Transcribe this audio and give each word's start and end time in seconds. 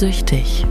süchtig. 0.00 0.64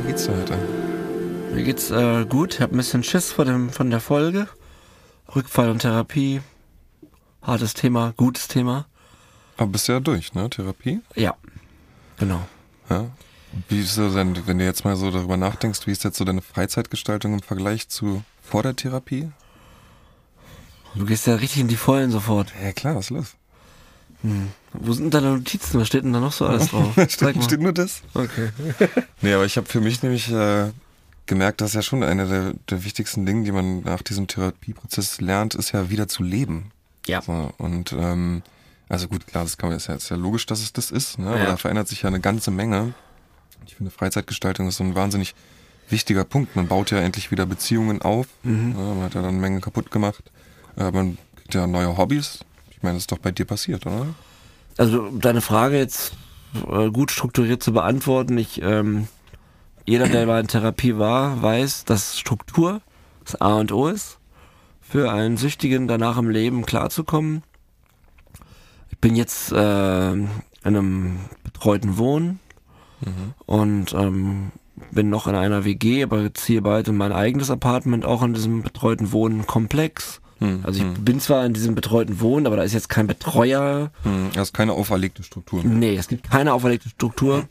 Wie 0.00 0.06
geht's 0.06 0.26
dir 0.26 0.36
heute? 0.36 0.58
Mir 1.54 1.62
geht's 1.62 1.90
äh, 1.90 2.26
gut. 2.26 2.56
Ich 2.56 2.60
habe 2.60 2.74
ein 2.74 2.76
bisschen 2.76 3.02
Schiss 3.02 3.32
vor 3.32 3.46
dem, 3.46 3.70
von 3.70 3.88
der 3.88 4.00
Folge. 4.00 4.48
Rückfall 5.34 5.70
und 5.70 5.78
Therapie. 5.78 6.42
Hartes 7.40 7.72
Thema, 7.72 8.12
gutes 8.18 8.48
Thema. 8.48 8.84
Aber 9.62 9.70
bist 9.70 9.86
du 9.86 9.92
ja 9.92 10.00
durch, 10.00 10.34
ne? 10.34 10.50
Therapie? 10.50 11.00
Ja, 11.14 11.36
genau. 12.18 12.44
Ja. 12.90 13.06
Wie 13.68 13.80
ist 13.80 13.94
so 13.94 14.12
denn, 14.12 14.46
wenn 14.46 14.58
du 14.58 14.64
jetzt 14.64 14.84
mal 14.84 14.96
so 14.96 15.10
darüber 15.12 15.36
nachdenkst, 15.36 15.86
wie 15.86 15.92
ist 15.92 16.02
jetzt 16.02 16.16
so 16.16 16.24
deine 16.24 16.42
Freizeitgestaltung 16.42 17.34
im 17.34 17.42
Vergleich 17.42 17.88
zu 17.88 18.24
vor 18.42 18.64
der 18.64 18.74
Therapie? 18.74 19.30
Du 20.96 21.06
gehst 21.06 21.28
ja 21.28 21.36
richtig 21.36 21.60
in 21.60 21.68
die 21.68 21.76
Vollen 21.76 22.10
sofort. 22.10 22.52
Ja 22.60 22.72
klar, 22.72 22.96
was 22.96 23.04
ist 23.06 23.10
los? 23.10 23.34
Wo 24.72 24.92
sind 24.94 25.14
deine 25.14 25.30
Notizen? 25.36 25.78
Was 25.78 25.86
steht 25.86 26.02
denn 26.02 26.12
da 26.12 26.18
noch 26.18 26.32
so 26.32 26.44
alles 26.46 26.68
drauf? 26.70 26.92
Steht, 27.08 27.44
steht 27.44 27.60
nur 27.60 27.72
das? 27.72 28.02
Okay. 28.14 28.50
Nee, 29.20 29.34
aber 29.34 29.44
ich 29.44 29.56
habe 29.56 29.68
für 29.68 29.80
mich 29.80 30.02
nämlich 30.02 30.28
äh, 30.32 30.72
gemerkt, 31.26 31.60
dass 31.60 31.74
ja 31.74 31.82
schon 31.82 32.02
eine 32.02 32.26
der, 32.26 32.54
der 32.68 32.84
wichtigsten 32.84 33.24
Dinge, 33.26 33.44
die 33.44 33.52
man 33.52 33.82
nach 33.82 34.02
diesem 34.02 34.26
Therapieprozess 34.26 35.20
lernt, 35.20 35.54
ist 35.54 35.70
ja 35.70 35.88
wieder 35.88 36.08
zu 36.08 36.24
leben. 36.24 36.72
Ja. 37.06 37.22
So, 37.22 37.52
und 37.58 37.92
ähm, 37.92 38.42
also 38.92 39.08
gut, 39.08 39.26
klar, 39.26 39.44
das 39.44 39.56
kann 39.56 39.70
man 39.70 39.78
ist 39.78 39.86
ja, 39.86 39.94
ist 39.94 40.10
ja 40.10 40.16
logisch, 40.16 40.44
dass 40.44 40.60
es 40.60 40.74
das 40.74 40.90
ist, 40.90 41.18
ne? 41.18 41.28
aber 41.28 41.38
Ja. 41.38 41.44
da 41.46 41.56
verändert 41.56 41.88
sich 41.88 42.02
ja 42.02 42.08
eine 42.08 42.20
ganze 42.20 42.50
Menge. 42.50 42.92
Ich 43.66 43.76
finde, 43.76 43.90
Freizeitgestaltung 43.90 44.68
ist 44.68 44.76
so 44.76 44.84
ein 44.84 44.94
wahnsinnig 44.94 45.34
wichtiger 45.88 46.24
Punkt. 46.24 46.56
Man 46.56 46.68
baut 46.68 46.90
ja 46.90 46.98
endlich 46.98 47.30
wieder 47.30 47.46
Beziehungen 47.46 48.02
auf. 48.02 48.26
Mhm. 48.42 48.74
Ja, 48.76 48.82
man 48.94 49.02
hat 49.04 49.14
ja 49.14 49.22
dann 49.22 49.40
Mengen 49.40 49.62
kaputt 49.62 49.90
gemacht. 49.90 50.30
Äh, 50.76 50.90
man 50.90 51.16
kriegt 51.36 51.54
ja 51.54 51.66
neue 51.66 51.96
Hobbys. 51.96 52.40
Ich 52.70 52.82
meine, 52.82 52.96
das 52.96 53.04
ist 53.04 53.12
doch 53.12 53.18
bei 53.18 53.30
dir 53.30 53.46
passiert, 53.46 53.86
oder? 53.86 54.08
Also 54.76 55.08
deine 55.10 55.40
Frage 55.40 55.78
jetzt 55.78 56.12
äh, 56.70 56.90
gut 56.90 57.10
strukturiert 57.12 57.62
zu 57.62 57.72
beantworten. 57.72 58.36
Ich, 58.36 58.60
ähm, 58.60 59.08
jeder, 59.86 60.06
der 60.06 60.26
mal 60.26 60.40
in 60.40 60.48
Therapie 60.48 60.98
war, 60.98 61.40
weiß, 61.40 61.86
dass 61.86 62.18
Struktur 62.18 62.82
das 63.24 63.40
A 63.40 63.54
und 63.54 63.72
O 63.72 63.88
ist. 63.88 64.18
Für 64.82 65.10
einen 65.10 65.38
Süchtigen 65.38 65.88
danach 65.88 66.18
im 66.18 66.28
Leben 66.28 66.66
klarzukommen. 66.66 67.42
Bin 69.02 69.16
jetzt 69.16 69.52
äh, 69.52 70.12
in 70.12 70.28
einem 70.64 71.16
betreuten 71.44 71.98
Wohnen 71.98 72.38
und 73.46 73.92
ähm, 73.94 74.52
bin 74.92 75.10
noch 75.10 75.26
in 75.26 75.34
einer 75.34 75.64
WG, 75.64 76.04
aber 76.04 76.32
ziehe 76.34 76.62
bald 76.62 76.86
in 76.88 76.96
mein 76.96 77.12
eigenes 77.12 77.50
Apartment, 77.50 78.04
auch 78.04 78.22
in 78.22 78.32
diesem 78.32 78.62
betreuten 78.62 79.10
Wohnkomplex. 79.12 80.20
Hm, 80.38 80.60
Also 80.62 80.82
ich 80.84 80.88
bin 81.04 81.18
zwar 81.20 81.44
in 81.44 81.52
diesem 81.52 81.74
betreuten 81.74 82.20
Wohnen, 82.20 82.46
aber 82.46 82.56
da 82.56 82.62
ist 82.62 82.72
jetzt 82.74 82.88
kein 82.88 83.06
Betreuer 83.08 83.90
Hm, 84.04 84.28
das 84.34 84.48
ist 84.48 84.54
keine 84.54 84.72
auferlegte 84.72 85.22
Struktur. 85.24 85.62
Nee, 85.64 85.96
es 85.96 86.06
gibt 86.08 86.30
keine 86.30 86.52
auferlegte 86.52 86.88
Struktur. 86.88 87.48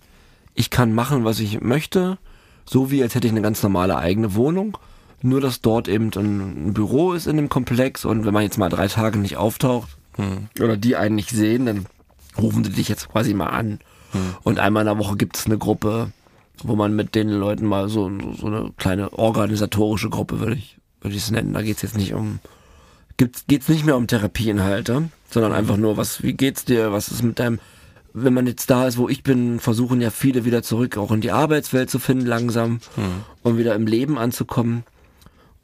Ich 0.56 0.70
kann 0.70 0.94
machen, 0.94 1.26
was 1.26 1.40
ich 1.40 1.60
möchte, 1.62 2.18
so 2.66 2.92
wie 2.92 3.04
als 3.04 3.14
hätte 3.16 3.28
ich 3.28 3.34
eine 3.34 3.42
ganz 3.42 3.62
normale 3.62 3.98
eigene 3.98 4.36
Wohnung. 4.36 4.78
Nur, 5.22 5.40
dass 5.42 5.62
dort 5.62 5.88
eben 5.88 6.12
ein 6.16 6.74
Büro 6.74 7.14
ist 7.14 7.28
in 7.28 7.36
dem 7.38 7.50
Komplex 7.50 8.06
und 8.06 8.26
wenn 8.26 8.34
man 8.34 8.44
jetzt 8.44 8.58
mal 8.58 8.70
drei 8.70 8.88
Tage 8.88 9.20
nicht 9.20 9.36
auftaucht 9.38 9.98
Hm. 10.18 10.50
oder 10.60 10.78
die 10.78 10.96
einen 10.96 11.16
nicht 11.16 11.30
sehen, 11.30 11.66
dann 11.66 11.86
rufen 12.38 12.64
sie 12.64 12.72
dich 12.72 12.90
jetzt 12.90 13.10
quasi 13.10 13.34
mal 13.34 13.48
an. 13.48 13.80
Und 14.44 14.60
einmal 14.60 14.82
in 14.82 14.88
der 14.88 14.98
Woche 14.98 15.16
gibt 15.16 15.38
es 15.38 15.46
eine 15.46 15.58
Gruppe, 15.58 16.12
wo 16.64 16.76
man 16.76 16.96
mit 16.96 17.16
den 17.16 17.30
Leuten 17.30 17.66
mal 17.66 17.90
so, 17.90 18.12
so 18.38 18.48
eine 18.48 18.72
kleine 18.78 19.14
organisatorische 19.14 20.10
Gruppe, 20.10 20.40
würde 20.40 20.56
ich, 20.56 20.78
würde 21.02 21.16
ich 21.16 21.24
es 21.24 21.32
nennen. 21.32 21.54
Da 21.54 21.62
geht's 21.62 21.82
jetzt 21.82 21.98
nicht 21.98 22.14
um, 22.14 22.40
gibt's, 23.18 23.46
geht's 23.48 23.70
nicht 23.70 23.86
mehr 23.86 23.96
um 23.96 24.08
Therapieinhalte, 24.08 25.10
sondern 25.30 25.54
einfach 25.54 25.78
nur, 25.78 25.98
was, 25.98 26.24
wie 26.24 26.34
geht's 26.34 26.66
dir, 26.66 26.92
was 26.92 27.08
ist 27.08 27.24
mit 27.24 27.40
deinem, 27.40 27.60
wenn 28.14 28.34
man 28.34 28.48
jetzt 28.48 28.70
da 28.70 28.88
ist, 28.88 28.98
wo 28.98 29.08
ich 29.08 29.24
bin, 29.24 29.60
versuchen 29.60 30.02
ja 30.02 30.10
viele 30.10 30.44
wieder 30.44 30.62
zurück 30.62 30.98
auch 30.98 31.12
in 31.12 31.22
die 31.22 31.32
Arbeitswelt 31.32 31.90
zu 31.90 31.98
finden 31.98 32.26
langsam 32.26 32.82
und 33.44 33.58
wieder 33.58 33.76
im 33.76 33.88
Leben 33.88 34.18
anzukommen. 34.18 34.84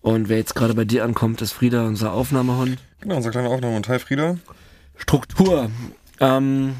Und 0.07 0.29
wer 0.29 0.37
jetzt 0.37 0.55
gerade 0.55 0.73
bei 0.73 0.85
dir 0.85 1.03
ankommt, 1.03 1.41
ist 1.41 1.51
Frieda, 1.51 1.85
unser 1.85 2.13
Aufnahmehund. 2.13 2.77
Genau, 3.01 3.17
unser 3.17 3.29
kleiner 3.29 3.49
Aufnahme. 3.49 3.75
Und 3.75 3.89
hi 3.89 3.99
Frieda. 3.99 4.37
Struktur. 4.95 5.69
Ähm, 6.21 6.77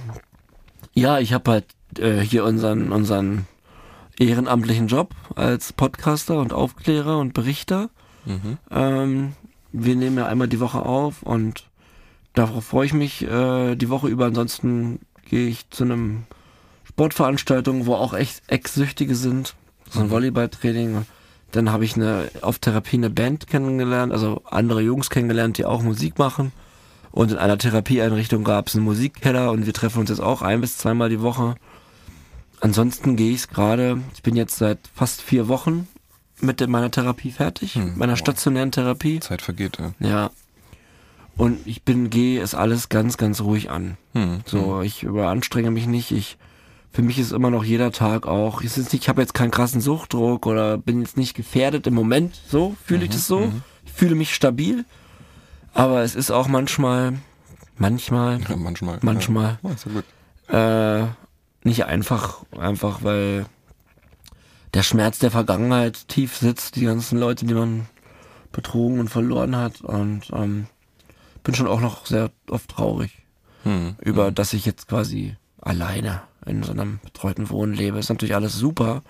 ja, 0.94 1.20
ich 1.20 1.34
habe 1.34 1.52
halt 1.52 1.66
äh, 2.00 2.22
hier 2.22 2.46
unseren, 2.46 2.94
unseren 2.94 3.46
ehrenamtlichen 4.18 4.88
Job 4.88 5.14
als 5.36 5.74
Podcaster 5.74 6.40
und 6.40 6.54
Aufklärer 6.54 7.20
und 7.20 7.34
Berichter. 7.34 7.90
Mhm. 8.24 8.60
Ähm, 8.72 9.34
wir 9.74 9.98
nehmen 9.98 10.20
ja 10.20 10.28
einmal 10.28 10.48
die 10.48 10.62
Woche 10.62 10.84
auf 10.84 11.22
und 11.22 11.66
darauf 12.34 12.64
freue 12.64 12.86
ich 12.86 12.94
mich 12.94 13.24
äh, 13.24 13.76
die 13.76 13.90
Woche 13.90 14.08
über. 14.08 14.28
Ansonsten 14.28 15.02
gehe 15.30 15.50
ich 15.50 15.70
zu 15.70 15.84
einem 15.84 16.24
Sportveranstaltung, 16.86 17.88
wo 17.88 17.96
auch 17.96 18.14
echt 18.14 18.44
Ex-Süchtige 18.48 19.16
sind. 19.16 19.54
So 19.90 20.00
ein 20.00 20.12
Volleyballtraining. 20.12 21.06
Dann 21.52 21.72
habe 21.72 21.86
ich 21.86 21.96
eine 21.96 22.30
auf 22.42 22.60
Therapie 22.60 22.98
eine 22.98 23.10
Band 23.10 23.48
kennengelernt, 23.48 24.12
also 24.12 24.42
andere 24.46 24.82
Jungs 24.82 25.10
kennengelernt, 25.10 25.58
die 25.58 25.66
auch 25.66 25.82
Musik 25.82 26.20
machen. 26.20 26.52
Und 27.12 27.32
in 27.32 27.38
einer 27.38 27.58
Therapieeinrichtung 27.58 28.44
gab 28.44 28.68
es 28.68 28.76
einen 28.76 28.84
Musikkeller 28.86 29.52
und 29.52 29.66
wir 29.66 29.74
treffen 29.74 30.00
uns 30.00 30.10
jetzt 30.10 30.20
auch 30.20 30.42
ein 30.42 30.62
bis 30.62 30.78
zweimal 30.78 31.10
die 31.10 31.22
Woche. 31.22 31.56
Ansonsten 32.60 33.16
gehe 33.16 33.34
ich 33.34 33.48
gerade, 33.48 34.02
ich 34.14 34.24
bin 34.24 34.36
jetzt 34.36 34.58
seit 34.58 34.80
fast 34.94 35.22
vier 35.22 35.48
Wochen 35.48 35.88
mit 36.42 36.66
meiner 36.68 36.92
Therapie 36.92 37.32
fertig, 37.32 37.76
Hm, 37.76 37.94
meiner 37.98 38.14
wow. 38.14 38.20
stationären 38.20 38.72
Therapie. 38.72 39.20
Zeit 39.20 39.42
vergeht, 39.42 39.80
ja. 39.80 39.94
Ja. 40.00 40.32
Und 41.38 41.66
ich 41.66 41.84
bin, 41.84 42.10
gehe 42.10 42.42
es 42.42 42.56
alles 42.56 42.90
ganz, 42.90 43.18
ganz 43.18 43.42
ruhig 43.42 43.70
an. 43.70 43.98
Hm. 44.14 44.42
So, 44.46 44.82
ich 44.82 45.04
überanstrenge 45.04 45.70
mich 45.72 45.86
nicht. 45.88 46.12
Ich, 46.12 46.38
für 46.92 47.02
mich 47.02 47.20
ist 47.20 47.32
immer 47.32 47.50
noch 47.52 47.64
jeder 47.64 47.92
Tag 47.92 48.26
auch. 48.28 48.62
Es 48.64 48.78
ist 48.78 48.92
nicht, 48.94 49.04
ich 49.04 49.10
habe 49.10 49.22
jetzt 49.22 49.34
keinen 49.34 49.52
krassen 49.52 49.82
Suchtdruck 49.82 50.46
oder 50.46 50.78
bin 50.78 51.02
jetzt 51.02 51.18
nicht 51.18 51.36
gefährdet 51.36 51.86
im 51.88 51.94
Moment. 51.94 52.40
So 52.48 52.76
fühle 52.86 53.04
ich 53.06 53.12
das 53.12 53.28
so. 53.28 53.52
Ich 53.86 53.92
fühle 53.94 54.16
mich 54.16 54.34
stabil. 54.34 54.84
Aber 55.74 56.02
es 56.02 56.16
ist 56.16 56.32
auch 56.32 56.48
manchmal, 56.48 57.14
manchmal, 57.78 58.40
Ja, 58.42 58.56
manchmal. 58.56 58.98
manchmal 59.02 59.60
Ja. 60.50 61.04
Äh, 61.04 61.08
nicht 61.64 61.86
einfach, 61.86 62.44
einfach 62.58 63.04
weil 63.04 63.46
der 64.74 64.82
Schmerz 64.84 65.20
der 65.20 65.32
Vergangenheit 65.32 66.08
tief 66.08 66.36
sitzt, 66.38 66.76
die 66.78 66.86
ganzen 66.86 67.20
Leute, 67.20 67.46
die 67.46 67.54
man 67.54 67.88
betrogen 68.52 69.00
und 69.00 69.10
verloren 69.10 69.56
hat 69.56 69.82
und 69.82 70.22
ähm, 70.34 70.68
bin 71.44 71.54
schon 71.54 71.68
auch 71.68 71.82
noch 71.82 72.06
sehr 72.06 72.32
oft 72.50 72.70
traurig 72.70 73.12
Hm. 73.64 73.96
über, 74.02 74.32
dass 74.32 74.54
ich 74.54 74.66
jetzt 74.66 74.88
quasi 74.88 75.36
alleine 75.62 76.22
in 76.46 76.64
so 76.64 76.72
einem 76.72 77.00
betreuten 77.04 77.50
Wohnen 77.50 77.74
lebe. 77.74 78.00
Ist 78.00 78.10
natürlich 78.10 78.36
alles 78.36 78.54
super, 78.54 79.02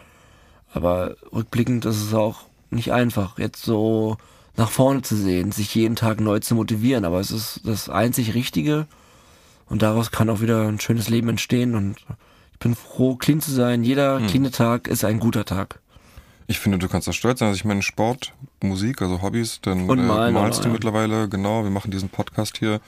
aber 0.74 1.16
rückblickend 1.31 1.85
ist 1.85 2.02
es 2.02 2.13
auch 2.13 2.41
nicht 2.69 2.91
einfach, 2.91 3.40
jetzt 3.40 3.63
so 3.63 4.18
nach 4.57 4.69
vorne 4.69 5.03
zu 5.03 5.16
sehen, 5.16 5.52
sich 5.52 5.74
jeden 5.75 5.96
Tag 5.96 6.19
neu 6.19 6.40
zu 6.40 6.56
motivieren, 6.56 7.06
aber 7.06 7.19
es 7.19 7.31
ist 7.31 7.62
das 7.63 7.90
einzig 7.90 8.34
Richtige 8.34 8.88
und 9.69 9.81
daraus 9.81 10.12
kann 10.12 10.30
auch 10.30 10.41
wieder 10.41 10.68
ein 10.68 10.80
schönes 10.80 11.09
Leben 11.09 11.30
entstehen 11.30 11.75
und 11.75 11.97
ich 12.53 12.59
bin 12.59 12.75
froh, 12.75 13.16
clean 13.16 13.40
zu 13.40 13.52
sein. 13.52 13.84
Jeder 13.84 14.19
cleane 14.22 14.50
Tag 14.50 14.88
ist 14.88 15.06
ein 15.06 15.19
guter 15.19 15.46
Tag. 15.46 15.80
Ich 16.47 16.59
finde, 16.59 16.80
du 16.80 16.88
kannst 16.88 17.07
da 17.07 17.13
stolz 17.13 17.40
sein. 17.40 17.50
Also 17.50 17.57
ich 17.57 17.66
meine, 17.66 17.84
Sport, 17.84 18.34
Musik, 18.63 19.02
also 19.02 19.22
Hobbys, 19.22 19.59
dann 19.62 19.88
äh, 19.88 20.31
malst 20.31 20.63
du 20.63 20.69
ja. 20.69 20.74
mittlerweile, 20.74 21.30
genau, 21.30 21.63
wir 21.63 21.69
machen 21.69 21.91
diesen 21.91 22.09
Podcast 22.09 22.57
hier. 22.57 22.80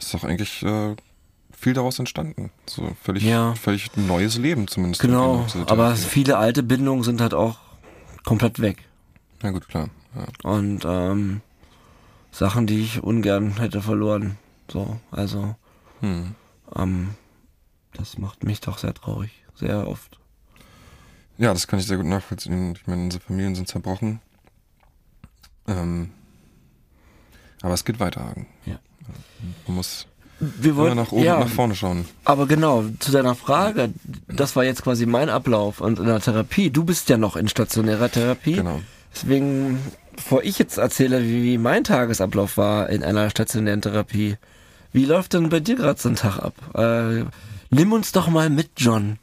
Ist 0.00 0.14
doch 0.14 0.24
eigentlich 0.24 0.62
äh, 0.64 0.96
viel 1.58 1.74
daraus 1.74 1.98
entstanden. 1.98 2.50
So 2.66 2.96
völlig, 3.02 3.24
Ja. 3.24 3.54
völlig 3.54 3.96
neues 3.96 4.38
Leben 4.38 4.68
zumindest. 4.68 5.00
Genau, 5.02 5.46
aber 5.66 5.96
viele 5.96 6.38
alte 6.38 6.62
Bindungen 6.62 7.02
sind 7.02 7.20
halt 7.20 7.34
auch 7.34 7.58
komplett 8.24 8.60
weg. 8.60 8.84
Na 9.42 9.50
gut, 9.50 9.68
klar. 9.68 9.88
Ja. 10.14 10.50
Und 10.50 10.84
ähm, 10.86 11.40
Sachen, 12.30 12.66
die 12.66 12.80
ich 12.80 13.02
ungern 13.02 13.56
hätte 13.58 13.82
verloren. 13.82 14.38
So, 14.70 14.98
also 15.10 15.56
Hm. 16.00 16.34
ähm, 16.76 17.10
das 17.94 18.18
macht 18.18 18.44
mich 18.44 18.60
doch 18.60 18.78
sehr 18.78 18.94
traurig. 18.94 19.30
Sehr 19.54 19.88
oft. 19.88 20.18
ja, 21.38 21.52
das 21.52 21.66
kann 21.66 21.78
ich 21.80 21.86
sehr 21.86 21.96
gut 21.96 22.06
nachvollziehen. 22.06 22.72
Ich 22.76 22.86
meine, 22.86 23.02
unsere 23.04 23.22
Familien 23.22 23.54
sind 23.56 23.66
zerbrochen. 23.68 24.20
Ähm, 25.66 26.10
aber 27.62 27.74
es 27.74 27.84
geht 27.84 27.98
weiter, 28.00 28.24
Hagen. 28.24 28.46
Ja. 28.66 28.78
Man 29.66 29.76
muss 29.76 30.06
Wir 30.40 30.70
immer 30.70 30.76
wollten 30.82 30.96
nach 30.96 31.12
oben, 31.12 31.24
ja, 31.24 31.40
nach 31.40 31.48
vorne 31.48 31.74
schauen. 31.74 32.04
aber 32.24 32.46
genau, 32.46 32.84
zu 33.00 33.10
deiner 33.10 33.34
Frage, 33.34 33.90
das 34.28 34.54
war 34.54 34.64
jetzt 34.64 34.82
quasi 34.82 35.04
mein 35.06 35.28
Ablauf 35.30 35.80
und 35.80 35.98
in 35.98 36.06
der 36.06 36.20
Therapie, 36.20 36.70
du 36.70 36.84
bist 36.84 37.08
ja 37.08 37.16
noch 37.16 37.36
in 37.36 37.48
stationärer 37.48 38.10
Therapie. 38.10 38.54
Genau. 38.54 38.80
Deswegen, 39.14 39.78
bevor 40.14 40.44
ich 40.44 40.58
jetzt 40.58 40.78
erzähle, 40.78 41.22
wie, 41.24 41.42
wie 41.42 41.58
mein 41.58 41.82
Tagesablauf 41.82 42.56
war 42.56 42.88
in 42.88 43.02
einer 43.02 43.30
stationären 43.30 43.82
Therapie, 43.82 44.36
wie 44.92 45.04
läuft 45.04 45.34
denn 45.34 45.48
bei 45.48 45.60
dir 45.60 45.74
gerade 45.76 46.00
so 46.00 46.08
ein 46.08 46.16
Tag 46.16 46.38
ab? 46.38 46.54
Äh, 46.74 47.24
Nimm 47.70 47.92
uns 47.92 48.12
doch 48.12 48.28
mal 48.28 48.48
mit, 48.48 48.70
John, 48.78 49.18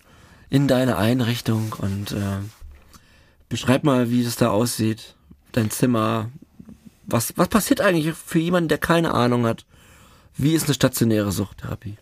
in 0.49 0.67
deine 0.67 0.97
Einrichtung 0.97 1.73
und 1.79 2.11
äh, 2.11 2.37
beschreib 3.49 3.83
mal, 3.83 4.11
wie 4.11 4.21
es 4.21 4.35
da 4.35 4.49
aussieht. 4.49 5.15
Dein 5.51 5.71
Zimmer. 5.71 6.29
Was, 7.07 7.33
was 7.37 7.47
passiert 7.47 7.81
eigentlich 7.81 8.13
für 8.13 8.39
jemanden, 8.39 8.67
der 8.69 8.77
keine 8.77 9.13
Ahnung 9.13 9.45
hat? 9.45 9.65
Wie 10.37 10.53
ist 10.53 10.65
eine 10.65 10.73
stationäre 10.73 11.31
Suchttherapie? 11.31 11.97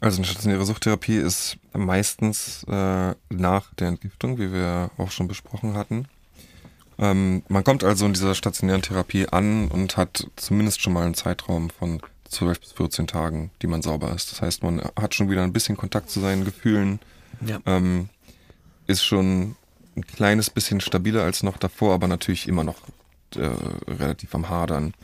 Also 0.00 0.18
eine 0.18 0.26
stationäre 0.26 0.64
Suchttherapie 0.64 1.16
ist 1.16 1.56
meistens 1.72 2.64
äh, 2.68 3.14
nach 3.30 3.74
der 3.74 3.88
Entgiftung, 3.88 4.38
wie 4.38 4.52
wir 4.52 4.90
auch 4.96 5.10
schon 5.10 5.26
besprochen 5.28 5.74
hatten. 5.76 6.06
Ähm, 6.98 7.42
man 7.48 7.64
kommt 7.64 7.84
also 7.84 8.06
in 8.06 8.12
dieser 8.12 8.34
stationären 8.34 8.82
Therapie 8.82 9.28
an 9.28 9.68
und 9.68 9.96
hat 9.96 10.26
zumindest 10.36 10.80
schon 10.80 10.92
mal 10.92 11.04
einen 11.04 11.14
Zeitraum 11.14 11.70
von 11.70 12.00
12 12.28 12.60
bis 12.60 12.72
14 12.72 13.06
Tagen, 13.06 13.50
die 13.62 13.66
man 13.66 13.82
sauber 13.82 14.12
ist. 14.14 14.30
Das 14.32 14.42
heißt, 14.42 14.62
man 14.62 14.80
hat 15.00 15.14
schon 15.14 15.30
wieder 15.30 15.42
ein 15.42 15.52
bisschen 15.52 15.76
Kontakt 15.76 16.10
zu 16.10 16.20
seinen 16.20 16.44
Gefühlen, 16.44 17.00
Ja. 17.44 17.58
ähm, 17.66 18.08
ist 18.86 19.04
schon 19.04 19.56
ein 19.96 20.06
kleines 20.06 20.50
bisschen 20.50 20.80
stabiler 20.80 21.22
als 21.24 21.42
noch 21.42 21.56
davor, 21.56 21.94
aber 21.94 22.06
natürlich 22.08 22.46
immer 22.48 22.64
noch 22.64 22.76
äh, 23.36 23.48
relativ 23.88 24.34
am 24.34 24.48
Hadern. 24.48 24.94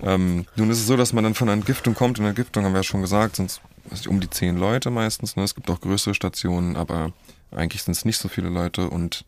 Ähm, 0.00 0.46
nun 0.56 0.70
ist 0.70 0.78
es 0.78 0.86
so, 0.86 0.96
dass 0.96 1.12
man 1.12 1.24
dann 1.24 1.34
von 1.34 1.48
einer 1.48 1.58
Entgiftung 1.58 1.94
kommt. 1.94 2.18
In 2.18 2.24
der 2.24 2.30
Entgiftung 2.30 2.64
haben 2.64 2.72
wir 2.72 2.80
ja 2.80 2.84
schon 2.84 3.02
gesagt, 3.02 3.36
sind 3.36 3.60
es 3.90 4.06
um 4.06 4.20
die 4.20 4.30
zehn 4.30 4.56
Leute 4.56 4.90
meistens. 4.90 5.36
Ne? 5.36 5.42
Es 5.42 5.54
gibt 5.54 5.70
auch 5.70 5.80
größere 5.80 6.14
Stationen, 6.14 6.76
aber 6.76 7.12
eigentlich 7.50 7.82
sind 7.82 7.92
es 7.92 8.04
nicht 8.04 8.18
so 8.18 8.28
viele 8.28 8.48
Leute 8.48 8.88
und 8.88 9.24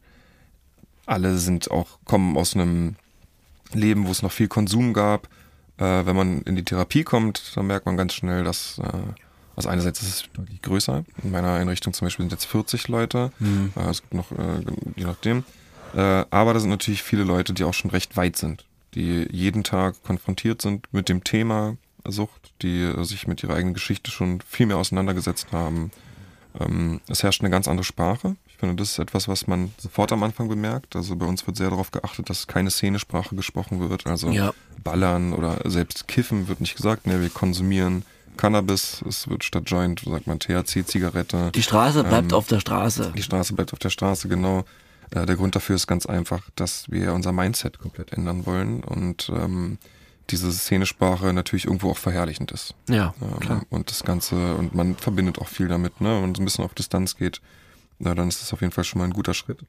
alle 1.07 1.37
sind 1.37 1.71
auch, 1.71 1.99
kommen 2.05 2.37
aus 2.37 2.55
einem 2.55 2.97
Leben, 3.73 4.07
wo 4.07 4.11
es 4.11 4.23
noch 4.23 4.33
viel 4.33 4.49
Konsum 4.49 4.93
gab. 4.95 5.29
Äh, 5.77 6.07
wenn 6.07 6.17
man 6.17 6.43
in 6.43 6.57
die 6.57 6.65
Therapie 6.65 7.05
kommt, 7.05 7.57
dann 7.57 7.67
merkt 7.67 7.87
man 7.87 7.97
ganz 7.97 8.15
schnell, 8.15 8.45
dass, 8.45 8.79
äh, 8.79 8.93
also 9.57 9.69
einerseits 9.69 10.03
ist 10.03 10.09
es 10.09 10.25
deutlich 10.33 10.63
größer. 10.63 11.05
In 11.23 11.31
meiner 11.31 11.53
Einrichtung 11.55 11.93
zum 11.93 12.07
Beispiel 12.07 12.25
sind 12.25 12.33
jetzt 12.33 12.47
40 12.47 12.89
Leute. 12.89 13.33
Äh, 13.77 13.91
es 13.91 14.01
gibt 14.03 14.15
noch, 14.15 14.31
äh, 14.33 14.65
je 14.97 15.05
nachdem. 15.05 15.45
Äh, 15.95 16.25
aber 16.31 16.55
da 16.55 16.61
sind 16.61 16.71
natürlich 16.71 17.03
viele 17.03 17.25
Leute, 17.25 17.53
die 17.53 17.65
auch 17.65 17.75
schon 17.75 17.91
recht 17.91 18.17
weit 18.17 18.37
sind, 18.37 18.65
die 18.95 19.27
jeden 19.31 19.65
Tag 19.65 20.03
konfrontiert 20.05 20.63
sind 20.63 20.87
mit 20.93 21.09
dem 21.09 21.25
Thema 21.25 21.77
Sucht, 22.07 22.53
die 22.63 22.83
äh, 22.83 23.05
sich 23.05 23.27
mit 23.27 23.43
ihrer 23.43 23.55
eigenen 23.55 23.75
Geschichte 23.75 24.11
schon 24.11 24.41
viel 24.47 24.67
mehr 24.67 24.77
auseinandergesetzt 24.77 25.49
haben. 25.53 25.91
Ähm, 26.61 27.01
es 27.09 27.23
herrscht 27.23 27.41
eine 27.41 27.51
ganz 27.51 27.67
andere 27.67 27.85
Sprache. 27.85 28.37
Ich 28.47 28.57
finde, 28.59 28.77
das 28.77 28.91
ist 28.93 28.99
etwas, 28.99 29.27
was 29.27 29.47
man 29.47 29.73
sofort 29.79 30.13
am 30.13 30.23
Anfang 30.23 30.49
bemerkt. 30.49 30.95
Also 30.97 31.17
bei 31.17 31.27
uns 31.27 31.47
wird 31.47 31.57
sehr 31.57 31.71
darauf 31.71 31.91
geachtet, 31.91 32.31
dass 32.31 32.47
keine 32.47 32.71
Szenesprache 32.71 33.35
gesprochen 33.35 33.81
wird. 33.91 34.07
Also 34.07 34.31
Ja. 34.31 34.53
Ballern 34.85 35.33
oder 35.33 35.59
selbst 35.69 36.07
Kiffen 36.09 36.47
wird 36.47 36.61
nicht 36.61 36.77
gesagt. 36.77 37.07
Ne, 37.07 37.21
wir 37.21 37.31
konsumieren 37.31 38.05
Cannabis. 38.37 39.03
Es 39.09 39.29
wird 39.29 39.43
statt 39.45 39.65
Joint, 39.67 40.01
sagt 40.07 40.27
man 40.27 40.39
THC, 40.39 40.85
Zigarette. 40.87 41.51
Die 41.55 41.63
Straße 41.63 42.05
bleibt 42.05 42.33
Ähm, 42.33 42.37
auf 42.39 42.47
der 42.49 42.61
Straße. 42.61 43.13
Die 43.17 43.23
Straße 43.23 43.55
bleibt 43.55 43.73
auf 43.73 43.79
der 43.79 43.91
Straße, 43.91 44.29
genau. 44.29 44.65
Äh, 45.15 45.27
der 45.27 45.37
Grund 45.37 45.55
dafür 45.55 45.77
ist 45.77 45.87
ganz 45.87 46.07
einfach, 46.07 46.43
dass 46.57 46.91
wir 46.91 47.13
unser 47.15 47.33
Mindset 47.33 47.79
komplett 47.79 48.13
ändern 48.13 48.45
wollen 48.47 48.83
und 48.83 49.31
ähm, 49.35 49.79
diese 50.31 50.51
Szenesprache 50.53 51.33
natürlich 51.33 51.67
irgendwo 51.67 51.91
auch 51.91 51.99
verherrlichend 51.99 52.51
ist. 52.53 52.75
Ja, 52.89 53.15
Ähm, 53.21 53.41
klar. 53.41 53.63
und 53.71 53.91
das 53.91 54.03
Ganze, 54.05 54.55
und 54.57 54.75
man 54.75 54.97
verbindet 54.97 55.39
auch 55.39 55.49
viel 55.49 55.69
damit, 55.69 56.01
ne? 56.01 56.09
Wenn 56.15 56.21
man 56.23 56.35
so 56.35 56.43
ein 56.43 56.47
bisschen 56.47 56.65
auf 56.65 56.75
Distanz 56.75 57.17
geht, 57.17 57.41
na, 57.99 58.15
dann 58.15 58.29
ist 58.29 58.41
das 58.43 58.53
auf 58.53 58.61
jeden 58.61 58.73
Fall 58.73 58.85
schon 58.85 58.99
mal 59.01 59.05
ein 59.05 59.13
guter 59.13 59.35
Schritt. 59.35 59.61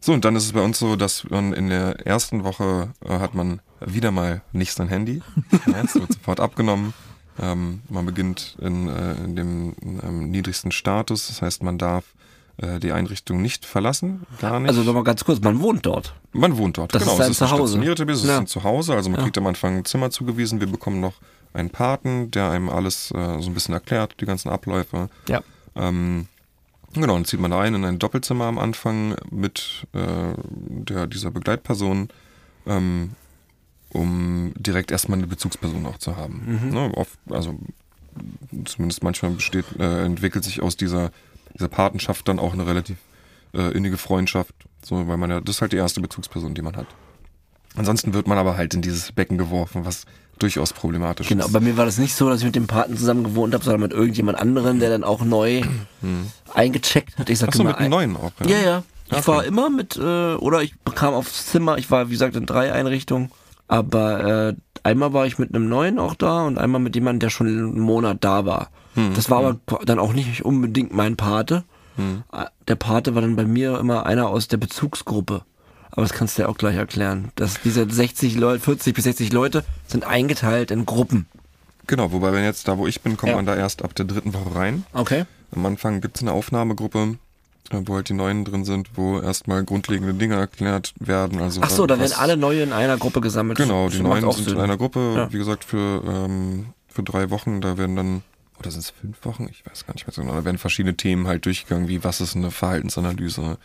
So, 0.00 0.12
und 0.12 0.24
dann 0.24 0.34
ist 0.34 0.46
es 0.46 0.52
bei 0.52 0.60
uns 0.62 0.78
so, 0.80 0.96
dass 0.96 1.28
man 1.30 1.52
in 1.52 1.68
der 1.68 2.04
ersten 2.06 2.42
Woche 2.42 2.92
äh, 3.04 3.18
hat 3.20 3.34
man 3.34 3.60
wieder 3.80 4.10
mal 4.10 4.42
nicht 4.52 4.72
sein 4.72 4.88
Handy. 4.88 5.22
ja, 5.66 5.82
es 5.84 5.94
wird 5.94 6.12
sofort 6.12 6.40
abgenommen. 6.40 6.92
Ähm, 7.38 7.82
man 7.88 8.04
beginnt 8.06 8.56
in, 8.60 8.88
äh, 8.88 9.12
in 9.24 9.36
dem 9.36 9.76
ähm, 10.02 10.30
niedrigsten 10.30 10.72
Status, 10.72 11.28
das 11.28 11.40
heißt, 11.40 11.62
man 11.62 11.78
darf 11.78 12.04
äh, 12.62 12.78
die 12.80 12.92
Einrichtung 12.92 13.42
nicht 13.42 13.66
verlassen, 13.66 14.22
gar 14.40 14.58
nicht. 14.60 14.68
Also 14.70 14.82
nochmal 14.82 15.04
ganz 15.04 15.24
kurz, 15.24 15.40
man 15.40 15.60
wohnt 15.60 15.84
dort. 15.86 16.14
Man 16.32 16.56
wohnt 16.56 16.78
dort, 16.78 16.94
Das 16.94 17.02
genau. 17.02 17.12
ist 17.12 17.18
sein 17.18 17.30
es 17.30 17.36
ist 17.36 17.42
ein 17.42 17.48
Zuhause. 17.48 17.72
stationierte 17.72 18.06
Therapie, 18.06 18.12
es 18.18 18.22
ist 18.24 18.28
Ja. 18.30 18.38
ein 18.38 18.46
Zuhause. 18.46 18.94
Also 18.94 19.10
man 19.10 19.18
Ja. 19.18 19.24
kriegt 19.24 19.36
am 19.38 19.46
Anfang 19.46 19.78
ein 19.78 19.84
Zimmer 19.84 20.10
zugewiesen. 20.10 20.60
Wir 20.60 20.66
bekommen 20.68 21.00
noch 21.00 21.14
einen 21.52 21.68
Paten, 21.70 22.30
der 22.30 22.50
einem 22.50 22.68
alles 22.70 23.10
äh, 23.10 23.40
so 23.40 23.50
ein 23.50 23.54
bisschen 23.54 23.74
erklärt, 23.74 24.14
die 24.20 24.24
ganzen 24.24 24.48
Abläufe. 24.48 25.10
Ja. 25.28 25.42
Ähm, 25.76 26.26
genau, 26.94 27.14
dann 27.14 27.24
zieht 27.26 27.40
man 27.40 27.50
da 27.50 27.60
ein 27.60 27.74
in 27.74 27.84
ein 27.84 27.98
Doppelzimmer 27.98 28.44
am 28.46 28.58
Anfang 28.58 29.16
mit 29.30 29.86
äh, 29.92 30.34
der, 30.38 31.06
dieser 31.06 31.30
Begleitperson, 31.30 32.08
ähm, 32.66 33.10
um 33.90 34.52
direkt 34.56 34.90
erstmal 34.90 35.18
eine 35.18 35.26
Bezugsperson 35.26 35.84
auch 35.86 35.98
zu 35.98 36.16
haben. 36.16 36.60
Mhm. 36.64 36.70
Ne, 36.70 36.90
oft, 36.94 37.18
also 37.30 37.58
zumindest 38.64 39.02
manchmal 39.02 39.32
besteht, 39.32 39.64
äh, 39.78 40.04
entwickelt 40.04 40.44
sich 40.44 40.62
aus 40.62 40.76
dieser, 40.76 41.10
dieser 41.54 41.68
Patenschaft 41.68 42.26
dann 42.28 42.38
auch 42.38 42.52
eine 42.52 42.66
relativ 42.66 42.96
äh, 43.54 43.72
innige 43.76 43.98
Freundschaft, 43.98 44.54
so, 44.84 45.06
weil 45.08 45.16
man 45.16 45.30
ja, 45.30 45.40
das 45.40 45.56
ist 45.56 45.60
halt 45.62 45.72
die 45.72 45.76
erste 45.76 46.00
Bezugsperson, 46.00 46.54
die 46.54 46.62
man 46.62 46.76
hat. 46.76 46.86
Ansonsten 47.76 48.12
wird 48.14 48.26
man 48.26 48.36
aber 48.38 48.56
halt 48.56 48.74
in 48.74 48.82
dieses 48.82 49.12
Becken 49.12 49.38
geworfen, 49.38 49.84
was 49.86 50.04
durchaus 50.38 50.72
problematisch 50.72 51.28
Genau, 51.28 51.46
ist. 51.46 51.52
bei 51.52 51.60
mir 51.60 51.76
war 51.76 51.86
das 51.86 51.98
nicht 51.98 52.14
so, 52.14 52.28
dass 52.28 52.40
ich 52.40 52.44
mit 52.46 52.54
dem 52.54 52.66
Paten 52.66 52.96
zusammen 52.96 53.24
gewohnt 53.24 53.54
habe, 53.54 53.64
sondern 53.64 53.80
mit 53.82 53.92
irgendjemand 53.92 54.38
anderem, 54.38 54.78
der 54.80 54.90
dann 54.90 55.04
auch 55.04 55.24
neu 55.24 55.62
eingecheckt 56.52 57.18
hat. 57.18 57.30
Ich 57.30 57.38
sag 57.38 57.48
Achso, 57.48 57.62
immer 57.62 57.70
mit 57.70 57.78
einem 57.78 57.86
ein- 57.92 58.12
neuen 58.12 58.16
auch. 58.16 58.32
Ja, 58.46 58.58
ja. 58.58 58.82
Ich 59.06 59.18
Okay. 59.18 59.26
war 59.26 59.44
immer 59.44 59.68
mit, 59.68 59.96
äh, 59.96 60.34
oder 60.34 60.62
ich 60.62 60.78
bekam 60.80 61.12
aufs 61.14 61.46
Zimmer, 61.46 61.76
ich 61.76 61.90
war, 61.90 62.08
wie 62.08 62.12
gesagt, 62.12 62.34
in 62.36 62.46
drei 62.46 62.72
Einrichtungen, 62.72 63.30
aber 63.68 64.48
äh, 64.48 64.54
einmal 64.84 65.12
war 65.12 65.26
ich 65.26 65.38
mit 65.38 65.54
einem 65.54 65.68
neuen 65.68 65.98
auch 65.98 66.14
da 66.14 66.44
und 66.46 66.56
einmal 66.58 66.80
mit 66.80 66.94
jemandem, 66.94 67.20
der 67.20 67.30
schon 67.30 67.46
einen 67.46 67.80
Monat 67.80 68.18
da 68.24 68.46
war. 68.46 68.70
Hm, 68.94 69.14
Das 69.14 69.30
war 69.30 69.38
aber 69.38 69.58
dann 69.84 69.98
auch 69.98 70.12
nicht 70.12 70.44
unbedingt 70.44 70.92
mein 70.94 71.16
Pate. 71.16 71.64
Äh, 71.98 72.44
Der 72.68 72.76
Pate 72.76 73.14
war 73.14 73.22
dann 73.22 73.36
bei 73.36 73.44
mir 73.44 73.78
immer 73.78 74.06
einer 74.06 74.28
aus 74.28 74.48
der 74.48 74.56
Bezugsgruppe. 74.56 75.42
Aber 75.90 76.02
das 76.02 76.12
kannst 76.14 76.38
du 76.38 76.42
ja 76.42 76.48
auch 76.48 76.56
gleich 76.56 76.76
erklären. 76.76 77.30
Dass 77.34 77.60
diese 77.60 77.88
60 77.88 78.36
Leute, 78.36 78.60
40 78.60 78.94
bis 78.94 79.04
60 79.04 79.30
Leute 79.32 79.62
sind 79.86 80.04
eingeteilt 80.04 80.70
in 80.70 80.86
Gruppen. 80.86 81.26
Genau, 81.86 82.12
wobei 82.12 82.32
wenn 82.32 82.44
jetzt 82.44 82.66
da, 82.68 82.78
wo 82.78 82.86
ich 82.86 83.02
bin, 83.02 83.16
kommt 83.18 83.30
Ja. 83.30 83.36
man 83.36 83.44
da 83.44 83.54
erst 83.56 83.82
ab 83.82 83.94
der 83.94 84.06
dritten 84.06 84.32
Woche 84.32 84.54
rein. 84.54 84.84
Okay. 84.94 85.24
Am 85.54 85.66
Anfang 85.66 86.00
gibt 86.00 86.16
es 86.16 86.22
eine 86.22 86.32
Aufnahmegruppe, 86.32 87.18
äh, 87.70 87.80
wo 87.84 87.96
halt 87.96 88.08
die 88.08 88.14
Neuen 88.14 88.44
drin 88.46 88.64
sind, 88.64 88.90
wo 88.94 89.18
erstmal 89.20 89.62
grundlegende 89.64 90.14
Dinge 90.14 90.36
erklärt 90.36 90.94
werden. 90.98 91.42
Also 91.42 91.60
Ach 91.62 91.68
so, 91.68 91.86
da 91.86 91.98
werden 91.98 92.12
alle 92.16 92.38
Neue 92.38 92.62
in 92.62 92.72
einer 92.72 92.96
Gruppe 92.96 93.20
gesammelt. 93.20 93.58
Genau, 93.58 93.90
die 93.90 94.00
Neuen 94.00 94.30
sind 94.32 94.44
Sinn. 94.44 94.54
in 94.54 94.60
einer 94.60 94.78
Gruppe, 94.78 95.12
Ja. 95.16 95.32
wie 95.32 95.38
gesagt, 95.38 95.64
für, 95.64 96.02
ähm, 96.06 96.66
für 96.88 97.02
drei 97.02 97.28
Wochen. 97.28 97.60
Da 97.60 97.76
werden 97.76 97.96
dann, 97.96 98.22
oder 98.62 98.70
sind 98.70 98.80
es 98.80 98.90
fünf 98.90 99.24
Wochen? 99.24 99.48
Ich 99.50 99.64
weiß 99.66 99.86
gar 99.86 99.94
nicht 99.94 100.06
mehr 100.06 100.14
so 100.14 100.22
genau. 100.22 100.34
Da 100.34 100.44
werden 100.44 100.58
verschiedene 100.58 100.96
Themen 100.96 101.26
halt 101.26 101.44
durchgegangen, 101.46 101.88
wie 101.88 102.02
was 102.04 102.20
ist 102.20 102.36
eine 102.36 102.50
Verhaltensanalyse 102.50 103.58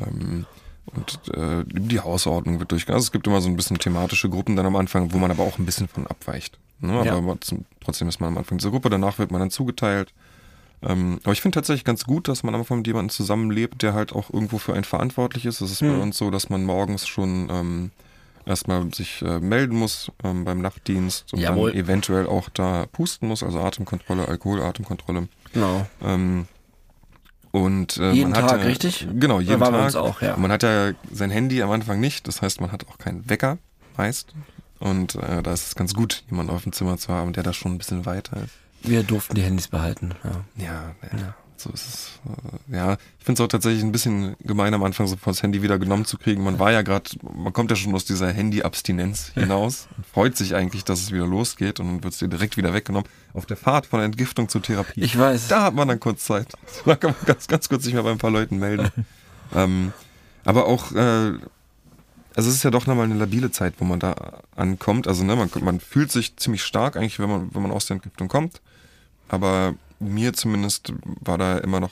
ähm, 0.00 0.46
und 0.86 1.20
äh, 1.34 1.64
die 1.66 2.00
Hausordnung 2.00 2.58
wird 2.60 2.72
durchgegangen. 2.72 2.96
Also 2.96 3.06
es 3.08 3.12
gibt 3.12 3.26
immer 3.26 3.40
so 3.40 3.48
ein 3.48 3.56
bisschen 3.56 3.78
thematische 3.78 4.28
Gruppen 4.30 4.56
dann 4.56 4.66
am 4.66 4.76
Anfang, 4.76 5.12
wo 5.12 5.18
man 5.18 5.30
aber 5.30 5.42
auch 5.44 5.58
ein 5.58 5.66
bisschen 5.66 5.86
von 5.88 6.06
abweicht. 6.06 6.58
Ne? 6.80 7.04
Ja. 7.04 7.16
Aber 7.16 7.36
trotzdem 7.80 8.08
ist 8.08 8.20
man 8.20 8.28
am 8.28 8.38
Anfang 8.38 8.58
dieser 8.58 8.70
Gruppe, 8.70 8.88
danach 8.90 9.18
wird 9.18 9.30
man 9.30 9.40
dann 9.40 9.50
zugeteilt. 9.50 10.12
Ähm, 10.80 11.18
aber 11.24 11.32
ich 11.32 11.42
finde 11.42 11.56
tatsächlich 11.56 11.84
ganz 11.84 12.04
gut, 12.04 12.28
dass 12.28 12.42
man 12.44 12.54
am 12.54 12.60
Anfang 12.60 12.78
mit 12.78 12.86
jemandem 12.86 13.10
zusammenlebt, 13.10 13.82
der 13.82 13.94
halt 13.94 14.12
auch 14.12 14.30
irgendwo 14.32 14.58
für 14.58 14.74
einen 14.74 14.84
verantwortlich 14.84 15.44
ist. 15.44 15.60
Es 15.60 15.72
ist 15.72 15.80
bei 15.80 15.86
Mhm. 15.88 16.00
uns 16.00 16.16
so, 16.18 16.30
dass 16.30 16.48
man 16.50 16.64
morgens 16.64 17.06
schon 17.08 17.48
ähm, 17.50 17.90
erstmal 18.48 18.92
sich 18.92 19.22
äh, 19.22 19.38
melden 19.38 19.76
muss 19.76 20.10
ähm, 20.24 20.44
beim 20.44 20.60
Nachtdienst 20.60 21.32
und 21.32 21.40
Jawohl. 21.40 21.72
dann 21.72 21.80
eventuell 21.80 22.26
auch 22.26 22.48
da 22.48 22.86
pusten 22.90 23.28
muss, 23.28 23.42
also 23.42 23.60
Atemkontrolle, 23.60 24.26
Alkoholatemkontrolle. 24.26 25.28
Genau. 25.52 25.86
Ähm, 26.02 26.46
und 27.50 27.96
äh, 27.96 28.12
Jeden 28.12 28.30
man 28.30 28.42
hat 28.42 28.50
Tag, 28.50 28.60
ja, 28.60 28.66
richtig? 28.66 29.06
Genau, 29.14 29.40
jeden 29.40 29.60
Tag. 29.60 29.84
uns 29.84 29.96
auch, 29.96 30.20
ja. 30.20 30.36
Man 30.36 30.50
hat 30.50 30.62
ja 30.62 30.92
sein 31.12 31.30
Handy 31.30 31.62
am 31.62 31.70
Anfang 31.70 32.00
nicht, 32.00 32.28
das 32.28 32.42
heißt, 32.42 32.60
man 32.60 32.72
hat 32.72 32.86
auch 32.88 32.98
keinen 32.98 33.28
Wecker 33.28 33.58
meist. 33.96 34.34
Und 34.80 35.16
äh, 35.16 35.42
da 35.42 35.52
ist 35.52 35.66
es 35.66 35.74
ganz 35.74 35.94
gut, 35.94 36.24
jemanden 36.30 36.52
auf 36.52 36.62
dem 36.62 36.72
Zimmer 36.72 36.98
zu 36.98 37.12
haben, 37.12 37.32
der 37.32 37.42
da 37.42 37.52
schon 37.52 37.72
ein 37.72 37.78
bisschen 37.78 38.06
weiter 38.06 38.36
ist. 38.42 38.52
Wir 38.82 39.02
durften 39.02 39.34
die 39.34 39.42
Handys 39.42 39.68
behalten. 39.68 40.14
Ja. 40.22 40.64
Ja, 40.64 40.94
ja. 41.18 41.34
So 41.60 41.70
ist 41.70 41.86
es. 41.86 42.10
Äh, 42.70 42.76
Ja, 42.76 42.92
ich 43.18 43.24
finde 43.24 43.42
es 43.42 43.44
auch 43.44 43.48
tatsächlich 43.48 43.82
ein 43.82 43.92
bisschen 43.92 44.36
gemein 44.40 44.74
am 44.74 44.82
Anfang, 44.82 45.06
so 45.06 45.16
das 45.24 45.42
Handy 45.42 45.62
wieder 45.62 45.78
genommen 45.78 46.04
zu 46.04 46.18
kriegen. 46.18 46.42
Man 46.42 46.58
war 46.58 46.72
ja 46.72 46.82
gerade, 46.82 47.10
man 47.22 47.52
kommt 47.52 47.70
ja 47.70 47.76
schon 47.76 47.94
aus 47.94 48.04
dieser 48.04 48.32
Handy-Abstinenz 48.32 49.32
hinaus 49.34 49.88
und 49.96 50.06
freut 50.06 50.36
sich 50.36 50.54
eigentlich, 50.54 50.84
dass 50.84 51.00
es 51.00 51.12
wieder 51.12 51.26
losgeht 51.26 51.80
und 51.80 51.86
dann 51.86 52.04
wird 52.04 52.12
es 52.14 52.18
dir 52.18 52.28
direkt 52.28 52.56
wieder 52.56 52.72
weggenommen. 52.74 53.08
Auf 53.34 53.46
der 53.46 53.56
Fahrt 53.56 53.86
von 53.86 54.00
Entgiftung 54.00 54.48
zur 54.48 54.62
Therapie. 54.62 55.00
Ich 55.00 55.18
weiß. 55.18 55.48
Da 55.48 55.64
hat 55.64 55.74
man 55.74 55.88
dann 55.88 56.00
kurz 56.00 56.24
Zeit. 56.24 56.52
Da 56.84 56.96
kann 56.96 57.10
man 57.10 57.26
ganz, 57.26 57.46
ganz 57.48 57.68
kurz 57.68 57.84
sich 57.84 57.94
mal 57.94 58.02
bei 58.02 58.10
ein 58.10 58.18
paar 58.18 58.30
Leuten 58.30 58.58
melden. 58.58 58.90
ähm, 59.54 59.92
aber 60.44 60.66
auch, 60.66 60.92
äh, 60.92 61.32
also 62.34 62.48
es 62.50 62.54
ist 62.56 62.62
ja 62.62 62.70
doch 62.70 62.86
nochmal 62.86 63.04
eine 63.04 63.16
labile 63.16 63.50
Zeit, 63.50 63.74
wo 63.78 63.84
man 63.84 64.00
da 64.00 64.40
ankommt. 64.56 65.06
Also 65.08 65.24
ne, 65.24 65.36
man, 65.36 65.50
man 65.60 65.80
fühlt 65.80 66.10
sich 66.10 66.36
ziemlich 66.36 66.62
stark 66.62 66.96
eigentlich, 66.96 67.18
wenn 67.18 67.28
man, 67.28 67.54
wenn 67.54 67.62
man 67.62 67.72
aus 67.72 67.86
der 67.86 67.96
Entgiftung 67.96 68.28
kommt. 68.28 68.60
Aber 69.28 69.74
mir 70.00 70.32
zumindest 70.32 70.92
war 71.20 71.38
da 71.38 71.58
immer 71.58 71.80
noch 71.80 71.90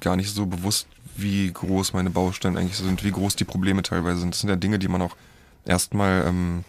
gar 0.00 0.16
nicht 0.16 0.34
so 0.34 0.46
bewusst, 0.46 0.86
wie 1.16 1.52
groß 1.52 1.92
meine 1.92 2.10
Baustellen 2.10 2.56
eigentlich 2.56 2.76
sind, 2.76 3.04
wie 3.04 3.12
groß 3.12 3.36
die 3.36 3.44
Probleme 3.44 3.82
teilweise 3.82 4.20
sind. 4.20 4.34
Das 4.34 4.40
sind 4.40 4.50
ja 4.50 4.56
Dinge, 4.56 4.78
die 4.78 4.88
man 4.88 5.02
auch 5.02 5.16
erstmal 5.64 6.24
ähm, 6.26 6.64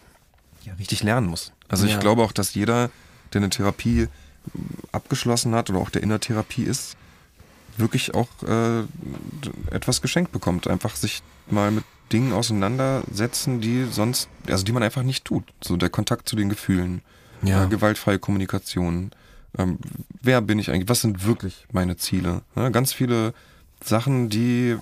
ja, 0.63 0.73
richtig 0.75 1.01
lernen 1.03 1.27
muss. 1.27 1.51
Also 1.67 1.87
Ja. 1.87 1.93
ich 1.93 1.99
glaube 1.99 2.21
auch, 2.21 2.31
dass 2.31 2.53
jeder, 2.53 2.89
der 3.33 3.39
eine 3.41 3.49
Therapie 3.49 4.07
abgeschlossen 4.91 5.55
hat 5.55 5.69
oder 5.69 5.79
auch 5.79 5.89
der 5.89 6.03
Innertherapie 6.03 6.63
ist, 6.63 6.95
wirklich 7.77 8.13
auch 8.13 8.27
äh, 8.47 8.81
etwas 9.71 10.01
geschenkt 10.01 10.31
bekommt. 10.31 10.67
Einfach 10.67 10.95
sich 10.95 11.21
mal 11.49 11.71
mit 11.71 11.83
Dingen 12.11 12.33
auseinandersetzen, 12.33 13.61
die 13.61 13.85
sonst, 13.85 14.29
also 14.47 14.63
die 14.63 14.71
man 14.71 14.83
einfach 14.83 15.03
nicht 15.03 15.25
tut. 15.25 15.43
So 15.61 15.75
der 15.75 15.89
Kontakt 15.89 16.29
zu 16.29 16.35
den 16.35 16.49
Gefühlen, 16.49 17.01
Ja. 17.41 17.63
äh, 17.63 17.67
gewaltfreie 17.67 18.19
Kommunikation. 18.19 19.11
Ähm, 19.57 19.79
wer 20.21 20.41
bin 20.41 20.59
ich 20.59 20.69
eigentlich? 20.69 20.89
Was 20.89 21.01
sind 21.01 21.25
wirklich 21.25 21.65
meine 21.71 21.97
Ziele? 21.97 22.41
Ja, 22.55 22.69
ganz 22.69 22.93
viele 22.93 23.33
Sachen, 23.83 24.29
die 24.29 24.77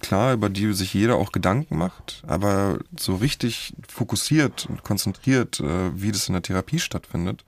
klar, 0.00 0.32
über 0.32 0.48
die 0.48 0.72
sich 0.72 0.94
jeder 0.94 1.16
auch 1.16 1.32
Gedanken 1.32 1.76
macht, 1.76 2.22
aber 2.26 2.78
so 2.98 3.16
richtig 3.16 3.74
fokussiert 3.86 4.66
und 4.66 4.82
konzentriert, 4.82 5.60
äh, 5.60 5.90
wie 5.94 6.12
das 6.12 6.28
in 6.28 6.32
der 6.32 6.42
Therapie 6.42 6.78
stattfindet, 6.78 7.44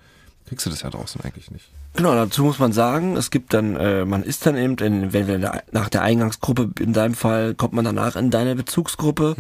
kriegst 0.46 0.66
du 0.66 0.70
das 0.70 0.82
ja 0.82 0.90
draußen 0.90 1.20
eigentlich 1.22 1.50
nicht. 1.50 1.70
Genau, 1.94 2.14
dazu 2.14 2.44
muss 2.44 2.58
man 2.58 2.72
sagen, 2.72 3.16
es 3.16 3.30
gibt 3.30 3.54
dann, 3.54 3.74
äh, 3.76 4.04
man 4.04 4.22
ist 4.22 4.44
dann 4.44 4.58
eben, 4.58 4.76
in, 4.76 5.14
wenn 5.14 5.26
wir 5.26 5.62
nach 5.72 5.88
der 5.88 6.02
Eingangsgruppe, 6.02 6.70
in 6.78 6.92
deinem 6.92 7.14
Fall, 7.14 7.54
kommt 7.54 7.72
man 7.72 7.86
danach 7.86 8.16
in 8.16 8.30
deine 8.30 8.54
Bezugsgruppe. 8.54 9.34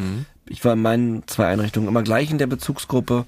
Ich 0.48 0.64
war 0.64 0.72
in 0.72 0.80
meinen 0.80 1.28
zwei 1.28 1.48
Einrichtungen 1.48 1.86
immer 1.86 2.02
gleich 2.02 2.30
in 2.30 2.38
der 2.38 2.46
Bezugsgruppe. 2.46 3.26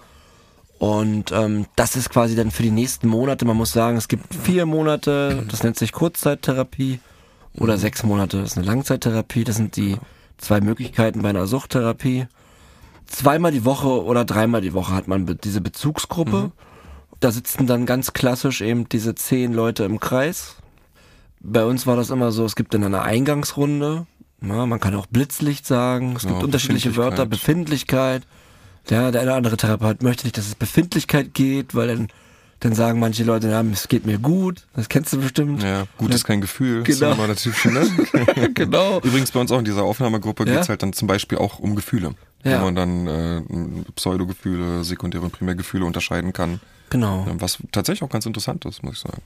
Und 0.78 1.32
ähm, 1.32 1.66
das 1.76 1.96
ist 1.96 2.10
quasi 2.10 2.36
dann 2.36 2.50
für 2.50 2.62
die 2.62 2.70
nächsten 2.70 3.08
Monate. 3.08 3.44
Man 3.44 3.56
muss 3.56 3.72
sagen, 3.72 3.96
es 3.96 4.06
gibt 4.08 4.32
vier 4.34 4.64
Monate, 4.64 5.44
das 5.50 5.62
nennt 5.62 5.76
sich 5.76 5.92
Kurzzeittherapie, 5.92 7.00
oder 7.56 7.78
sechs 7.78 8.04
Monate, 8.04 8.40
das 8.40 8.52
ist 8.52 8.58
eine 8.58 8.66
Langzeittherapie. 8.66 9.44
Das 9.44 9.56
sind 9.56 9.76
die 9.76 9.96
zwei 10.36 10.60
Möglichkeiten 10.60 11.22
bei 11.22 11.30
einer 11.30 11.46
Suchttherapie. 11.46 12.26
Zweimal 13.06 13.52
die 13.52 13.64
Woche 13.64 14.04
oder 14.04 14.24
dreimal 14.24 14.60
die 14.60 14.74
Woche 14.74 14.94
hat 14.94 15.08
man 15.08 15.38
diese 15.42 15.60
Bezugsgruppe. 15.60 16.52
Da 17.20 17.32
sitzen 17.32 17.66
dann 17.66 17.86
ganz 17.86 18.12
klassisch 18.12 18.60
eben 18.60 18.88
diese 18.88 19.14
zehn 19.14 19.52
Leute 19.52 19.84
im 19.84 19.98
Kreis. 19.98 20.56
Bei 21.40 21.64
uns 21.64 21.86
war 21.86 21.96
das 21.96 22.10
immer 22.10 22.30
so, 22.30 22.44
es 22.44 22.54
gibt 22.54 22.74
dann 22.74 22.84
eine 22.84 23.02
Eingangsrunde. 23.02 24.06
Ja, 24.40 24.66
man 24.66 24.78
kann 24.78 24.94
auch 24.94 25.06
Blitzlicht 25.06 25.66
sagen. 25.66 26.14
Es 26.14 26.22
Genau, 26.22 26.34
gibt 26.34 26.44
unterschiedliche 26.44 26.96
Wörter, 26.96 27.26
Befindlichkeit. 27.26 28.24
Ja, 28.90 29.10
der 29.10 29.20
eine 29.20 29.30
oder 29.30 29.36
andere 29.36 29.56
Therapeut 29.56 30.02
möchte 30.02 30.24
nicht, 30.24 30.38
dass 30.38 30.46
es 30.46 30.54
Befindlichkeit 30.54 31.34
geht, 31.34 31.74
weil 31.74 31.88
dann, 31.88 32.08
dann 32.60 32.74
sagen 32.74 32.98
manche 33.00 33.22
Leute, 33.24 33.48
ja, 33.48 33.62
es 33.72 33.88
geht 33.88 34.06
mir 34.06 34.18
gut. 34.18 34.66
Das 34.74 34.88
kennst 34.88 35.12
du 35.12 35.20
bestimmt. 35.20 35.62
Ja, 35.62 35.86
gut 35.98 36.14
ist 36.14 36.24
kein 36.24 36.40
Gefühl. 36.40 36.84
Genau. 36.84 37.26
Das 37.26 37.44
ist 37.46 37.56
immer 37.64 37.72
natürlich 37.74 38.28
ne? 38.28 38.50
genau. 38.54 39.00
Übrigens 39.00 39.30
bei 39.30 39.40
uns 39.40 39.52
auch 39.52 39.58
in 39.58 39.64
dieser 39.64 39.84
Aufnahmegruppe 39.84 40.46
Ja? 40.46 40.54
geht's 40.54 40.68
halt 40.68 40.82
dann 40.82 40.92
zum 40.92 41.06
Beispiel 41.06 41.38
auch 41.38 41.58
um 41.58 41.76
Gefühle. 41.76 42.14
Ja. 42.44 42.60
Wo 42.60 42.64
man 42.66 42.74
dann 42.74 43.06
äh, 43.06 43.42
Pseudogefühle, 43.96 44.84
sekundäre 44.84 45.24
und 45.24 45.32
Primärgefühle 45.32 45.84
unterscheiden 45.84 46.32
kann. 46.32 46.60
Genau. 46.90 47.26
Was 47.38 47.58
tatsächlich 47.72 48.02
auch 48.02 48.12
ganz 48.12 48.26
interessant 48.26 48.64
ist, 48.64 48.82
muss 48.82 48.94
ich 48.94 49.00
sagen. 49.00 49.22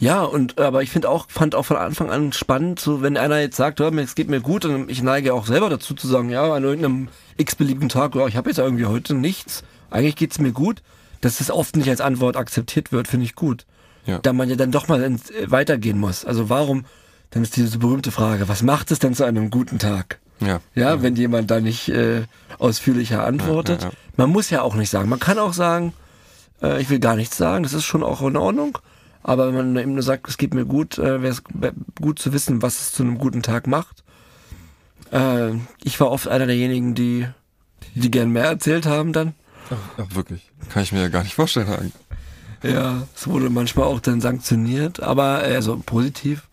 Ja, 0.00 0.22
und 0.22 0.58
aber 0.58 0.82
ich 0.82 0.90
finde 0.90 1.10
auch, 1.10 1.26
fand 1.28 1.54
auch 1.54 1.66
von 1.66 1.76
Anfang 1.76 2.10
an 2.10 2.32
spannend, 2.32 2.80
so 2.80 3.02
wenn 3.02 3.18
einer 3.18 3.38
jetzt 3.38 3.56
sagt, 3.56 3.80
hör, 3.80 3.90
mir, 3.90 4.00
es 4.00 4.14
geht 4.14 4.30
mir 4.30 4.40
gut, 4.40 4.64
und 4.64 4.90
ich 4.90 5.02
neige 5.02 5.34
auch 5.34 5.46
selber 5.46 5.68
dazu 5.68 5.94
zu 5.94 6.08
sagen, 6.08 6.30
ja, 6.30 6.52
an 6.54 6.64
irgendeinem 6.64 7.08
x-beliebigen 7.36 7.90
Tag, 7.90 8.14
ja, 8.14 8.26
ich 8.26 8.36
habe 8.36 8.48
jetzt 8.48 8.58
irgendwie 8.58 8.86
heute 8.86 9.14
nichts, 9.14 9.62
eigentlich 9.90 10.16
geht's 10.16 10.38
mir 10.38 10.52
gut, 10.52 10.82
dass 11.20 11.36
das 11.36 11.50
oft 11.50 11.76
nicht 11.76 11.90
als 11.90 12.00
Antwort 12.00 12.36
akzeptiert 12.36 12.92
wird, 12.92 13.08
finde 13.08 13.26
ich 13.26 13.34
gut. 13.34 13.66
Ja. 14.06 14.18
Da 14.18 14.32
man 14.32 14.48
ja 14.48 14.56
dann 14.56 14.72
doch 14.72 14.88
mal 14.88 15.02
ins, 15.02 15.30
äh, 15.30 15.50
weitergehen 15.50 15.98
muss. 15.98 16.24
Also 16.24 16.48
warum, 16.48 16.86
dann 17.30 17.42
ist 17.42 17.56
diese 17.56 17.78
berühmte 17.78 18.10
Frage, 18.10 18.48
was 18.48 18.62
macht 18.62 18.90
es 18.90 19.00
denn 19.00 19.14
zu 19.14 19.24
einem 19.24 19.50
guten 19.50 19.78
Tag? 19.78 20.18
Ja. 20.40 20.60
Ja, 20.74 21.02
wenn 21.02 21.16
jemand 21.16 21.50
da 21.50 21.60
nicht 21.60 21.90
äh, 21.90 22.22
ausführlicher 22.58 23.26
antwortet. 23.26 23.82
Ja, 23.82 23.88
ja, 23.88 23.92
ja. 23.92 23.98
Man 24.16 24.30
muss 24.30 24.48
ja 24.48 24.62
auch 24.62 24.74
nicht 24.74 24.88
sagen. 24.88 25.10
Man 25.10 25.20
kann 25.20 25.38
auch 25.38 25.52
sagen, 25.52 25.92
äh, 26.62 26.80
ich 26.80 26.88
will 26.88 26.98
gar 26.98 27.16
nichts 27.16 27.36
sagen, 27.36 27.62
das 27.62 27.74
ist 27.74 27.84
schon 27.84 28.02
auch 28.02 28.22
in 28.22 28.38
Ordnung. 28.38 28.78
Aber 29.22 29.48
wenn 29.48 29.54
man 29.54 29.76
eben 29.76 29.94
nur 29.94 30.02
sagt, 30.02 30.28
es 30.28 30.38
geht 30.38 30.54
mir 30.54 30.64
gut, 30.64 30.98
äh, 30.98 31.22
wäre 31.22 31.32
es 31.32 31.42
gut 32.00 32.18
zu 32.18 32.32
wissen, 32.32 32.62
was 32.62 32.80
es 32.80 32.92
zu 32.92 33.02
einem 33.02 33.18
guten 33.18 33.42
Tag 33.42 33.66
macht. 33.66 34.02
Äh, 35.12 35.52
ich 35.82 36.00
war 36.00 36.10
oft 36.10 36.28
einer 36.28 36.46
derjenigen, 36.46 36.94
die, 36.94 37.26
die 37.94 38.10
gern 38.10 38.30
mehr 38.30 38.44
erzählt 38.44 38.86
haben 38.86 39.12
dann. 39.12 39.34
Ach, 39.70 40.14
wirklich. 40.14 40.50
Kann 40.70 40.82
ich 40.82 40.92
mir 40.92 41.02
ja 41.02 41.08
gar 41.08 41.22
nicht 41.22 41.34
vorstellen. 41.34 41.68
Hagen. 41.68 41.92
Ja, 42.62 43.06
es 43.14 43.26
wurde 43.26 43.50
manchmal 43.50 43.86
auch 43.86 44.00
dann 44.00 44.20
sanktioniert, 44.20 45.00
aber 45.00 45.46
äh, 45.46 45.54
also 45.54 45.80
positiv. 45.84 46.48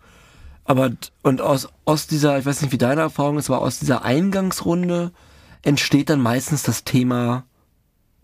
Aber 0.64 0.90
und 1.22 1.40
aus, 1.40 1.68
aus 1.84 2.06
dieser, 2.06 2.38
ich 2.38 2.46
weiß 2.46 2.60
nicht, 2.62 2.72
wie 2.72 2.78
deine 2.78 3.00
Erfahrung 3.00 3.38
ist, 3.38 3.48
aber 3.48 3.62
aus 3.62 3.78
dieser 3.78 4.04
Eingangsrunde 4.04 5.12
entsteht 5.62 6.10
dann 6.10 6.20
meistens 6.20 6.62
das 6.62 6.84
Thema 6.84 7.44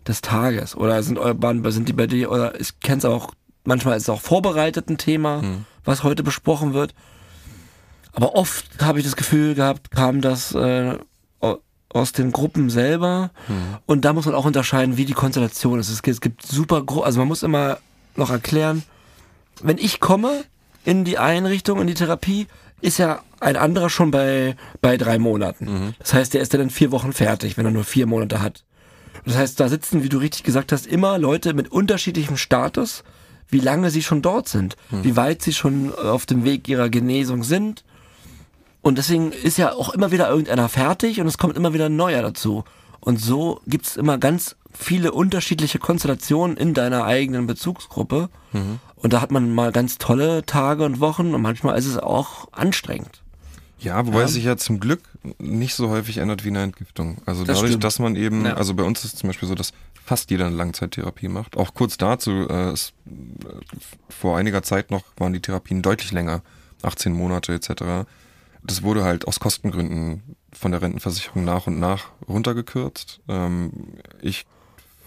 des 0.06 0.20
Tages. 0.20 0.76
Oder 0.76 1.02
sind 1.02 1.18
Bahn, 1.40 1.64
sind 1.72 1.88
die 1.88 1.94
bei 1.94 2.06
dir, 2.06 2.30
oder 2.30 2.58
ich 2.60 2.78
kenn's 2.80 3.04
auch, 3.04 3.32
manchmal 3.64 3.96
ist 3.96 4.04
es 4.04 4.08
auch 4.08 4.20
vorbereitet 4.20 4.88
ein 4.88 4.98
Thema, 4.98 5.42
was 5.84 6.02
heute 6.02 6.22
besprochen 6.22 6.72
wird. 6.74 6.94
Aber 8.12 8.34
oft 8.36 8.66
habe 8.80 8.98
ich 9.00 9.04
das 9.04 9.16
Gefühl 9.16 9.54
gehabt, 9.54 9.90
kam 9.90 10.20
das 10.20 10.54
äh, 10.54 10.96
au- 11.40 11.58
aus 11.88 12.12
den 12.12 12.30
Gruppen 12.32 12.70
selber. 12.70 13.30
Und 13.86 14.04
da 14.04 14.12
muss 14.12 14.26
man 14.26 14.34
auch 14.34 14.44
unterscheiden, 14.44 14.96
wie 14.96 15.04
die 15.04 15.14
Konstellation 15.14 15.78
ist. 15.80 15.88
Es 15.90 16.02
gibt, 16.02 16.14
es 16.14 16.20
gibt 16.20 16.42
super, 16.46 16.82
gro 16.84 17.02
also 17.02 17.18
man 17.18 17.28
muss 17.28 17.42
immer 17.42 17.78
noch 18.16 18.30
erklären, 18.30 18.84
wenn 19.62 19.78
ich 19.78 19.98
komme 20.00 20.44
in 20.84 21.04
die 21.04 21.18
Einrichtung, 21.18 21.80
in 21.80 21.86
die 21.86 21.94
Therapie, 21.94 22.46
ist 22.80 22.98
ja 22.98 23.22
ein 23.40 23.56
anderer 23.56 23.88
schon 23.90 24.10
bei, 24.10 24.56
bei 24.80 24.96
drei 24.96 25.18
Monaten. 25.18 25.94
Das 25.98 26.12
heißt, 26.14 26.34
der 26.34 26.42
ist 26.42 26.52
ja 26.52 26.58
dann 26.58 26.70
vier 26.70 26.92
Wochen 26.92 27.12
fertig, 27.12 27.56
wenn 27.56 27.64
er 27.64 27.70
nur 27.72 27.84
vier 27.84 28.06
Monate 28.06 28.40
hat. 28.42 28.64
Das 29.24 29.36
heißt, 29.36 29.58
da 29.58 29.68
sitzen, 29.68 30.02
wie 30.02 30.08
du 30.08 30.18
richtig 30.18 30.42
gesagt 30.44 30.70
hast, 30.70 30.86
immer 30.86 31.18
Leute 31.18 31.54
mit 31.54 31.72
unterschiedlichem 31.72 32.36
Status, 32.36 33.02
wie 33.48 33.60
lange 33.60 33.90
sie 33.90 34.02
schon 34.02 34.22
dort 34.22 34.48
sind, 34.48 34.76
wie 34.90 35.16
weit 35.16 35.42
sie 35.42 35.52
schon 35.52 35.94
auf 35.94 36.26
dem 36.26 36.44
Weg 36.44 36.68
ihrer 36.68 36.88
Genesung 36.88 37.44
sind. 37.44 37.84
Und 38.82 38.98
deswegen 38.98 39.32
ist 39.32 39.56
ja 39.58 39.72
auch 39.72 39.90
immer 39.94 40.12
wieder 40.12 40.28
irgendeiner 40.28 40.68
fertig 40.68 41.20
und 41.20 41.26
es 41.26 41.38
kommt 41.38 41.56
immer 41.56 41.72
wieder 41.72 41.86
ein 41.86 41.96
neuer 41.96 42.20
dazu. 42.22 42.64
Und 43.00 43.20
so 43.20 43.60
gibt's 43.66 43.96
immer 43.96 44.18
ganz 44.18 44.56
viele 44.72 45.12
unterschiedliche 45.12 45.78
Konstellationen 45.78 46.56
in 46.56 46.74
deiner 46.74 47.04
eigenen 47.04 47.46
Bezugsgruppe. 47.46 48.28
Und 48.96 49.12
da 49.12 49.20
hat 49.20 49.30
man 49.30 49.54
mal 49.54 49.72
ganz 49.72 49.98
tolle 49.98 50.44
Tage 50.46 50.84
und 50.84 51.00
Wochen 51.00 51.34
und 51.34 51.42
manchmal 51.42 51.78
ist 51.78 51.86
es 51.86 51.98
auch 51.98 52.48
anstrengend. 52.52 53.22
Ja, 53.78 54.06
wobei 54.06 54.22
es 54.22 54.32
sich 54.32 54.44
ja 54.44 54.56
zum 54.56 54.80
Glück 54.80 55.00
nicht 55.38 55.74
so 55.74 55.90
häufig 55.90 56.16
ändert 56.18 56.44
wie 56.44 56.48
eine 56.48 56.62
Entgiftung. 56.62 57.18
Also 57.26 57.44
Das 57.44 57.56
dadurch, 57.56 57.72
stimmt. 57.72 57.84
dass 57.84 57.98
man 57.98 58.16
eben, 58.16 58.46
Ja. 58.46 58.54
also 58.54 58.72
bei 58.74 58.82
uns 58.82 59.04
ist 59.04 59.14
es 59.14 59.20
zum 59.20 59.28
Beispiel 59.28 59.48
so, 59.48 59.54
dass 59.54 59.72
fast 60.04 60.30
jeder 60.30 60.46
eine 60.46 60.56
Langzeittherapie 60.56 61.28
macht. 61.28 61.56
Auch 61.56 61.72
kurz 61.74 61.96
dazu, 61.96 62.46
äh, 62.48 62.70
es, 62.70 62.92
äh, 63.06 63.10
vor 64.10 64.36
einiger 64.36 64.62
Zeit 64.62 64.90
noch 64.90 65.04
waren 65.16 65.32
die 65.32 65.40
Therapien 65.40 65.80
deutlich 65.80 66.12
länger, 66.12 66.42
18 66.82 67.12
Monate 67.12 67.54
etc. 67.54 68.06
Das 68.62 68.82
wurde 68.82 69.04
halt 69.04 69.26
aus 69.26 69.40
Kostengründen 69.40 70.36
von 70.52 70.72
der 70.72 70.82
Rentenversicherung 70.82 71.44
nach 71.44 71.66
und 71.66 71.80
nach 71.80 72.10
runtergekürzt. 72.28 73.20
Ähm, 73.28 73.72
ich 74.20 74.46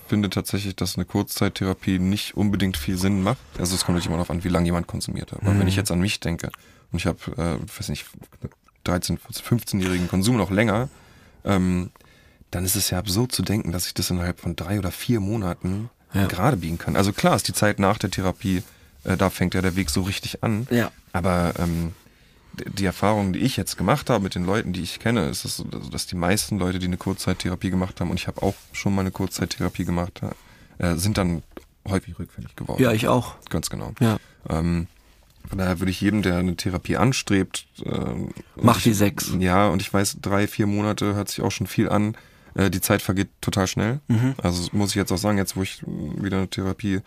finde 0.08 0.30
tatsächlich, 0.30 0.75
dass 0.75 0.96
eine 0.96 1.06
Kurzzeittherapie 1.06 2.00
nicht 2.00 2.36
unbedingt 2.36 2.77
viel 2.77 2.98
Sinn 2.98 3.22
macht. 3.22 3.38
Also 3.60 3.75
es 3.75 3.86
kommt 3.86 3.96
natürlich 3.96 4.08
immer 4.08 4.18
darauf 4.18 4.32
an, 4.32 4.44
wie 4.44 4.50
lange 4.50 4.66
jemand 4.66 4.88
konsumiert 4.88 5.32
hat. 5.32 5.44
Aber 5.44 5.60
wenn 5.60 5.68
ich 5.68 5.75
jetzt 5.75 5.92
an 5.92 6.00
mich 6.00 6.20
denke 6.20 6.50
und 6.92 7.00
ich 7.00 7.06
habe, 7.06 7.20
äh, 7.38 7.77
weiß 7.77 7.89
nicht, 7.89 8.06
13, 8.86 9.20
15-jährigen 9.20 10.08
Konsum 10.08 10.38
noch 10.38 10.50
länger, 10.50 10.89
ähm, 11.44 11.92
dann 12.51 12.66
ist 12.66 12.75
es 12.75 12.89
ja 12.89 12.98
absurd 13.00 13.32
zu 13.32 13.42
denken, 13.44 13.72
dass 13.72 13.88
ich 13.88 13.94
das 13.94 14.10
innerhalb 14.10 14.39
von 14.39 14.56
drei 14.56 14.80
oder 14.80 14.92
vier 14.92 15.20
Monaten 15.20 15.89
Ja. 16.13 16.27
gerade 16.27 16.58
biegen 16.58 16.77
kann. 16.77 16.96
Also 16.96 17.12
klar 17.13 17.36
ist 17.36 17.48
die 17.48 17.54
Zeit 17.54 17.80
nach 17.80 17.98
der 17.98 18.10
Therapie, 18.12 18.63
äh, 19.04 19.18
da 19.18 19.30
fängt 19.30 19.54
ja 19.54 19.62
der 19.62 19.75
Weg 19.75 19.89
so 19.89 20.01
richtig 20.01 20.44
an. 20.44 20.68
Ja. 20.72 20.92
Aber 21.13 21.54
ähm, 21.60 21.94
die 22.54 22.86
Erfahrung, 22.86 23.34
die 23.34 23.39
ich 23.39 23.58
jetzt 23.58 23.77
gemacht 23.77 24.10
habe 24.10 24.24
mit 24.24 24.34
den 24.34 24.46
Leuten, 24.46 24.74
die 24.74 24.82
ich 24.82 25.00
kenne, 25.00 25.27
ist 25.30 25.46
es 25.46 25.58
so, 25.58 25.66
also, 25.72 25.89
dass 25.89 26.08
die 26.08 26.16
meisten 26.16 26.58
Leute, 26.58 26.80
die 26.80 26.88
eine 26.88 26.98
Kurzzeittherapie 26.98 27.70
gemacht 27.70 28.00
haben, 28.01 28.10
und 28.10 28.20
ich 28.20 28.27
habe 28.27 28.42
auch 28.42 28.56
schon 28.72 28.96
mal 28.96 29.01
eine 29.01 29.12
Kurzzeittherapie 29.12 29.86
gemacht, 29.86 30.22
äh, 30.80 30.96
sind 30.96 31.18
dann 31.18 31.44
häufig 31.88 32.18
rückfällig 32.18 32.56
geworden. 32.56 32.82
Ja, 32.82 32.92
ich 32.94 33.08
auch. 33.08 33.36
Ganz 33.50 33.70
genau. 33.70 33.94
Ja. 34.00 34.18
Ähm, 34.50 34.88
von 35.48 35.58
daher 35.60 35.80
würde 35.80 35.92
ich 35.92 36.01
jedem, 36.01 36.24
der 36.24 36.38
eine 36.38 36.56
Therapie 36.56 36.98
anstrebt, 36.98 37.68
ähm, 37.86 38.32
und 38.56 38.63
Mach 38.66 38.77
ich, 38.77 38.84
die 38.84 38.94
sechs. 38.94 39.32
Ja, 39.39 39.68
und 39.68 39.82
ich 39.82 39.94
weiß, 39.94 40.18
drei, 40.22 40.48
vier 40.48 40.66
Monate 40.68 41.13
hört 41.16 41.30
sich 41.30 41.42
auch 41.42 41.51
schon 41.51 41.68
viel 41.68 41.89
an. 41.89 42.16
Äh, 42.58 42.72
die 42.72 42.82
Zeit 42.82 43.02
vergeht 43.02 43.30
total 43.40 43.68
schnell. 43.68 44.00
Mhm. 44.08 44.34
Also 44.42 44.68
muss 44.72 44.90
ich 44.90 44.96
jetzt 44.96 45.12
auch 45.12 45.18
sagen, 45.18 45.38
jetzt 45.38 45.56
wo 45.56 45.62
ich 45.62 45.84
wieder 45.84 46.38
in 46.38 46.44
der 46.44 46.50
Therapie 46.50 47.02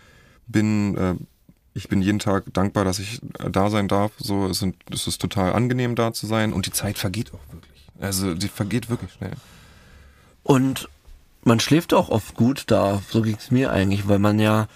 bin, 0.47 0.97
äh, 0.97 1.15
ich 1.75 1.89
bin 1.89 2.03
jeden 2.03 2.21
Tag 2.21 2.45
dankbar, 2.53 2.85
dass 2.85 2.99
ich 2.99 3.21
da 3.51 3.69
sein 3.69 3.89
darf. 3.89 4.13
So, 4.19 4.47
es, 4.47 4.61
sind, 4.61 4.77
es 4.91 5.07
ist 5.07 5.21
total 5.21 5.53
angenehm 5.53 5.97
da 5.97 6.13
zu 6.13 6.27
sein 6.27 6.53
und 6.53 6.67
die 6.67 6.73
Zeit 6.73 6.99
vergeht 6.99 7.33
auch 7.35 7.53
wirklich. 7.53 7.89
Also 8.01 8.35
die 8.35 8.49
vergeht 8.49 8.89
wirklich 8.89 9.13
schnell. 9.13 9.33
Und 10.43 10.89
man 11.43 11.61
schläft 11.61 11.95
auch 11.95 12.09
oft 12.09 12.35
gut 12.35 12.65
da, 12.69 13.03
so 13.09 13.23
ging's 13.23 13.51
mir 13.51 13.73
eigentlich, 13.73 14.09
weil 14.09 14.19
man 14.19 14.39
ja, 14.39 14.69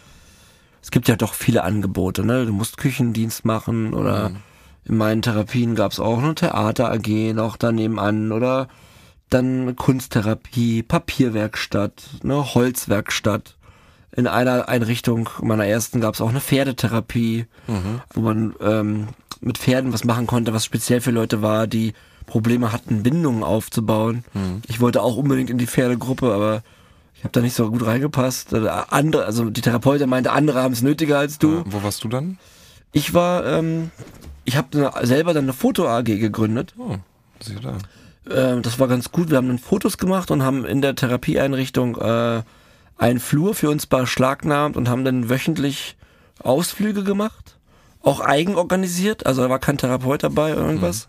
es 0.82 0.90
gibt 0.90 1.08
ja 1.08 1.16
doch 1.16 1.34
viele 1.34 1.62
Angebote, 1.62 2.24
ne? 2.24 2.46
Du 2.46 2.52
musst 2.52 2.76
Küchendienst 2.76 3.44
machen 3.44 3.94
oder 3.94 4.32
in 4.84 4.96
meinen 4.96 5.22
Therapien 5.22 5.74
gab's 5.74 6.00
auch 6.00 6.18
eine 6.18 6.34
Theater 6.34 6.90
AG 6.92 7.32
noch 7.32 7.56
daneben 7.56 7.98
an 7.98 8.32
oder 8.32 8.68
dann 9.34 9.76
Kunsttherapie, 9.76 10.82
Papierwerkstatt, 10.82 12.02
ne, 12.22 12.54
Holzwerkstatt. 12.54 13.56
in 14.16 14.26
einer 14.26 14.68
Einrichtung 14.68 15.28
meiner 15.42 15.66
ersten 15.66 16.00
gab 16.00 16.14
es 16.14 16.20
auch 16.20 16.28
eine 16.28 16.40
Pferdetherapie, 16.40 17.46
wo 18.14 18.20
man 18.20 18.54
ähm, 18.60 19.08
mit 19.40 19.58
Pferden 19.58 19.92
was 19.92 20.04
machen 20.04 20.26
konnte, 20.26 20.52
was 20.54 20.64
speziell 20.64 21.00
für 21.00 21.10
Leute 21.10 21.42
war, 21.42 21.66
die 21.66 21.92
Probleme 22.26 22.72
hatten, 22.72 23.02
Bindungen 23.02 23.42
aufzubauen. 23.42 24.24
Ich 24.68 24.80
wollte 24.80 25.02
auch 25.02 25.16
unbedingt 25.16 25.50
in 25.50 25.58
die 25.58 25.66
Pferdegruppe, 25.66 26.32
aber 26.32 26.62
ich 27.16 27.24
habe 27.24 27.32
da 27.32 27.40
nicht 27.40 27.54
so 27.54 27.70
gut 27.70 27.84
reingepasst. 27.84 28.52
Äh, 28.52 28.68
Andere, 28.88 29.24
also 29.26 29.50
die 29.50 29.60
Therapeutin 29.60 30.08
meinte, 30.08 30.32
andere 30.32 30.62
haben 30.62 30.72
es 30.72 30.82
nötiger 30.82 31.18
als 31.18 31.38
du. 31.38 31.58
Äh, 31.58 31.62
wo 31.66 31.82
warst 31.82 32.04
du 32.04 32.08
dann? 32.08 32.38
Ich 32.92 33.12
war, 33.14 33.44
ähm, 33.44 33.90
ich 34.44 34.56
habe 34.56 34.92
selber 35.02 35.34
dann 35.34 35.44
eine 35.44 35.52
Foto 35.52 35.88
AG 35.88 36.04
gegründet. 36.04 36.74
Oh, 36.78 36.96
sieh 37.40 37.56
da. 37.60 37.78
Äh, 38.28 38.60
das 38.60 38.78
war 38.78 38.88
ganz 38.88 39.10
gut. 39.12 39.30
Wir 39.30 39.36
haben 39.38 39.48
dann 39.48 39.58
Fotos 39.58 39.98
gemacht 39.98 40.30
und 40.30 40.42
haben 40.42 40.64
in 40.64 40.80
der 40.82 40.94
Therapieeinrichtung 40.94 41.96
äh, 41.96 42.42
einen 42.96 43.20
Flur 43.20 43.54
für 43.54 43.70
uns 43.70 43.86
beschlagnahmt 43.86 44.76
und 44.76 44.88
haben 44.88 45.04
dann 45.04 45.28
wöchentlich 45.28 45.96
Ausflüge 46.42 47.04
gemacht. 47.04 47.56
Auch 48.02 48.20
eigenorganisiert, 48.20 49.24
also 49.26 49.42
da 49.42 49.48
war 49.50 49.58
kein 49.58 49.78
Therapeut 49.78 50.22
dabei 50.22 50.52
oder 50.52 50.62
irgendwas. 50.66 51.08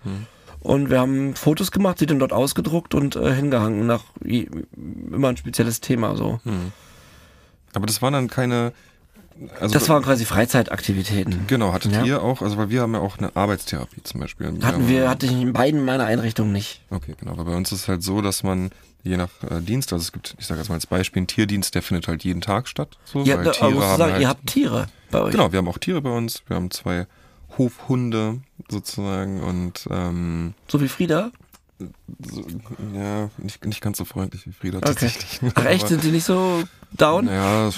Und 0.61 0.89
wir 0.89 0.99
haben 0.99 1.35
Fotos 1.35 1.71
gemacht, 1.71 1.99
die 1.99 2.05
dann 2.07 2.17
dort 2.19 2.33
ausgedruckt 2.33 2.95
und 2.95 3.15
äh, 3.15 3.33
hingehangen 3.35 3.85
nach 3.85 4.03
immer 4.23 5.27
ein 5.29 5.37
spezielles 5.37 5.79
Thema 5.81 6.15
so. 6.15 6.39
Aber 7.75 7.85
das 7.85 8.01
waren 8.01 8.13
dann 8.13 8.29
keine. 8.29 8.71
Also 9.59 9.73
Das 9.73 9.89
waren 9.89 10.01
quasi 10.03 10.23
Freizeitaktivitäten. 10.25 11.45
Genau, 11.47 11.73
hattet 11.73 11.91
Ja. 11.91 12.03
ihr 12.05 12.21
auch, 12.23 12.41
also 12.41 12.57
weil 12.57 12.69
wir 12.69 12.81
haben 12.81 12.93
ja 12.93 13.01
auch 13.01 13.17
eine 13.17 13.35
Arbeitstherapie 13.35 14.01
zum 14.03 14.21
Beispiel. 14.21 14.47
Hatten 14.61 14.87
wir, 14.87 15.09
hatte 15.09 15.25
ich 15.25 15.33
in 15.33 15.51
beiden 15.51 15.83
meiner 15.83 16.05
Einrichtungen 16.05 16.53
nicht. 16.53 16.81
Okay, 16.89 17.15
genau. 17.19 17.31
Aber 17.33 17.43
bei 17.45 17.55
uns 17.55 17.71
ist 17.71 17.81
es 17.81 17.87
halt 17.87 18.01
so, 18.01 18.21
dass 18.21 18.43
man 18.43 18.69
je 19.03 19.17
nach 19.17 19.29
äh, 19.49 19.61
Dienst, 19.61 19.91
also 19.93 20.01
es 20.03 20.11
gibt, 20.13 20.35
ich 20.39 20.45
sage 20.47 20.61
jetzt 20.61 20.69
mal 20.69 20.75
als 20.75 20.87
Beispiel, 20.87 21.21
ein 21.23 21.27
Tierdienst, 21.27 21.75
der 21.75 21.81
findet 21.81 22.07
halt 22.07 22.23
jeden 22.23 22.41
Tag 22.41 22.67
statt. 22.69 22.97
So, 23.03 23.23
Ja, 23.23 23.37
weil 23.37 23.43
da, 23.43 23.51
aber 23.51 23.59
Tiere 23.69 23.85
haben 23.85 23.97
sagen, 23.97 24.11
halt, 24.13 24.21
ihr 24.21 24.29
habt 24.29 24.47
Tiere 24.47 24.87
bei 25.11 25.21
euch. 25.21 25.31
Genau, 25.31 25.51
wir 25.51 25.57
haben 25.59 25.67
auch 25.67 25.77
Tiere 25.77 26.01
bei 26.01 26.09
uns. 26.11 26.41
Wir 26.47 26.55
haben 26.55 26.71
zwei 26.71 27.05
Hofhunde 27.57 28.39
sozusagen 28.69 29.41
und 29.43 29.87
ähm, 29.91 30.53
So 30.69 30.81
wie 30.81 30.87
Frieda. 30.87 31.31
so, 32.31 32.45
ja, 32.93 33.29
nicht, 33.37 33.65
nicht 33.65 33.81
ganz 33.81 33.97
so 33.97 34.05
freundlich 34.05 34.47
wie 34.47 34.51
Frieda 34.53 34.77
Okay. 34.77 34.87
tatsächlich. 34.87 35.39
Ach 35.55 35.65
echt, 35.65 35.87
sind 35.87 36.03
die 36.03 36.11
nicht 36.11 36.25
so 36.25 36.63
down? 36.93 37.27
Ja, 37.27 37.65
das, 37.65 37.75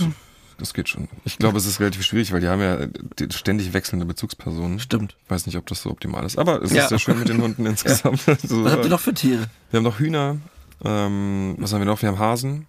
das 0.57 0.73
geht 0.73 0.89
schon. 0.89 1.07
Ich 1.25 1.37
glaube, 1.37 1.57
es 1.57 1.65
ist 1.65 1.79
relativ 1.79 2.03
schwierig, 2.03 2.31
weil 2.33 2.41
die 2.41 2.47
haben 2.47 2.61
ja 2.61 2.87
die 3.19 3.27
ständig 3.35 3.73
wechselnde 3.73 4.05
Bezugspersonen. 4.05 4.79
Stimmt. 4.79 5.15
Ich 5.25 5.29
weiß 5.31 5.45
nicht, 5.45 5.57
ob 5.57 5.65
das 5.67 5.81
so 5.81 5.91
optimal 5.91 6.25
ist, 6.25 6.37
aber 6.37 6.61
es 6.61 6.71
Ja. 6.71 6.83
ist 6.83 6.89
sehr 6.89 6.99
schön 6.99 7.19
mit 7.19 7.29
den 7.29 7.41
Hunden 7.41 7.65
insgesamt. 7.65 8.21
Also, 8.27 8.63
Was 8.63 8.73
habt 8.73 8.83
ihr 8.85 8.89
noch 8.89 8.99
für 8.99 9.13
Tiere? 9.13 9.45
Wir 9.71 9.77
haben 9.77 9.83
noch 9.83 9.99
Hühner. 9.99 10.37
Ähm, 10.83 11.55
was 11.59 11.73
haben 11.73 11.81
wir 11.81 11.85
noch? 11.85 12.01
Wir 12.01 12.09
haben 12.09 12.19
Hasen 12.19 12.67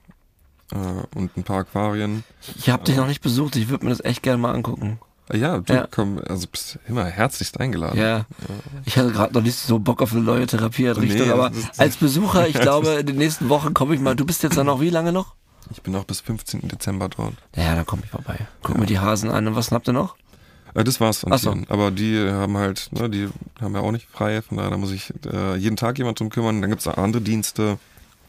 äh, 0.72 0.76
und 1.16 1.36
ein 1.36 1.42
paar 1.44 1.58
Aquarien. 1.60 2.24
Ich 2.58 2.70
habe 2.70 2.84
dich 2.84 2.96
noch 2.96 3.06
nicht 3.06 3.20
besucht, 3.22 3.56
ich 3.56 3.68
würde 3.68 3.84
mir 3.84 3.90
das 3.90 4.04
echt 4.04 4.22
gerne 4.22 4.38
mal 4.38 4.54
angucken. 4.54 4.98
Äh, 5.30 5.36
ja, 5.38 5.58
du 5.58 5.72
Ja. 5.74 5.86
komm, 5.90 6.18
also 6.26 6.46
bist 6.50 6.78
immer 6.88 7.04
herzlichst 7.04 7.60
eingeladen. 7.60 7.98
Ja. 7.98 8.24
Ich 8.86 8.96
hatte 8.96 9.12
gerade 9.12 9.34
noch 9.34 9.42
nicht 9.42 9.56
so 9.56 9.78
Bock 9.78 10.00
auf 10.00 10.12
eine 10.12 10.22
neue 10.22 10.46
Therapieeinrichtung, 10.46 11.26
Nee, 11.26 11.32
aber 11.32 11.52
als 11.76 11.96
Besucher, 11.96 12.48
ich 12.48 12.58
glaube, 12.58 12.94
in 12.94 13.06
den 13.06 13.16
nächsten 13.16 13.50
Wochen 13.50 13.74
komme 13.74 13.94
ich 13.94 14.00
mal. 14.00 14.16
Du 14.16 14.24
bist 14.24 14.42
jetzt 14.42 14.56
dann 14.56 14.66
noch 14.66 14.80
wie 14.80 14.88
lange 14.90 15.12
noch? 15.12 15.34
Ich 15.70 15.82
bin 15.82 15.94
auch 15.96 16.04
bis 16.04 16.20
15. 16.20 16.68
Dezember 16.68 17.08
dort. 17.08 17.34
Ja, 17.56 17.74
dann 17.74 17.84
komme 17.86 18.02
ich 18.04 18.10
vorbei. 18.10 18.38
Guck 18.62 18.78
mir 18.78 18.86
die 18.86 18.98
Hasen 18.98 19.30
an. 19.30 19.46
Und 19.46 19.54
was 19.56 19.70
habt 19.70 19.88
ihr 19.88 19.92
noch? 19.92 20.16
Äh, 20.74 20.84
das 20.84 21.00
war's 21.00 21.24
Ach 21.28 21.38
so. 21.38 21.54
Aber 21.68 21.90
die 21.90 22.18
haben 22.30 22.56
halt, 22.56 22.88
ne, 22.92 23.08
die 23.10 23.28
haben 23.60 23.74
ja 23.74 23.80
auch 23.80 23.92
nicht 23.92 24.08
frei, 24.10 24.42
von 24.42 24.56
daher 24.56 24.70
da 24.70 24.76
muss 24.76 24.92
ich 24.92 25.12
äh, 25.30 25.56
jeden 25.56 25.76
Tag 25.76 25.98
jemand 25.98 26.20
drum 26.20 26.30
kümmern. 26.30 26.60
Dann 26.60 26.70
gibt's 26.70 26.86
auch 26.86 26.96
andere 26.98 27.22
Dienste, 27.22 27.78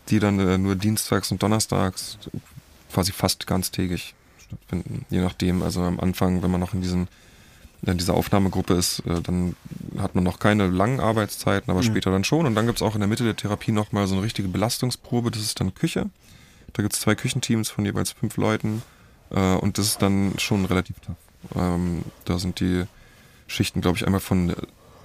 die 0.09 0.19
dann 0.19 0.39
äh, 0.39 0.57
nur 0.57 0.75
dienstags 0.75 1.31
und 1.31 1.41
donnerstags 1.43 2.17
quasi 2.91 3.11
fast 3.11 3.45
ganztägig 3.47 4.15
stattfinden. 4.45 5.05
Je 5.09 5.21
nachdem, 5.21 5.61
also 5.61 5.81
am 5.81 5.99
Anfang, 5.99 6.41
wenn 6.43 6.51
man 6.51 6.59
noch 6.59 6.73
in 6.73 6.81
diesen 6.81 7.07
in 7.83 7.97
dieser 7.97 8.13
Aufnahmegruppe 8.13 8.73
ist, 8.73 8.99
äh, 9.05 9.21
dann 9.21 9.55
hat 9.97 10.13
man 10.13 10.25
noch 10.25 10.39
keine 10.39 10.67
langen 10.67 10.99
Arbeitszeiten, 10.99 11.71
aber 11.71 11.79
Mhm. 11.79 11.85
später 11.85 12.11
dann 12.11 12.25
schon. 12.25 12.45
Und 12.45 12.55
dann 12.55 12.65
gibt's 12.65 12.81
auch 12.81 12.93
in 12.95 12.99
der 12.99 13.07
Mitte 13.07 13.23
der 13.23 13.37
Therapie 13.37 13.71
nochmal 13.71 14.05
so 14.05 14.15
eine 14.15 14.23
richtige 14.23 14.49
Belastungsprobe, 14.49 15.31
das 15.31 15.41
ist 15.41 15.61
dann 15.61 15.73
Küche. 15.73 16.09
Da 16.73 16.81
gibt's 16.81 16.99
zwei 16.99 17.15
Küchenteams 17.15 17.69
von 17.69 17.85
jeweils 17.85 18.11
fünf 18.11 18.37
Leuten 18.37 18.81
äh, 19.31 19.55
und 19.55 19.77
das 19.77 19.87
ist 19.87 20.01
dann 20.01 20.33
schon 20.37 20.65
relativ 20.65 20.99
tough. 20.99 21.17
Ähm, 21.55 22.03
da 22.25 22.37
sind 22.37 22.59
die 22.59 22.85
Schichten, 23.47 23.81
glaube 23.81 23.97
ich, 23.97 24.05
einmal 24.05 24.19
von 24.19 24.55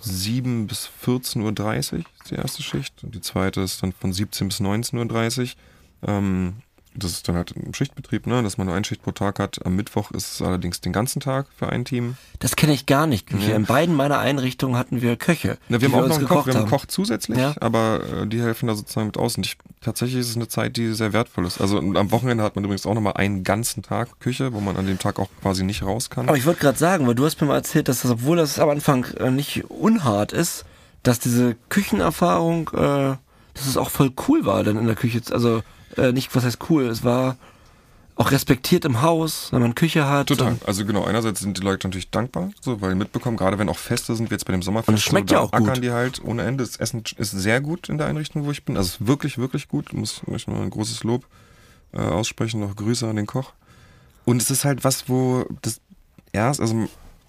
7 0.00 0.66
bis 0.66 0.90
14.30 1.04 1.92
Uhr 1.92 1.98
ist 1.98 2.30
die 2.30 2.34
erste 2.34 2.62
Schicht 2.62 3.02
und 3.02 3.14
die 3.14 3.20
zweite 3.20 3.62
ist 3.62 3.82
dann 3.82 3.92
von 3.92 4.12
17 4.12 4.48
bis 4.48 4.60
19.30 4.60 5.54
Uhr. 6.02 6.08
Ähm, 6.08 6.54
das 6.96 7.12
ist 7.12 7.28
dann 7.28 7.36
halt 7.36 7.52
im 7.52 7.74
Schichtbetrieb, 7.74 8.26
ne, 8.26 8.42
dass 8.42 8.56
man 8.58 8.66
nur 8.66 8.76
eine 8.76 8.84
Schicht 8.84 9.02
pro 9.02 9.10
Tag 9.12 9.38
hat. 9.38 9.64
Am 9.66 9.74
Mittwoch 9.76 10.10
ist 10.12 10.34
es 10.34 10.42
allerdings 10.42 10.80
den 10.80 10.92
ganzen 10.92 11.20
Tag 11.20 11.46
für 11.56 11.68
ein 11.68 11.84
Team. 11.84 12.16
Das 12.38 12.56
kenne 12.56 12.72
ich 12.72 12.86
gar 12.86 13.06
nicht, 13.06 13.26
Küche. 13.26 13.50
Ja. 13.50 13.56
In 13.56 13.64
beiden 13.64 13.94
meiner 13.94 14.18
Einrichtungen 14.18 14.76
hatten 14.76 15.02
wir 15.02 15.16
Köche. 15.16 15.58
Na, 15.68 15.80
wir 15.80 15.88
haben 15.88 15.94
auch 15.94 16.08
noch 16.08 16.16
einen 16.18 16.26
Koch, 16.26 16.30
gekocht 16.30 16.46
wir 16.46 16.54
haben 16.54 16.60
einen. 16.62 16.70
Koch 16.70 16.86
zusätzlich, 16.86 17.38
Ja. 17.38 17.54
aber 17.60 18.00
äh, 18.22 18.26
die 18.26 18.40
helfen 18.40 18.66
da 18.68 18.74
sozusagen 18.74 19.06
mit 19.06 19.16
aus. 19.18 19.36
Und 19.36 19.46
ich, 19.46 19.56
tatsächlich 19.80 20.20
ist 20.20 20.30
es 20.30 20.36
eine 20.36 20.48
Zeit, 20.48 20.76
die 20.76 20.92
sehr 20.94 21.12
wertvoll 21.12 21.46
ist. 21.46 21.60
Also 21.60 21.78
am 21.78 22.10
Wochenende 22.10 22.44
hat 22.44 22.54
man 22.54 22.64
übrigens 22.64 22.86
auch 22.86 22.94
nochmal 22.94 23.14
einen 23.14 23.44
ganzen 23.44 23.82
Tag 23.82 24.20
Küche, 24.20 24.52
wo 24.52 24.60
man 24.60 24.76
an 24.76 24.86
dem 24.86 24.98
Tag 24.98 25.18
auch 25.18 25.28
quasi 25.42 25.64
nicht 25.64 25.82
raus 25.82 26.10
kann. 26.10 26.28
Aber 26.28 26.36
ich 26.36 26.46
wollte 26.46 26.60
gerade 26.60 26.78
sagen, 26.78 27.06
weil 27.06 27.14
du 27.14 27.24
hast 27.24 27.40
mir 27.40 27.46
mal 27.48 27.56
erzählt, 27.56 27.88
dass 27.88 28.02
das, 28.02 28.10
obwohl 28.10 28.36
das 28.36 28.58
am 28.58 28.68
Anfang 28.68 29.04
äh, 29.18 29.30
nicht 29.30 29.64
unhart 29.70 30.32
ist, 30.32 30.64
dass 31.02 31.18
diese 31.18 31.56
Küchenerfahrung, 31.68 32.70
äh, 32.74 33.16
dass 33.54 33.66
es 33.66 33.76
auch 33.76 33.90
voll 33.90 34.12
cool 34.28 34.44
war 34.46 34.64
dann 34.64 34.76
in 34.78 34.86
der 34.86 34.96
Küche. 34.96 35.20
Also 35.30 35.62
äh, 35.96 36.12
nicht, 36.12 36.34
was 36.34 36.44
heißt 36.44 36.58
cool, 36.70 36.84
es 36.84 37.04
war 37.04 37.36
auch 38.16 38.30
respektiert 38.30 38.84
im 38.84 39.02
Haus, 39.02 39.48
wenn 39.50 39.60
man 39.60 39.74
Küche 39.74 40.06
hat. 40.08 40.28
Total. 40.28 40.56
Also 40.66 40.84
genau, 40.86 41.04
einerseits 41.04 41.40
sind 41.40 41.58
die 41.58 41.62
Leute 41.62 41.88
natürlich 41.88 42.10
dankbar, 42.10 42.50
so, 42.60 42.80
weil 42.80 42.90
die 42.90 42.94
mitbekommen, 42.96 43.36
gerade 43.36 43.58
wenn 43.58 43.68
auch 43.68 43.76
Feste 43.78 44.14
sind, 44.14 44.30
wie 44.30 44.34
jetzt 44.34 44.44
bei 44.46 44.52
dem 44.52 44.62
Sommerfest, 44.62 44.88
Und 44.88 44.94
es 44.94 45.02
schmeckt 45.02 45.30
so, 45.30 45.34
ja 45.34 45.40
da 45.40 45.46
auch 45.46 45.50
gut. 45.50 45.68
ackern 45.68 45.82
die 45.82 45.90
halt 45.90 46.22
ohne 46.24 46.42
Ende. 46.44 46.62
Das 46.62 46.76
Essen 46.76 47.02
ist 47.16 47.32
sehr 47.32 47.60
gut 47.60 47.88
in 47.88 47.98
der 47.98 48.06
Einrichtung, 48.06 48.44
wo 48.46 48.52
ich 48.52 48.64
bin. 48.64 48.76
Also 48.76 48.86
es 48.88 49.00
ist 49.00 49.06
wirklich, 49.08 49.36
wirklich 49.38 49.66
gut. 49.66 49.92
Muss 49.92 50.22
ich 50.32 50.46
nur 50.46 50.60
ein 50.60 50.70
großes 50.70 51.02
Lob 51.02 51.26
äh, 51.92 51.98
aussprechen, 51.98 52.60
noch 52.60 52.76
Grüße 52.76 53.08
an 53.08 53.16
den 53.16 53.26
Koch. 53.26 53.52
Und 54.24 54.40
es 54.40 54.48
ist 54.48 54.64
halt 54.64 54.84
was, 54.84 55.08
wo 55.08 55.44
das 55.62 55.80
erst, 56.32 56.60
also 56.60 56.88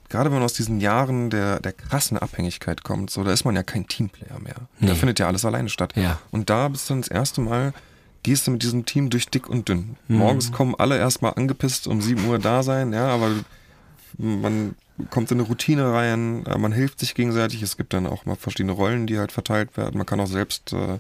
gerade 0.09 0.29
wenn 0.29 0.35
man 0.37 0.43
aus 0.43 0.53
diesen 0.53 0.79
Jahren 0.79 1.31
der, 1.31 1.59
der 1.61 1.73
krassen 1.73 2.15
Abhängigkeit 2.19 2.83
kommt, 2.83 3.09
so, 3.09 3.23
da 3.23 3.31
ist 3.31 3.43
man 3.43 3.55
ja 3.55 3.63
kein 3.63 3.87
Teamplayer 3.87 4.39
mehr. 4.39 4.53
Da 4.79 4.87
Nee. 4.87 4.93
findet 4.93 5.17
ja 5.17 5.25
alles 5.25 5.45
alleine 5.45 5.69
statt. 5.69 5.93
Ja. 5.95 6.19
Und 6.29 6.51
da 6.51 6.67
bist 6.67 6.87
du 6.89 6.93
dann 6.93 7.01
das 7.01 7.09
erste 7.09 7.41
Mal, 7.41 7.73
gehst 8.25 8.47
du 8.47 8.51
mit 8.51 8.63
diesem 8.63 8.85
Team 8.85 9.11
durch 9.11 9.27
dick 9.27 9.47
und 9.47 9.69
dünn. 9.69 9.97
Mhm. 10.07 10.17
Morgens 10.17 10.51
kommen 10.51 10.73
alle 10.75 10.97
erstmal 10.97 11.33
angepisst 11.35 11.85
um 11.85 12.01
7 12.01 12.25
Uhr 12.25 12.39
da 12.39 12.63
sein, 12.63 12.91
ja, 12.91 13.07
aber 13.07 13.29
man 14.17 14.73
kommt 15.11 15.29
in 15.29 15.39
eine 15.39 15.47
Routine 15.47 15.93
rein, 15.93 16.43
äh, 16.47 16.57
man 16.57 16.71
hilft 16.71 16.99
sich 16.99 17.13
gegenseitig, 17.13 17.61
es 17.61 17.77
gibt 17.77 17.93
dann 17.93 18.07
auch 18.07 18.25
mal 18.25 18.35
verschiedene 18.35 18.71
Rollen, 18.71 19.05
die 19.05 19.19
halt 19.19 19.31
verteilt 19.31 19.77
werden. 19.77 19.97
Man 19.97 20.07
kann 20.07 20.19
auch 20.19 20.27
selbst 20.27 20.73
äh, 20.73 20.97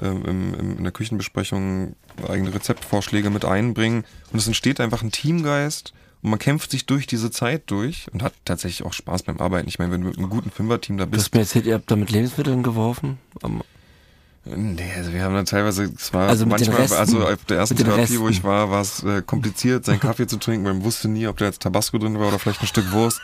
ähm, 0.00 0.24
im, 0.24 0.54
im, 0.54 0.78
in 0.78 0.82
der 0.84 0.92
Küchenbesprechung 0.92 1.96
eigene 2.26 2.54
Rezeptvorschläge 2.54 3.28
mit 3.28 3.44
einbringen 3.44 4.04
und 4.32 4.38
es 4.38 4.46
entsteht 4.46 4.80
einfach 4.80 5.02
ein 5.02 5.12
Teamgeist 5.12 5.92
und 6.22 6.30
man 6.30 6.38
kämpft 6.38 6.70
sich 6.70 6.86
durch 6.86 7.06
diese 7.06 7.30
Zeit 7.30 7.64
durch 7.66 8.06
und 8.10 8.22
hat 8.22 8.32
tatsächlich 8.46 8.86
auch 8.86 8.94
Spaß 8.94 9.24
beim 9.24 9.38
Arbeiten. 9.38 9.68
Ich 9.68 9.78
meine, 9.78 9.92
wenn 9.92 10.00
du 10.00 10.08
mit 10.08 10.16
einem 10.16 10.30
guten 10.30 10.50
Fünfer-Team 10.50 10.96
da 10.96 11.04
du 11.04 11.10
bist, 11.10 11.26
hast 11.26 11.34
mir 11.34 11.40
erzählt, 11.40 11.66
ihr 11.66 11.74
habt 11.74 11.90
da 11.90 11.96
mit 11.96 12.10
Lebensmitteln 12.10 12.62
geworfen. 12.62 13.18
Nee, 14.46 14.92
also 14.96 15.12
wir 15.12 15.22
haben 15.22 15.34
dann 15.34 15.46
teilweise, 15.46 15.84
es 15.96 16.12
war 16.12 16.28
Also 16.28 16.44
manchmal, 16.44 16.76
Resten? 16.76 16.96
also 16.98 17.26
auf 17.26 17.44
der 17.46 17.58
ersten 17.58 17.76
Therapie, 17.76 18.18
wo 18.20 18.28
ich 18.28 18.44
war, 18.44 18.70
war 18.70 18.82
es 18.82 19.02
äh, 19.02 19.22
kompliziert, 19.22 19.86
seinen 19.86 20.00
Kaffee 20.00 20.26
zu 20.26 20.36
trinken, 20.36 20.66
weil 20.66 20.74
man 20.74 20.84
wusste 20.84 21.08
nie, 21.08 21.26
ob 21.26 21.38
da 21.38 21.46
jetzt 21.46 21.62
Tabasco 21.62 21.96
drin 21.98 22.18
war 22.18 22.28
oder 22.28 22.38
vielleicht 22.38 22.60
ein 22.60 22.66
Stück 22.66 22.92
Wurst. 22.92 23.22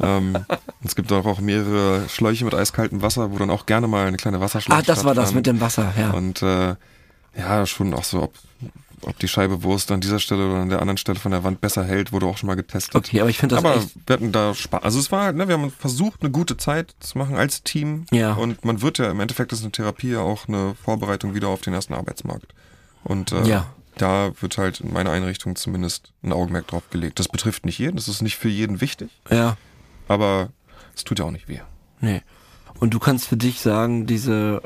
ähm, 0.00 0.36
es 0.82 0.96
gibt 0.96 1.12
auch, 1.12 1.24
auch 1.24 1.40
mehrere 1.40 2.08
Schläuche 2.08 2.44
mit 2.44 2.54
eiskaltem 2.54 3.00
Wasser, 3.00 3.30
wo 3.30 3.38
dann 3.38 3.50
auch 3.50 3.66
gerne 3.66 3.86
mal 3.86 4.06
eine 4.06 4.16
kleine 4.16 4.40
Wasserschlacht 4.40 4.80
ah, 4.80 4.82
das 4.84 5.04
war 5.04 5.14
das 5.14 5.32
mit 5.34 5.46
dem 5.46 5.60
Wasser, 5.60 5.92
ja. 5.96 6.10
Und 6.10 6.42
äh, 6.42 6.74
ja, 7.36 7.64
schon 7.66 7.94
auch 7.94 8.04
so, 8.04 8.22
ob, 8.22 8.34
ob 9.02 9.18
die 9.18 9.28
Scheibe 9.28 9.62
Wurst 9.62 9.90
an 9.90 10.00
dieser 10.00 10.18
Stelle 10.18 10.46
oder 10.50 10.58
an 10.60 10.68
der 10.68 10.80
anderen 10.80 10.96
Stelle 10.98 11.18
von 11.18 11.32
der 11.32 11.44
Wand 11.44 11.60
besser 11.60 11.84
hält, 11.84 12.12
wurde 12.12 12.26
auch 12.26 12.36
schon 12.36 12.46
mal 12.48 12.54
getestet. 12.56 12.94
Okay, 12.94 13.20
aber 13.20 13.30
ich 13.30 13.38
finde 13.38 13.54
das 13.56 13.64
aber 13.64 13.82
wir 14.06 14.14
hatten 14.14 14.32
da 14.32 14.54
Spaß. 14.54 14.82
Also 14.82 14.98
es 14.98 15.10
war 15.10 15.24
halt, 15.24 15.36
ne, 15.36 15.48
wir 15.48 15.54
haben 15.58 15.70
versucht, 15.70 16.22
eine 16.22 16.30
gute 16.30 16.56
Zeit 16.56 16.94
zu 17.00 17.18
machen 17.18 17.36
als 17.36 17.62
Team. 17.62 18.06
Ja. 18.10 18.34
Und 18.34 18.64
man 18.64 18.82
wird 18.82 18.98
ja, 18.98 19.10
im 19.10 19.20
Endeffekt 19.20 19.52
ist 19.52 19.62
eine 19.62 19.72
Therapie 19.72 20.10
ja 20.10 20.20
auch 20.20 20.48
eine 20.48 20.74
Vorbereitung 20.82 21.34
wieder 21.34 21.48
auf 21.48 21.60
den 21.62 21.72
ersten 21.74 21.94
Arbeitsmarkt. 21.94 22.52
Und 23.04 23.32
äh, 23.32 23.44
Ja. 23.46 23.66
da 23.96 24.32
wird 24.40 24.58
halt 24.58 24.80
in 24.80 24.92
meiner 24.92 25.10
Einrichtung 25.10 25.56
zumindest 25.56 26.12
ein 26.22 26.32
Augenmerk 26.32 26.68
drauf 26.68 26.82
gelegt. 26.90 27.18
Das 27.18 27.28
betrifft 27.28 27.64
nicht 27.66 27.78
jeden, 27.78 27.96
das 27.96 28.08
ist 28.08 28.20
nicht 28.22 28.36
für 28.36 28.48
jeden 28.48 28.80
wichtig, 28.80 29.10
ja. 29.30 29.56
aber 30.08 30.50
es 30.94 31.04
tut 31.04 31.18
ja 31.18 31.24
auch 31.24 31.30
nicht 31.30 31.48
weh. 31.48 31.60
Nee. 32.00 32.22
Und 32.78 32.94
du 32.94 32.98
kannst 32.98 33.26
für 33.26 33.36
dich 33.36 33.60
sagen, 33.60 34.06
diese 34.06 34.62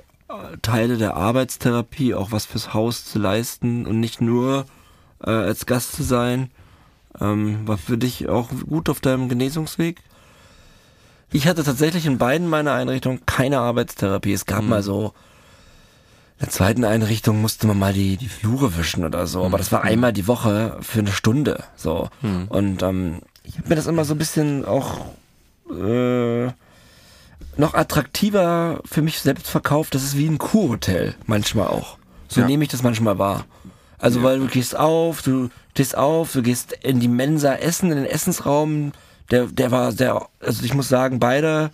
Teile 0.63 0.97
der 0.97 1.17
Arbeitstherapie 1.17 2.15
auch 2.15 2.33
was 2.33 2.47
fürs 2.47 2.73
Haus 2.75 3.05
zu 3.05 3.19
leisten 3.19 3.87
und 3.87 4.01
nicht 4.01 4.21
nur 4.21 4.67
äh, 5.25 5.31
als 5.31 5.67
Gast 5.67 5.93
zu 5.93 6.03
sein, 6.03 6.51
ähm, 7.21 7.67
war 7.69 7.79
für 7.79 7.99
dich 7.99 8.29
auch 8.29 8.49
gut 8.69 8.89
auf 8.89 9.01
deinem 9.01 9.29
Genesungsweg? 9.29 10.01
Ich 11.31 11.47
hatte 11.47 11.63
tatsächlich 11.65 12.07
in 12.07 12.19
beiden 12.19 12.49
meiner 12.49 12.73
Einrichtungen 12.73 13.27
keine 13.27 13.59
Arbeitstherapie. 13.61 14.33
Es 14.33 14.47
gab 14.47 14.63
Mhm. 14.63 14.69
mal 14.71 14.83
so 14.83 15.13
der 16.41 16.51
zweiten 16.51 16.85
Einrichtung 16.85 17.41
musste 17.41 17.67
man 17.69 17.79
mal 17.79 17.93
die, 17.93 18.17
die 18.17 18.29
Flure 18.29 18.77
wischen 18.77 19.05
oder 19.05 19.27
so, 19.27 19.45
aber 19.45 19.57
das 19.57 19.71
war 19.71 19.83
einmal 19.83 20.13
die 20.13 20.27
Woche 20.27 20.77
für 20.81 20.99
eine 20.99 21.13
Stunde. 21.13 21.63
So. 21.77 22.09
Und 22.49 22.83
ähm, 22.83 23.21
ich 23.45 23.57
habe 23.59 23.69
mir 23.69 23.77
das 23.77 23.87
immer 23.87 24.05
so 24.05 24.15
ein 24.15 24.19
bisschen 24.19 24.65
auch 24.65 25.07
äh, 25.71 26.49
noch 27.57 27.75
attraktiver 27.75 28.81
für 28.85 29.03
mich 29.03 29.21
selbst 29.21 29.49
verkauft. 29.49 29.95
Das 29.95 30.03
ist 30.03 30.17
wie 30.17 30.27
ein 30.27 30.39
Kurhotel 30.39 31.15
manchmal 31.27 31.69
auch. 31.69 31.99
So 32.29 32.41
Ja. 32.41 32.47
nehme 32.47 32.65
ich 32.65 32.71
das 32.71 32.83
manchmal 32.83 33.19
wahr. 33.19 33.45
Also 33.99 34.23
weil 34.23 34.39
du 34.39 34.47
gehst 34.47 34.77
auf, 34.77 35.23
du 35.23 35.49
stehst 35.71 35.97
auf, 35.97 36.33
du 36.33 36.43
gehst 36.43 36.73
in 36.83 37.01
die 37.01 37.09
Mensa 37.09 37.55
essen, 37.55 37.91
in 37.91 37.97
den 37.97 38.07
Essensraum. 38.07 38.93
Der, 39.31 39.47
der 39.47 39.71
war 39.71 39.93
sehr, 39.93 40.27
also 40.41 40.63
ich 40.65 40.75
muss 40.75 40.89
sagen, 40.89 41.19
beide 41.21 41.71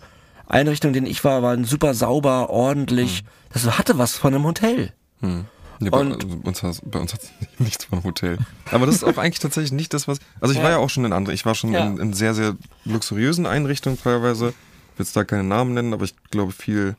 Einrichtungen, 0.47 0.95
in 0.95 1.03
denen 1.03 1.11
ich 1.11 1.23
war, 1.23 1.41
waren 1.43 1.65
super 1.65 1.93
sauber, 1.93 2.49
ordentlich. 2.49 3.23
Das 3.51 3.65
hatte 3.77 3.97
was 3.97 4.15
von 4.15 4.33
einem 4.33 4.45
Hotel. 4.45 4.93
Hm. 5.21 5.45
Ja, 5.79 5.89
bei, 5.89 5.97
Und- 5.99 6.13
also 6.23 6.27
bei 6.37 6.47
uns, 6.47 6.63
hat's- 6.63 6.81
bei 6.85 6.99
uns 6.99 7.13
hat 7.13 7.21
nichts 7.57 7.85
von 7.85 8.03
Hotel. 8.03 8.37
Aber 8.71 8.85
das 8.85 8.95
ist 8.95 9.03
auch 9.03 9.17
eigentlich 9.17 9.39
tatsächlich 9.39 9.71
nicht 9.73 9.93
das, 9.93 10.07
was. 10.07 10.19
Also 10.39 10.53
ich 10.53 10.59
Ja. 10.59 10.63
war 10.63 10.71
ja 10.71 10.77
auch 10.77 10.89
schon 10.89 11.03
in 11.05 11.11
andere. 11.13 11.33
Ich 11.33 11.45
war 11.45 11.55
schon 11.55 11.73
Ja. 11.73 11.85
in, 11.85 11.97
in 11.97 12.13
sehr, 12.13 12.33
sehr 12.33 12.55
luxuriösen 12.85 13.45
Einrichtungen 13.45 13.99
teilweise. 14.01 14.53
Ich 15.01 15.05
will 15.05 15.05
jetzt 15.05 15.15
da 15.15 15.23
keine 15.23 15.43
Namen 15.43 15.73
nennen, 15.73 15.93
aber 15.93 16.03
ich 16.03 16.15
glaube, 16.29 16.51
viel, 16.51 16.95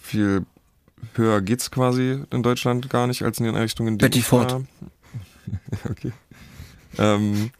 viel 0.00 0.44
höher 1.14 1.40
geht's 1.40 1.70
quasi 1.70 2.22
in 2.30 2.42
Deutschland 2.42 2.90
gar 2.90 3.06
nicht 3.06 3.22
als 3.22 3.38
in 3.38 3.46
den 3.46 3.56
Einrichtungen, 3.56 3.94
in 3.94 3.98
denen 3.98 4.10
Betty 4.10 4.18
ich 4.20 4.26
Ford. 4.26 4.62
okay. 5.90 6.12
Ähm, 6.98 7.50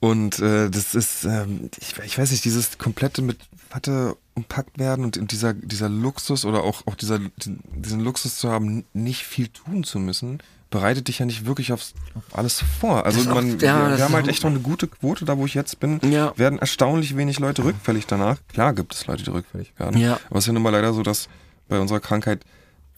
und 0.00 0.38
äh, 0.38 0.70
das 0.70 0.94
ist, 0.94 1.24
ähm, 1.24 1.68
ich, 1.80 1.98
ich 1.98 2.16
weiß 2.16 2.30
nicht, 2.30 2.44
dieses 2.44 2.78
komplette 2.78 3.22
mit 3.22 3.38
Watte 3.70 4.16
umpackt 4.34 4.78
werden 4.78 5.04
und 5.04 5.32
dieser, 5.32 5.52
dieser 5.52 5.88
Luxus 5.88 6.44
oder 6.44 6.62
auch, 6.62 6.86
auch 6.86 6.94
dieser, 6.94 7.18
diesen 7.36 8.00
Luxus 8.00 8.38
zu 8.38 8.50
haben, 8.50 8.84
nicht 8.92 9.24
viel 9.24 9.48
tun 9.48 9.82
zu 9.84 9.98
müssen, 9.98 10.38
bereitet 10.74 11.08
dich 11.08 11.20
ja 11.20 11.24
nicht 11.26 11.46
wirklich 11.46 11.72
aufs, 11.72 11.94
auf 12.14 12.24
alles 12.36 12.62
vor. 12.80 13.06
Also 13.06 13.30
auch- 13.30 13.34
man, 13.36 13.58
ja, 13.60 13.88
wir, 13.90 13.96
wir 13.96 14.04
haben 14.04 14.12
halt 14.14 14.28
echt 14.28 14.42
noch 14.42 14.50
eine 14.50 14.60
gute 14.60 14.88
Quote, 14.88 15.24
da 15.24 15.38
wo 15.38 15.46
ich 15.46 15.54
jetzt 15.54 15.80
bin, 15.80 16.00
Ja. 16.10 16.36
werden 16.36 16.58
erstaunlich 16.58 17.16
wenig 17.16 17.38
Leute 17.38 17.64
rückfällig 17.64 18.06
danach. 18.06 18.36
Klar 18.48 18.74
gibt 18.74 18.92
es 18.94 19.06
Leute, 19.06 19.22
die 19.22 19.30
rückfällig 19.30 19.72
werden. 19.78 19.98
Ja. 20.00 20.18
Aber 20.28 20.38
es 20.38 20.44
ist 20.44 20.48
ja 20.48 20.52
nun 20.52 20.62
mal 20.62 20.70
leider 20.70 20.92
so, 20.92 21.02
dass 21.02 21.28
bei 21.68 21.78
unserer 21.80 22.00
Krankheit 22.00 22.40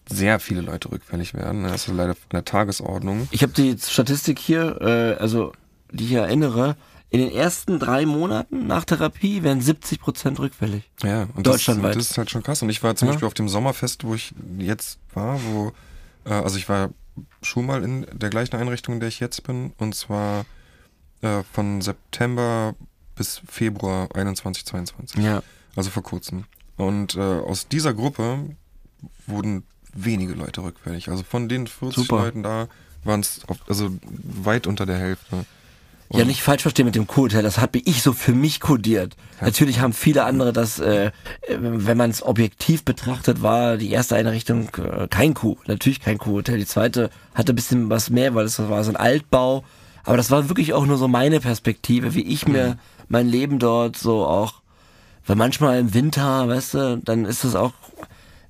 sehr 0.09 0.41
viele 0.41 0.63
Leute 0.63 0.91
rückfällig 0.91 1.35
werden. 1.35 1.65
Das 1.65 1.87
ist 1.87 1.95
leider 1.95 2.13
an 2.13 2.17
der 2.33 2.45
Tagesordnung. 2.45 3.29
Ich 3.31 3.43
habe 3.43 3.53
die 3.53 3.77
Statistik 3.79 4.39
hier, 4.39 4.81
äh, 4.81 5.21
also 5.21 5.53
die 5.93 6.05
ich 6.05 6.13
erinnere, 6.13 6.77
in 7.11 7.21
den 7.21 7.31
ersten 7.31 7.79
drei 7.79 8.07
Monaten 8.07 8.67
nach 8.67 8.85
Therapie 8.85 9.43
werden 9.43 9.61
70 9.61 10.01
Prozent 10.01 10.39
rückfällig. 10.41 10.83
Ja, 11.03 11.29
und 11.35 11.47
Deutschlandweit. 11.47 11.95
Das, 11.95 12.05
das 12.05 12.11
ist 12.13 12.19
halt 12.19 12.31
schon 12.31 12.43
krass. 12.43 12.63
Und 12.63 12.71
ich 12.71 12.83
war 12.83 12.97
zum 12.97 13.07
Ja. 13.09 13.13
Beispiel 13.13 13.27
auf 13.27 13.35
dem 13.35 13.49
Sommerfest, 13.49 14.05
wo 14.05 14.15
ich 14.15 14.35
jetzt 14.59 14.99
war, 15.15 15.39
wo, 15.45 15.73
äh, 16.25 16.31
also 16.33 16.57
ich 16.57 16.69
war 16.69 16.91
schon 17.43 17.67
mal 17.67 17.83
in 17.83 18.07
der 18.13 18.31
gleichen 18.31 18.57
Einrichtung, 18.57 18.95
in 18.95 19.01
der 19.01 19.09
ich 19.09 19.21
jetzt 19.21 19.43
bin, 19.43 19.73
und 19.79 19.95
zwar 19.95 20.45
äh, 21.23 21.43
von 21.53 21.81
September 21.81 22.75
bis 23.15 23.41
Februar 23.47 24.09
21, 24.15 24.67
22. 24.67 25.23
Ja. 25.23 25.43
Also 25.75 25.91
vor 25.91 26.03
kurzem. 26.03 26.45
Und 26.77 27.17
äh, 27.17 27.21
aus 27.21 27.69
dieser 27.69 27.95
Gruppe 27.95 28.57
wurden 29.27 29.65
wenige 29.95 30.35
Leute 30.35 30.63
rückfällig. 30.63 31.09
Also 31.09 31.23
von 31.23 31.49
den 31.49 31.67
40 31.67 32.05
Super. 32.05 32.25
Leuten 32.25 32.43
da 32.43 32.69
waren 33.05 33.21
es 33.21 33.41
also 33.69 33.91
weit 34.03 34.67
unter 34.67 34.85
der 34.85 34.99
Hälfte. 34.99 35.47
Ja, 36.13 36.25
nicht 36.25 36.43
falsch 36.43 36.63
verstehen 36.63 36.87
mit 36.87 36.95
dem 36.95 37.07
Q-Hotel, 37.07 37.43
das 37.43 37.59
habe 37.59 37.81
ich 37.85 38.03
so 38.03 38.13
für 38.13 38.33
mich 38.33 38.61
kodiert. 38.61 39.17
Natürlich 39.41 39.81
haben 39.81 39.93
viele 39.93 40.25
andere 40.25 40.53
das, 40.53 40.79
äh, 40.79 41.07
äh, 41.07 41.11
wenn 41.59 41.97
man 41.97 42.11
es 42.11 42.23
objektiv 42.23 42.85
betrachtet, 42.85 43.43
war 43.43 43.77
die 43.77 43.91
erste 43.91 44.15
Einrichtung 44.15 44.69
äh, 44.77 45.09
kein 45.09 45.35
Q, 45.35 45.57
natürlich 45.67 46.01
kein 46.01 46.19
Q-Hotel. 46.19 46.59
Die 46.59 46.67
zweite 46.67 47.11
hatte 47.35 47.53
ein 47.53 47.57
bisschen 47.57 47.91
was 47.91 48.11
mehr, 48.11 48.35
weil 48.35 48.45
es 48.45 48.59
war 48.59 48.85
so 48.85 48.91
ein 48.91 48.97
Altbau. 48.97 49.65
Aber 50.05 50.17
das 50.17 50.31
war 50.31 50.49
wirklich 50.49 50.73
auch 50.73 50.87
nur 50.87 50.99
so 50.99 51.09
meine 51.09 51.41
Perspektive, 51.41 52.15
wie 52.15 52.23
ich 52.23 52.47
mir 52.47 52.79
mein 53.09 53.29
Leben 53.29 53.59
dort 53.59 53.97
so 53.97 54.25
auch, 54.25 54.63
weil 55.27 55.37
manchmal 55.37 55.81
im 55.81 55.93
Winter, 55.95 56.49
weißt 56.49 56.75
du, 56.75 57.01
dann 57.05 57.25
ist 57.25 57.43
es 57.43 57.57
auch, 57.57 57.73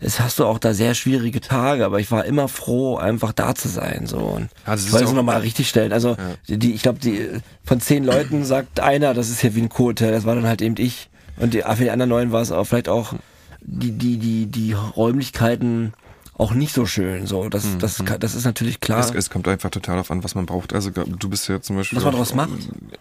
es 0.01 0.21
hast 0.21 0.39
du 0.39 0.45
auch 0.45 0.59
da 0.59 0.75
sehr 0.75 0.95
schwierige 0.95 1.41
Tage, 1.41 1.85
aber 1.87 2.01
ich 2.01 2.11
war 2.11 2.25
immer 2.25 2.49
froh, 2.49 2.97
einfach 2.97 3.33
da 3.33 3.55
zu 3.55 3.69
sein, 3.69 4.07
so. 4.07 4.19
Und 4.19 4.49
Ja, 4.67 4.75
ich 4.75 4.93
wollte 4.93 5.05
ja 5.05 5.11
es 5.11 5.17
nochmal 5.17 5.41
richtig 5.41 5.69
stellen. 5.69 5.93
Also, 5.93 6.17
die, 6.49 6.73
ich 6.75 6.83
glaube, 6.83 6.99
die, 6.99 7.29
von 7.65 7.81
zehn 7.81 8.05
Leuten 8.05 8.45
sagt 8.45 8.81
einer, 8.81 9.15
das 9.15 9.31
ist 9.31 9.41
hier 9.41 9.55
wie 9.55 9.63
ein 9.63 9.69
Co-Hotel, 9.69 10.13
das 10.13 10.25
war 10.25 10.35
dann 10.35 10.47
halt 10.47 10.61
eben 10.63 10.75
ich. 10.79 11.09
Und 11.39 11.55
die, 11.55 11.63
für 11.63 11.83
die 11.85 11.91
anderen 11.91 12.11
neun 12.11 12.33
war 12.33 12.43
es 12.43 12.53
auch 12.53 12.65
vielleicht 12.65 12.89
auch 12.89 13.15
die, 13.61 13.93
die, 13.93 14.19
die, 14.19 14.47
die 14.47 14.73
Räumlichkeiten 14.73 15.93
auch 16.39 16.53
nicht 16.53 16.75
so 16.75 16.85
schön, 16.85 17.27
so. 17.27 17.49
Das, 17.49 17.65
das, 17.79 18.05
kann- 18.05 18.21
das 18.21 18.35
ist 18.35 18.45
natürlich 18.45 18.81
klar. 18.81 19.01
Es, 19.01 19.11
es 19.15 19.31
kommt 19.31 19.49
einfach 19.49 19.71
total 19.71 19.99
auf 19.99 20.11
an, 20.11 20.23
was 20.23 20.35
man 20.35 20.45
braucht. 20.45 20.75
Also 20.75 20.91
du 20.91 21.29
bist 21.31 21.49
ja 21.49 21.63
zum 21.63 21.77
Beispiel. 21.77 21.97
Was 21.97 22.05
man 22.05 22.13
daraus 22.13 22.35
macht? 22.35 22.51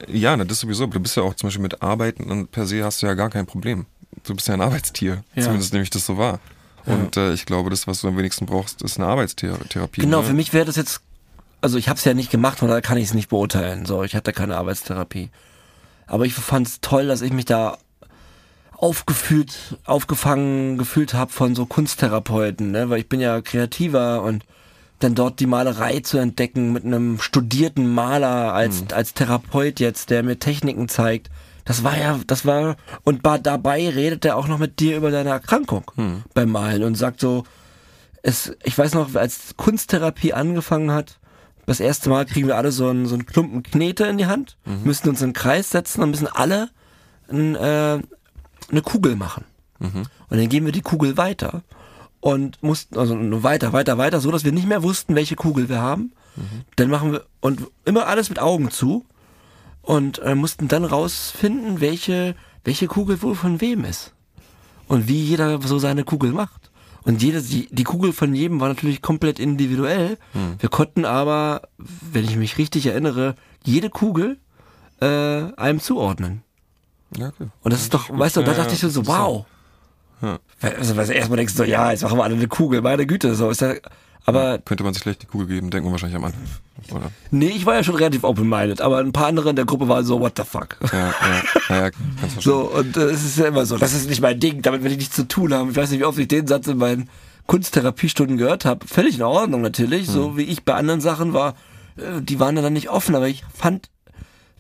Ja, 0.08 0.38
na, 0.38 0.46
das 0.46 0.62
sowieso. 0.62 0.86
Du 0.88 1.00
bist 1.02 1.18
ja 1.18 1.24
auch 1.24 1.34
zum 1.34 1.48
Beispiel 1.48 1.62
mit 1.64 1.82
Arbeiten 1.82 2.32
und 2.32 2.52
per 2.52 2.66
se 2.66 2.84
hast 2.86 3.02
du 3.02 3.08
ja 3.08 3.14
gar 3.14 3.30
kein 3.30 3.46
Problem. 3.46 3.86
Du 4.24 4.34
bist 4.36 4.48
ja 4.48 4.54
ein 4.54 4.62
Arbeitstier. 4.62 5.24
Ja. 5.36 5.44
Zumindest 5.44 5.74
nehme 5.74 5.84
ich 5.84 5.90
das 5.90 6.06
so 6.06 6.18
wahr. 6.18 6.40
Und 6.86 7.18
äh, 7.18 7.34
ich 7.34 7.46
glaube, 7.46 7.70
das, 7.70 7.88
was 7.88 8.02
du 8.02 8.08
am 8.08 8.18
wenigsten 8.18 8.46
brauchst, 8.46 8.82
ist 8.82 8.98
eine 8.98 9.08
Arbeitstherapie. 9.08 10.02
Genau, 10.02 10.22
ne? 10.22 10.28
für 10.28 10.34
mich 10.34 10.54
wäre 10.54 10.66
das 10.66 10.76
jetzt, 10.76 11.02
also 11.62 11.78
ich 11.78 11.90
habe 11.90 11.98
es 11.98 12.06
ja 12.06 12.14
nicht 12.14 12.32
gemacht, 12.32 12.60
von 12.60 12.68
daher 12.68 12.82
kann 12.82 12.98
ich 12.98 13.06
es 13.06 13.14
nicht 13.14 13.30
beurteilen. 13.30 13.86
So, 13.86 14.04
ich 14.04 14.16
hatte 14.16 14.34
keine 14.34 14.58
Arbeitstherapie. 14.58 15.30
Aber 16.08 16.26
ich 16.26 16.34
fand 16.34 16.68
es 16.68 16.82
toll, 16.82 17.08
dass 17.08 17.22
ich 17.22 17.34
mich 17.34 17.46
da 17.46 17.78
aufgefühlt, 18.72 19.78
aufgefangen 19.86 20.78
gefühlt 20.78 21.14
habe 21.14 21.32
von 21.32 21.56
so 21.56 21.66
Kunsttherapeuten, 21.66 22.72
ne? 22.72 22.90
weil 22.90 23.00
ich 23.00 23.10
bin 23.10 23.20
ja 23.20 23.42
kreativer 23.42 24.22
und 24.22 24.44
dann 25.00 25.16
dort 25.16 25.40
die 25.40 25.46
Malerei 25.46 26.00
zu 26.00 26.18
entdecken 26.18 26.72
mit 26.72 26.86
einem 26.86 27.20
studierten 27.20 27.94
Maler 27.94 28.54
als, 28.54 28.84
als 28.94 29.14
Therapeut 29.14 29.80
jetzt, 29.80 30.10
der 30.10 30.24
mir 30.24 30.40
Techniken 30.40 30.88
zeigt. 30.88 31.30
Das 31.66 31.84
war 31.84 31.98
ja, 31.98 32.20
das 32.28 32.46
war, 32.46 32.76
und 33.04 33.26
dabei 33.26 33.90
redet 33.90 34.24
er 34.24 34.38
auch 34.38 34.48
noch 34.48 34.60
mit 34.60 34.80
dir 34.80 34.98
über 34.98 35.12
deine 35.12 35.30
Erkrankung 35.32 35.92
beim 36.34 36.52
Malen 36.52 36.84
und 36.84 36.96
sagt 36.96 37.20
so, 37.20 37.44
es, 38.22 38.56
ich 38.64 38.78
weiß 38.78 38.94
noch, 38.94 39.14
als 39.16 39.56
Kunsttherapie 39.58 40.34
angefangen 40.34 40.92
hat, 40.92 41.20
das 41.66 41.80
erste 41.80 42.10
Mal 42.10 42.26
kriegen 42.28 42.48
wir 42.48 42.58
alle 42.58 42.72
so 42.72 42.88
einen, 42.88 43.08
so 43.08 43.16
einen 43.16 43.26
Klumpen 43.26 43.64
Knete 43.64 44.06
in 44.06 44.18
die 44.20 44.28
Hand, 44.28 44.58
müssen 44.84 45.10
uns 45.10 45.22
in 45.22 45.26
einen 45.26 45.34
Kreis 45.34 45.72
setzen 45.72 46.02
und 46.04 46.12
müssen 46.12 46.28
alle 46.28 46.70
ein, 47.30 47.56
äh, 47.56 48.00
eine 48.70 48.82
Kugel 48.84 49.16
machen. 49.16 49.46
Und 50.30 50.38
dann 50.40 50.50
geben 50.50 50.68
wir 50.68 50.74
die 50.74 50.82
Kugel 50.82 51.18
weiter 51.18 51.64
und 52.20 52.62
mussten, 52.64 52.98
also 52.98 53.16
nur 53.16 53.42
weiter, 53.44 53.74
weiter, 53.74 53.98
weiter, 53.98 54.20
so 54.20 54.32
dass 54.32 54.44
wir 54.44 54.52
nicht 54.52 54.68
mehr 54.68 54.84
wussten, 54.84 55.16
welche 55.16 55.36
Kugel 55.36 55.68
wir 55.70 55.82
haben. 55.82 56.14
Dann 56.76 56.90
machen 56.90 57.12
wir, 57.14 57.26
und 57.42 57.62
immer 57.86 58.08
alles 58.08 58.30
mit 58.30 58.40
Augen 58.40 58.70
zu 58.72 59.06
und 59.86 60.20
äh, 60.20 60.36
mussten 60.36 60.68
dann 60.68 60.84
rausfinden, 60.84 61.80
welche, 61.80 62.36
welche 62.64 62.88
Kugel 62.88 63.22
wohl 63.22 63.36
von 63.36 63.62
wem 63.62 63.86
ist. 63.86 64.14
Und 64.88 65.08
wie 65.08 65.24
jeder 65.24 65.62
so 65.62 65.80
seine 65.80 66.04
Kugel 66.04 66.32
macht. 66.32 66.72
Und 67.04 67.22
jede, 67.22 67.42
die, 67.42 67.68
die 67.72 67.84
Kugel 67.84 68.14
von 68.14 68.34
jedem 68.34 68.60
war 68.60 68.68
natürlich 68.68 69.02
komplett 69.02 69.40
individuell. 69.40 70.18
Wir 70.60 70.70
konnten 70.70 71.06
aber, 71.06 71.62
wenn 71.78 72.26
ich 72.26 72.36
mich 72.36 72.58
richtig 72.58 72.88
erinnere, 72.88 73.36
jede 73.64 73.90
Kugel 73.92 74.38
äh, 75.02 75.54
einem 75.56 75.80
zuordnen. 75.80 76.42
Ja, 77.16 77.28
okay. 77.28 77.48
Und 77.62 77.74
das 77.74 77.82
ist 77.82 77.94
doch, 77.94 78.10
weißt 78.10 78.38
du, 78.38 78.42
da 78.42 78.52
Ja, 78.52 78.58
dachte 78.58 78.74
ich 78.74 78.80
so, 78.80 78.90
so 78.90 79.06
wow. 79.06 79.46
Ja. 80.22 80.40
Also, 80.62 80.98
was 80.98 81.10
erstmal 81.10 81.38
denkst 81.38 81.54
du 81.54 81.58
so, 81.58 81.64
ja, 81.64 81.92
jetzt 81.92 82.02
machen 82.02 82.18
wir 82.18 82.24
alle 82.24 82.36
eine 82.36 82.48
Kugel, 82.48 82.82
meine 82.82 83.06
Güte, 83.06 83.36
so 83.36 83.50
ist 83.50 83.62
ja, 83.62 83.74
aber 84.26 84.60
Könnte 84.60 84.84
man 84.84 84.94
sich 84.94 85.04
gleich 85.04 85.18
die 85.18 85.28
Kugel 85.28 85.48
geben, 85.48 85.70
denkt 85.70 85.86
man 85.86 85.92
wahrscheinlich 85.92 86.18
am 86.18 86.26
Anfang. 86.26 86.42
Oder? 86.92 87.12
nee, 87.32 87.48
ich 87.48 87.66
war 87.66 87.76
ja 87.76 87.84
schon 87.84 87.96
relativ 87.96 88.24
open-minded, 88.24 88.82
aber 88.82 89.00
ein 89.00 89.12
paar 89.12 89.28
andere 89.28 89.50
in 89.50 89.56
der 89.56 89.66
Gruppe 89.66 89.88
waren 89.88 90.06
so, 90.06 90.20
what 90.20 90.34
the 90.38 90.44
fuck. 90.44 90.78
Ja, 90.92 91.00
ja, 91.00 91.44
ja, 91.70 91.76
ja 91.84 91.92
kannst. 92.20 92.42
So, 92.42 92.62
und 92.72 92.98
äh, 92.98 93.06
es 93.06 93.24
ist 93.24 93.38
ja 93.38 93.48
immer 93.48 93.66
so, 93.66 93.78
das 93.78 93.94
ist 93.94 94.10
nicht 94.10 94.22
mein 94.22 94.40
Ding, 94.40 94.62
damit 94.62 94.84
will 94.84 94.92
ich 94.92 94.98
nichts 94.98 95.16
zu 95.16 95.28
tun 95.28 95.54
haben. 95.54 95.72
Ich 95.72 95.76
weiß 95.76 95.90
nicht, 95.92 96.00
wie 96.00 96.06
oft 96.06 96.20
ich 96.20 96.28
den 96.28 96.48
Satz 96.48 96.68
in 96.68 96.78
meinen 96.78 97.10
Kunsttherapiestunden 97.48 98.38
gehört 98.38 98.66
habe. 98.66 98.88
Völlig 98.88 99.16
in 99.16 99.24
Ordnung 99.24 99.62
natürlich, 99.62 100.08
so 100.08 100.38
wie 100.38 100.44
ich 100.44 100.64
bei 100.64 100.74
anderen 100.74 101.02
Sachen 101.02 101.34
war, 101.34 101.56
äh, 101.98 102.22
die 102.22 102.40
waren 102.40 102.56
ja 102.56 102.62
dann 102.62 102.74
nicht 102.74 102.90
offen, 102.90 103.16
aber 103.16 103.28
ich 103.28 103.44
fand, 103.54 103.90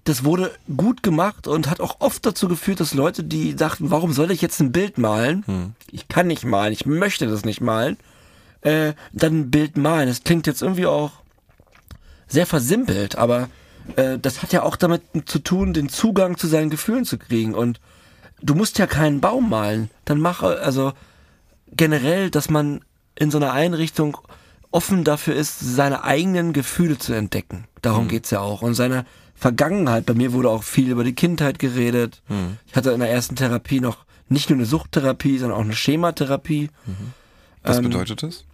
das 0.03 0.23
wurde 0.23 0.51
gut 0.77 1.01
gemacht 1.01 1.47
und 1.47 1.69
hat 1.69 1.81
auch 1.81 1.97
oft 1.99 2.25
dazu 2.25 2.47
geführt, 2.47 2.79
dass 2.79 2.93
Leute, 2.93 3.23
die 3.23 3.55
dachten, 3.55 3.89
warum 3.89 4.13
soll 4.13 4.29
ich 4.29 4.41
jetzt 4.41 4.59
ein 4.61 4.71
Bild 4.71 4.99
malen? 4.99 5.73
Ich 5.91 6.07
kann 6.07 6.27
nicht 6.27 6.45
malen, 6.45 6.73
ich 6.73 6.85
möchte 6.85 7.25
das 7.27 7.43
nicht 7.43 7.59
malen. 7.61 7.97
Äh, 8.65 8.93
dann 9.13 9.39
ein 9.39 9.51
Bild 9.51 9.77
malen. 9.77 10.07
Das 10.07 10.23
klingt 10.23 10.47
jetzt 10.47 10.61
irgendwie 10.63 10.87
auch 10.87 11.11
sehr 12.27 12.47
versimpelt, 12.47 13.15
aber 13.15 13.49
äh, 13.95 14.17
das 14.17 14.41
hat 14.41 14.53
ja 14.53 14.63
auch 14.63 14.75
damit 14.75 15.03
zu 15.25 15.37
tun, 15.37 15.73
den 15.73 15.87
Zugang 15.87 16.37
zu 16.37 16.47
seinen 16.47 16.71
Gefühlen 16.71 17.05
zu 17.05 17.19
kriegen. 17.19 17.53
Und 17.53 17.79
du 18.41 18.55
musst 18.55 18.79
ja 18.79 18.87
keinen 18.87 19.21
Baum 19.21 19.49
malen. 19.49 19.91
Dann 20.05 20.19
mache, 20.19 20.59
also 20.61 20.93
generell, 21.71 22.31
dass 22.31 22.49
man 22.49 22.81
in 23.13 23.29
so 23.29 23.37
einer 23.37 23.53
Einrichtung 23.53 24.17
offen 24.71 25.03
dafür 25.03 25.35
ist, 25.35 25.59
seine 25.59 26.03
eigenen 26.03 26.51
Gefühle 26.51 26.97
zu 26.97 27.13
entdecken. 27.13 27.65
Darum 27.83 28.07
geht's 28.07 28.31
ja 28.31 28.39
auch. 28.39 28.63
Und 28.63 28.73
seine 28.73 29.05
Vergangenheit. 29.35 30.05
Bei 30.05 30.15
mir 30.15 30.33
wurde 30.33 30.49
auch 30.49 30.63
viel 30.63 30.89
über 30.89 31.03
die 31.03 31.13
Kindheit 31.13 31.59
geredet. 31.59 32.23
Ich 32.67 32.75
hatte 32.75 32.91
in 32.91 32.99
der 32.99 33.11
ersten 33.11 33.35
Therapie 33.35 33.79
noch 33.79 34.05
nicht 34.27 34.49
nur 34.49 34.57
eine 34.57 34.65
Suchttherapie, 34.65 35.37
sondern 35.37 35.59
auch 35.59 35.63
eine 35.63 35.75
Schematherapie. 35.75 36.71
Was 37.61 37.77
ähm, 37.77 37.83
bedeutet 37.83 38.23
das? 38.23 38.45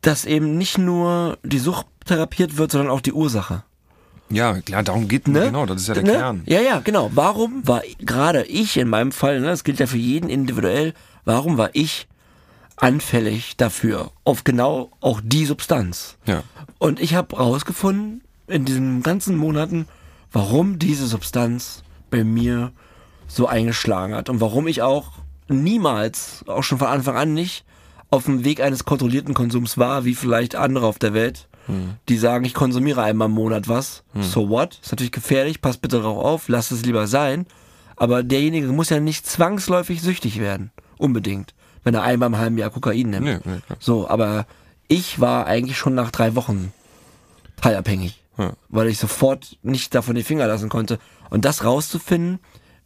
Dass 0.00 0.24
eben 0.24 0.56
nicht 0.58 0.78
nur 0.78 1.38
die 1.42 1.58
Sucht 1.58 1.86
therapiert 2.06 2.56
wird, 2.56 2.72
sondern 2.72 2.90
auch 2.90 3.00
die 3.00 3.12
Ursache. 3.12 3.64
Ja, 4.30 4.60
klar, 4.60 4.82
darum 4.82 5.08
geht 5.08 5.26
Ne? 5.26 5.46
genau, 5.46 5.66
das 5.66 5.82
ist 5.82 5.88
ja 5.88 5.94
der 5.94 6.02
ne? 6.02 6.12
Kern. 6.12 6.42
Ja, 6.46 6.60
ja, 6.60 6.80
genau. 6.80 7.10
Warum 7.14 7.66
war 7.66 7.82
gerade 7.98 8.44
ich 8.44 8.76
in 8.76 8.88
meinem 8.88 9.12
Fall, 9.12 9.40
ne, 9.40 9.46
das 9.46 9.64
gilt 9.64 9.80
ja 9.80 9.86
für 9.86 9.96
jeden 9.96 10.28
individuell, 10.28 10.92
warum 11.24 11.56
war 11.56 11.70
ich 11.72 12.08
anfällig 12.76 13.56
dafür, 13.56 14.10
auf 14.24 14.44
genau 14.44 14.90
auch 15.00 15.20
die 15.24 15.46
Substanz? 15.46 16.16
Ja. 16.26 16.42
Und 16.78 17.00
ich 17.00 17.14
habe 17.14 17.36
rausgefunden 17.36 18.22
in 18.46 18.64
diesen 18.64 19.02
ganzen 19.02 19.36
Monaten, 19.36 19.86
warum 20.30 20.78
diese 20.78 21.06
Substanz 21.06 21.82
bei 22.10 22.22
mir 22.22 22.72
so 23.26 23.46
eingeschlagen 23.46 24.14
hat 24.14 24.28
und 24.28 24.40
warum 24.40 24.68
ich 24.68 24.82
auch 24.82 25.12
niemals, 25.48 26.44
auch 26.46 26.62
schon 26.62 26.78
von 26.78 26.88
Anfang 26.88 27.16
an 27.16 27.34
nicht, 27.34 27.64
auf 28.10 28.24
dem 28.24 28.44
Weg 28.44 28.60
eines 28.60 28.84
kontrollierten 28.84 29.34
Konsums 29.34 29.76
war, 29.78 30.04
wie 30.04 30.14
vielleicht 30.14 30.54
andere 30.54 30.86
auf 30.86 30.98
der 30.98 31.14
Welt, 31.14 31.48
die 32.08 32.16
sagen, 32.16 32.46
ich 32.46 32.54
konsumiere 32.54 33.02
einmal 33.02 33.28
im 33.28 33.34
Monat 33.34 33.68
was. 33.68 34.02
So 34.20 34.48
what? 34.48 34.78
Ist 34.82 34.90
natürlich 34.90 35.12
gefährlich, 35.12 35.60
passt 35.60 35.82
bitte 35.82 35.98
darauf 35.98 36.24
auf, 36.24 36.48
lasst 36.48 36.72
es 36.72 36.84
lieber 36.86 37.06
sein. 37.06 37.46
Aber 37.96 38.22
derjenige 38.22 38.68
muss 38.68 38.88
ja 38.90 39.00
nicht 39.00 39.26
zwangsläufig 39.26 40.00
süchtig 40.00 40.38
werden. 40.40 40.70
Unbedingt. 40.96 41.52
Wenn 41.84 41.94
er 41.94 42.02
einmal 42.04 42.28
im 42.28 42.38
halben 42.38 42.56
Jahr 42.58 42.70
Kokain 42.70 43.10
nimmt. 43.10 43.24
Nee, 43.26 43.38
nee. 43.44 43.58
So, 43.80 44.08
aber 44.08 44.46
ich 44.88 45.20
war 45.20 45.46
eigentlich 45.46 45.76
schon 45.76 45.94
nach 45.94 46.10
drei 46.10 46.34
Wochen 46.34 46.72
teilabhängig, 47.60 48.22
Ja. 48.38 48.52
weil 48.68 48.88
ich 48.88 48.98
sofort 48.98 49.58
nicht 49.62 49.94
davon 49.94 50.14
die 50.14 50.22
Finger 50.22 50.46
lassen 50.46 50.68
konnte. 50.68 50.98
Und 51.30 51.44
das 51.44 51.64
rauszufinden, 51.64 52.38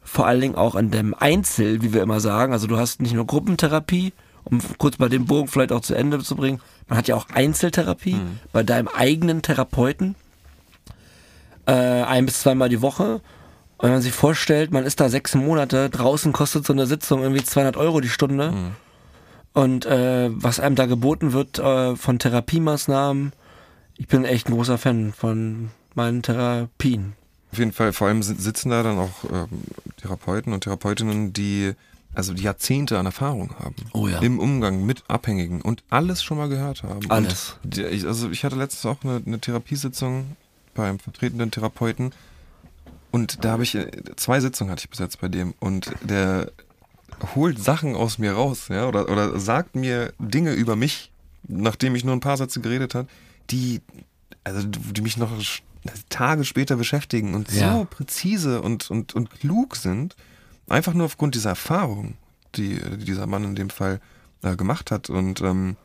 vor 0.02 0.26
allen 0.26 0.40
Dingen 0.40 0.54
auch 0.56 0.74
an 0.74 0.90
dem 0.90 1.14
Einzel, 1.14 1.82
wie 1.82 1.92
wir 1.94 2.02
immer 2.02 2.18
sagen, 2.20 2.52
also 2.52 2.66
du 2.66 2.78
hast 2.78 3.00
nicht 3.00 3.14
nur 3.14 3.26
Gruppentherapie, 3.26 4.12
um 4.44 4.61
kurz 4.78 4.98
mal 4.98 5.09
den 5.09 5.26
Bogen 5.26 5.48
vielleicht 5.48 5.72
auch 5.72 5.81
zu 5.81 5.94
Ende 5.94 6.18
zu 6.20 6.37
bringen, 6.37 6.61
man 6.88 6.98
hat 6.98 7.09
ja 7.09 7.14
auch 7.16 7.28
Einzeltherapie 7.31 8.16
bei 8.52 8.62
deinem 8.62 8.88
eigenen 8.88 9.42
Therapeuten, 9.42 10.14
äh, 11.66 11.72
ein 11.72 12.26
bis 12.26 12.40
zweimal 12.40 12.68
die 12.68 12.83
Woche. 12.83 13.20
Und 13.78 13.88
wenn 13.88 13.92
man 13.92 14.02
sich 14.02 14.12
vorstellt, 14.12 14.70
man 14.72 14.85
ist 14.85 15.00
da 15.00 15.09
sechs 15.09 15.35
Monate, 15.35 15.90
draußen 15.90 16.33
kostet 16.33 16.64
so 16.66 16.72
eine 16.72 16.87
Sitzung 16.87 17.22
irgendwie 17.22 17.42
200 17.44 17.76
Euro 17.76 18.00
die 18.00 18.09
Stunde. 18.09 18.52
Und 19.55 19.85
äh, 19.87 20.31
was 20.33 20.61
einem 20.61 20.76
da 20.76 20.87
geboten 20.87 21.33
wird 21.33 21.59
äh, 21.59 21.94
von 21.96 22.18
Therapiemaßnahmen, 22.18 23.33
ich 23.98 24.07
bin 24.09 24.24
echt 24.24 24.48
ein 24.48 24.55
großer 24.55 24.78
Fan 24.78 25.12
von 25.12 25.70
meinen 25.94 26.22
Therapien. 26.22 27.12
Auf 27.52 27.59
jeden 27.59 27.72
Fall, 27.72 27.92
vor 27.92 28.09
allem 28.09 28.22
si- 28.22 28.35
sitzen 28.37 28.70
da 28.70 28.83
dann 28.83 28.98
auch 28.98 29.24
ähm, 29.31 29.48
Therapeuten 30.00 30.52
und 30.55 30.64
Therapeutinnen, 30.64 31.33
die 31.35 31.72
also 32.14 32.35
die 32.35 32.42
Jahrzehnte 32.42 32.98
an 32.98 33.07
Erfahrung 33.07 33.55
haben. 33.59 33.75
Oh 33.92 34.07
ja. 34.09 34.18
Im 34.20 34.38
Umgang 34.38 34.85
mit 34.85 35.03
Abhängigen 35.09 35.62
und 35.62 35.83
alles 35.90 36.22
schon 36.22 36.38
mal 36.38 36.48
gehört 36.48 36.83
haben. 36.83 37.11
Alles. 37.11 37.57
Und 37.64 37.79
also 37.79 38.31
ich 38.31 38.44
hatte 38.44 38.57
letztens 38.57 38.87
auch 38.87 39.03
eine, 39.05 39.22
eine 39.25 39.38
Therapiesitzung 39.38 40.37
beim 40.75 40.98
vertretenden 40.98 41.51
Therapeuten 41.51 42.12
und 43.11 43.44
da 43.44 43.53
habe 43.53 43.62
ich, 43.62 43.75
äh, 43.75 43.90
zwei 44.16 44.40
Sitzungen 44.40 44.70
hatte 44.70 44.81
ich 44.85 44.90
bis 44.90 44.98
jetzt 44.98 45.20
bei 45.20 45.29
dem 45.29 45.55
und 45.61 45.92
der 46.03 46.51
holt 47.35 47.62
Sachen 47.62 47.94
aus 47.94 48.18
mir 48.18 48.33
raus, 48.33 48.68
ja, 48.68 48.87
oder, 48.88 49.09
oder 49.09 49.38
sagt 49.38 49.77
mir 49.77 50.12
Dinge 50.18 50.53
über 50.55 50.77
mich, 50.77 51.12
nachdem 51.46 51.94
ich 51.94 52.05
nur 52.05 52.14
ein 52.14 52.20
paar 52.20 52.37
Sätze 52.37 52.61
geredet 52.61 52.94
hat, 52.94 53.07
die, 53.51 53.81
also 54.44 54.66
die 54.66 55.03
mich 55.03 55.16
noch 55.18 55.31
Tage 56.09 56.44
später 56.44 56.77
beschäftigen 56.77 57.35
und 57.35 57.53
Ja. 57.53 57.75
so 57.79 57.85
präzise 57.85 58.62
und, 58.62 58.90
und, 58.90 59.14
und 59.14 59.31
klug 59.31 59.77
sind, 59.77 60.16
einfach 60.72 60.94
nur 60.94 61.06
aufgrund 61.06 61.35
dieser 61.35 61.50
Erfahrung, 61.50 62.14
die, 62.56 62.80
die 62.98 63.04
dieser 63.04 63.26
Mann 63.26 63.44
in 63.44 63.54
dem 63.54 63.70
Fall 63.70 64.00
äh, 64.42 64.56
gemacht 64.56 64.90
hat 64.90 65.11
und 65.11 65.40
ähm, 65.40 65.76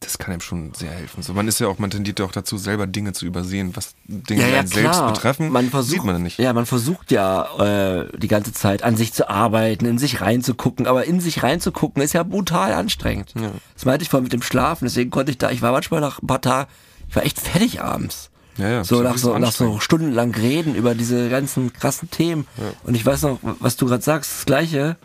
das 0.00 0.18
kann 0.18 0.34
ihm 0.34 0.40
schon 0.40 0.74
sehr 0.74 0.90
helfen. 0.90 1.22
So, 1.22 1.32
man 1.32 1.48
ist 1.48 1.58
ja 1.58 1.68
auch, 1.68 1.78
man 1.78 1.90
tendiert 1.90 2.18
ja 2.18 2.26
auch 2.26 2.32
dazu, 2.32 2.58
selber 2.58 2.86
Dinge 2.86 3.12
zu 3.12 3.24
übersehen, 3.24 3.74
was 3.74 3.94
Dinge 4.06 4.44
die 4.44 4.54
einen 4.54 4.66
selbst 4.66 5.06
betreffen, 5.06 5.50
Man 5.50 5.70
versucht, 5.70 5.92
sieht 5.92 6.04
man 6.04 6.16
ja 6.16 6.18
nicht. 6.18 6.38
Ja, 6.38 6.52
man 6.52 6.66
versucht 6.66 7.10
ja 7.10 8.02
äh, 8.02 8.18
die 8.18 8.28
ganze 8.28 8.52
Zeit 8.52 8.82
an 8.82 8.96
sich 8.96 9.14
zu 9.14 9.30
arbeiten, 9.30 9.86
in 9.86 9.98
sich 9.98 10.20
reinzugucken, 10.20 10.86
aber 10.86 11.06
in 11.06 11.20
sich 11.20 11.42
reinzugucken 11.42 12.02
ist 12.02 12.12
ja 12.12 12.22
brutal 12.24 12.72
anstrengend. 12.74 13.32
Ja. 13.36 13.52
Das 13.74 13.86
meinte 13.86 14.02
ich 14.02 14.10
vorhin 14.10 14.24
mit 14.24 14.34
dem 14.34 14.42
Schlafen, 14.42 14.84
deswegen 14.84 15.10
konnte 15.10 15.30
ich 15.30 15.38
da, 15.38 15.50
ich 15.50 15.62
war 15.62 15.72
manchmal 15.72 16.00
nach 16.02 16.20
ein 16.22 16.26
paar 16.26 16.42
Tagen, 16.42 16.70
ich 17.08 17.16
war 17.16 17.24
echt 17.24 17.40
fertig 17.40 17.80
abends. 17.80 18.30
Ja, 18.58 18.68
ja, 18.68 18.84
So 18.84 19.02
nach 19.02 19.18
so, 19.18 19.38
nach 19.38 19.52
so 19.52 19.80
stundenlang 19.80 20.34
reden 20.34 20.74
über 20.74 20.94
diese 20.94 21.28
ganzen 21.28 21.72
krassen 21.72 22.10
Themen. 22.10 22.46
Und 22.84 22.94
ich 22.94 23.04
weiß 23.04 23.22
noch, 23.22 23.38
was 23.42 23.76
du 23.76 23.86
gerade 23.86 24.02
sagst, 24.02 24.30
das 24.32 24.46
gleiche 24.46 24.96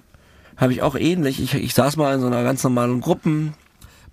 habe 0.57 0.73
ich 0.73 0.81
auch 0.81 0.95
ähnlich. 0.95 1.41
Ich, 1.41 1.53
ich 1.55 1.73
saß 1.73 1.97
mal 1.97 2.13
in 2.15 2.21
so 2.21 2.27
einer 2.27 2.43
ganz 2.43 2.63
normalen 2.63 3.01
Gruppen. 3.01 3.53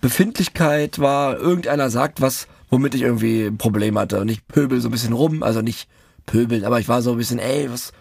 Befindlichkeit 0.00 0.98
war, 1.00 1.36
irgendeiner 1.38 1.90
sagt 1.90 2.20
was, 2.20 2.46
womit 2.70 2.94
ich 2.94 3.02
irgendwie 3.02 3.44
ein 3.46 3.58
Problem 3.58 3.98
hatte. 3.98 4.20
Und 4.20 4.28
ich 4.28 4.46
pöbel 4.46 4.80
so 4.80 4.88
ein 4.88 4.92
bisschen 4.92 5.12
rum, 5.12 5.42
also 5.42 5.60
nicht 5.60 5.88
pöbeln, 6.26 6.64
aber 6.64 6.78
ich 6.80 6.88
war 6.88 7.02
so 7.02 7.12
ein 7.12 7.16
bisschen, 7.18 7.38
ey, 7.38 7.70
was 7.70 7.92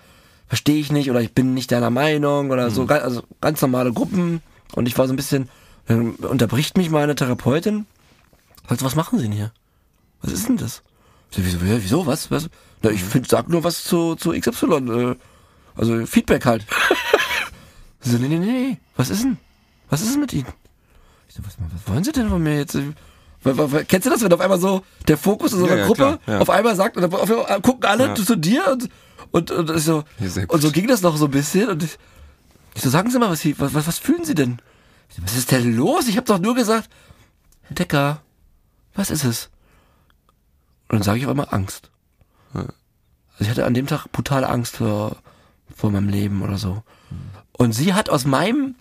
verstehe 0.48 0.78
ich 0.80 0.92
nicht 0.92 1.10
oder 1.10 1.22
ich 1.22 1.34
bin 1.34 1.54
nicht 1.54 1.72
deiner 1.72 1.90
Meinung 1.90 2.52
oder 2.52 2.70
so, 2.72 2.86
ga- 2.86 3.00
also 3.00 3.24
ganz 3.42 3.62
normale 3.62 3.92
Gruppen. 3.92 4.42
Und 4.76 4.88
ich 4.88 4.98
war 4.98 5.08
so 5.08 5.14
ein 5.14 5.18
bisschen, 5.18 5.50
dann 5.88 6.12
unterbricht 6.16 6.78
mich 6.78 6.90
meine 6.90 7.16
Therapeutin. 7.16 7.86
Sagt, 8.70 8.84
was 8.84 8.96
machen 8.96 9.18
Sie 9.18 9.24
denn 9.26 9.34
hier? 9.34 9.52
Was 10.22 10.32
ist 10.34 10.48
denn 10.48 10.58
das? 10.58 10.84
Wieso, 11.32 11.58
wieso, 11.62 12.06
was, 12.06 12.32
was? 12.32 12.50
Na, 12.82 12.90
ich 12.90 13.04
find, 13.04 13.28
sag 13.28 13.50
nur 13.50 13.64
was 13.64 13.84
zu, 13.84 14.16
zu 14.16 14.32
XY, 14.32 14.66
äh, 14.90 15.16
also 15.76 16.06
Feedback 16.06 16.46
halt. 16.46 16.66
So, 18.00 18.18
nee, 18.20 18.28
nee, 18.28 18.38
nee, 18.38 18.78
was 18.96 19.10
ist 19.10 19.24
denn? 19.24 19.38
Was 19.90 20.02
ist 20.02 20.14
denn 20.14 20.22
mit 20.22 20.32
Ihnen? 20.32 20.46
Ich 21.28 21.36
so, 21.36 21.42
was, 21.44 21.58
was 21.60 21.92
wollen 21.92 22.04
Sie 22.04 22.12
denn 22.12 22.30
von 22.30 22.42
mir 22.42 22.56
jetzt? 22.58 22.78
Kennst 23.88 24.06
du 24.06 24.10
das, 24.10 24.22
wenn 24.22 24.32
auf 24.32 24.40
einmal 24.40 24.60
so 24.60 24.84
der 25.08 25.18
Fokus 25.18 25.52
in 25.54 25.60
so 25.60 25.66
Ja, 25.66 25.72
einer 25.74 25.82
ja, 25.82 25.88
Gruppe 25.88 26.20
klar, 26.24 26.36
ja. 26.36 26.40
auf 26.40 26.50
einmal 26.50 26.76
sagt, 26.76 26.96
und 26.96 27.02
dann 27.02 27.14
auf 27.14 27.30
einmal 27.30 27.62
gucken 27.62 27.86
alle 27.90 28.06
Ja. 28.10 28.16
zu 28.16 28.36
dir 28.38 28.68
und, 28.72 28.90
und, 29.32 29.52
und, 29.52 29.80
so, 29.80 30.04
Ja, 30.20 30.44
und 30.48 30.62
so 30.62 30.72
ging 30.72 30.88
das 30.88 31.02
noch 31.02 31.18
so 31.18 31.26
ein 31.26 31.32
bisschen 31.32 31.68
und 31.70 31.84
ich, 31.84 31.98
ich 32.76 32.82
so, 32.84 32.90
sagen 32.90 33.10
Sie 33.10 33.18
mal, 33.20 33.30
was, 33.32 33.42
Sie, 33.42 33.60
was, 33.60 33.74
was, 33.74 33.88
was 33.88 33.98
fühlen 34.00 34.24
Sie 34.24 34.36
denn? 34.36 34.60
So, 35.10 35.24
was 35.24 35.36
ist 35.36 35.52
denn 35.52 35.76
los? 35.76 36.08
Ich 36.08 36.18
habe 36.18 36.28
doch 36.28 36.40
nur 36.40 36.56
gesagt, 36.56 36.90
Decker, 37.72 38.22
was 38.94 39.10
ist 39.10 39.24
es? 39.26 39.50
Und 40.90 40.98
dann 40.98 41.04
sage 41.04 41.20
ich 41.20 41.26
auf 41.26 41.32
einmal 41.32 41.48
Angst. 41.52 41.90
Also 42.54 42.72
ich 43.40 43.50
hatte 43.50 43.66
an 43.66 43.74
dem 43.74 43.88
Tag 43.88 44.12
brutale 44.12 44.50
Angst 44.50 44.78
vor, 44.78 45.18
vor 45.76 45.92
meinem 45.92 46.10
Leben 46.10 46.42
oder 46.42 46.58
so. 46.58 46.84
Und 47.54 47.74
sie 47.74 47.94
hat 47.94 48.10
aus 48.10 48.26
meinem, 48.26 48.76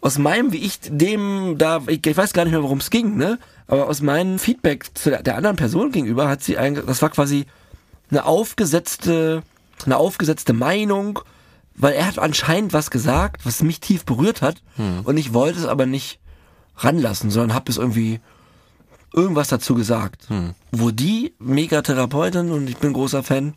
aus 0.00 0.18
meinem, 0.18 0.52
wie 0.52 0.58
ich 0.58 0.80
dem 0.82 1.56
da, 1.58 1.82
ich, 1.86 2.04
ich 2.06 2.16
weiß 2.16 2.32
gar 2.32 2.44
nicht 2.44 2.52
mehr, 2.52 2.62
worum 2.62 2.78
es 2.78 2.90
ging, 2.90 3.16
ne? 3.16 3.38
Aber 3.66 3.88
aus 3.88 4.00
meinem 4.02 4.38
Feedback 4.38 4.90
zu 4.94 5.10
der, 5.10 5.22
der 5.22 5.36
anderen 5.36 5.56
Person 5.56 5.92
gegenüber 5.92 6.28
hat 6.28 6.42
sie 6.42 6.58
eigentlich, 6.58 6.86
das 6.86 7.02
war 7.02 7.10
quasi 7.10 7.46
eine 8.10 8.24
aufgesetzte, 8.24 9.42
eine 9.84 9.96
aufgesetzte 9.96 10.52
Meinung, 10.52 11.20
weil 11.74 11.94
er 11.94 12.06
hat 12.06 12.18
anscheinend 12.18 12.72
was 12.72 12.90
gesagt, 12.90 13.46
was 13.46 13.62
mich 13.62 13.80
tief 13.80 14.04
berührt 14.04 14.42
hat. 14.42 14.62
Und 15.04 15.16
ich 15.16 15.32
wollte 15.32 15.60
es 15.60 15.66
aber 15.66 15.86
nicht 15.86 16.18
ranlassen, 16.76 17.30
sondern 17.30 17.54
habe 17.54 17.70
es 17.70 17.78
irgendwie 17.78 18.20
irgendwas 19.12 19.48
dazu 19.48 19.74
gesagt. 19.74 20.26
Wo 20.70 20.90
die 20.90 21.34
Megatherapeutin, 21.38 22.50
und 22.50 22.68
ich 22.68 22.78
bin 22.78 22.92
großer 22.92 23.22
Fan 23.22 23.54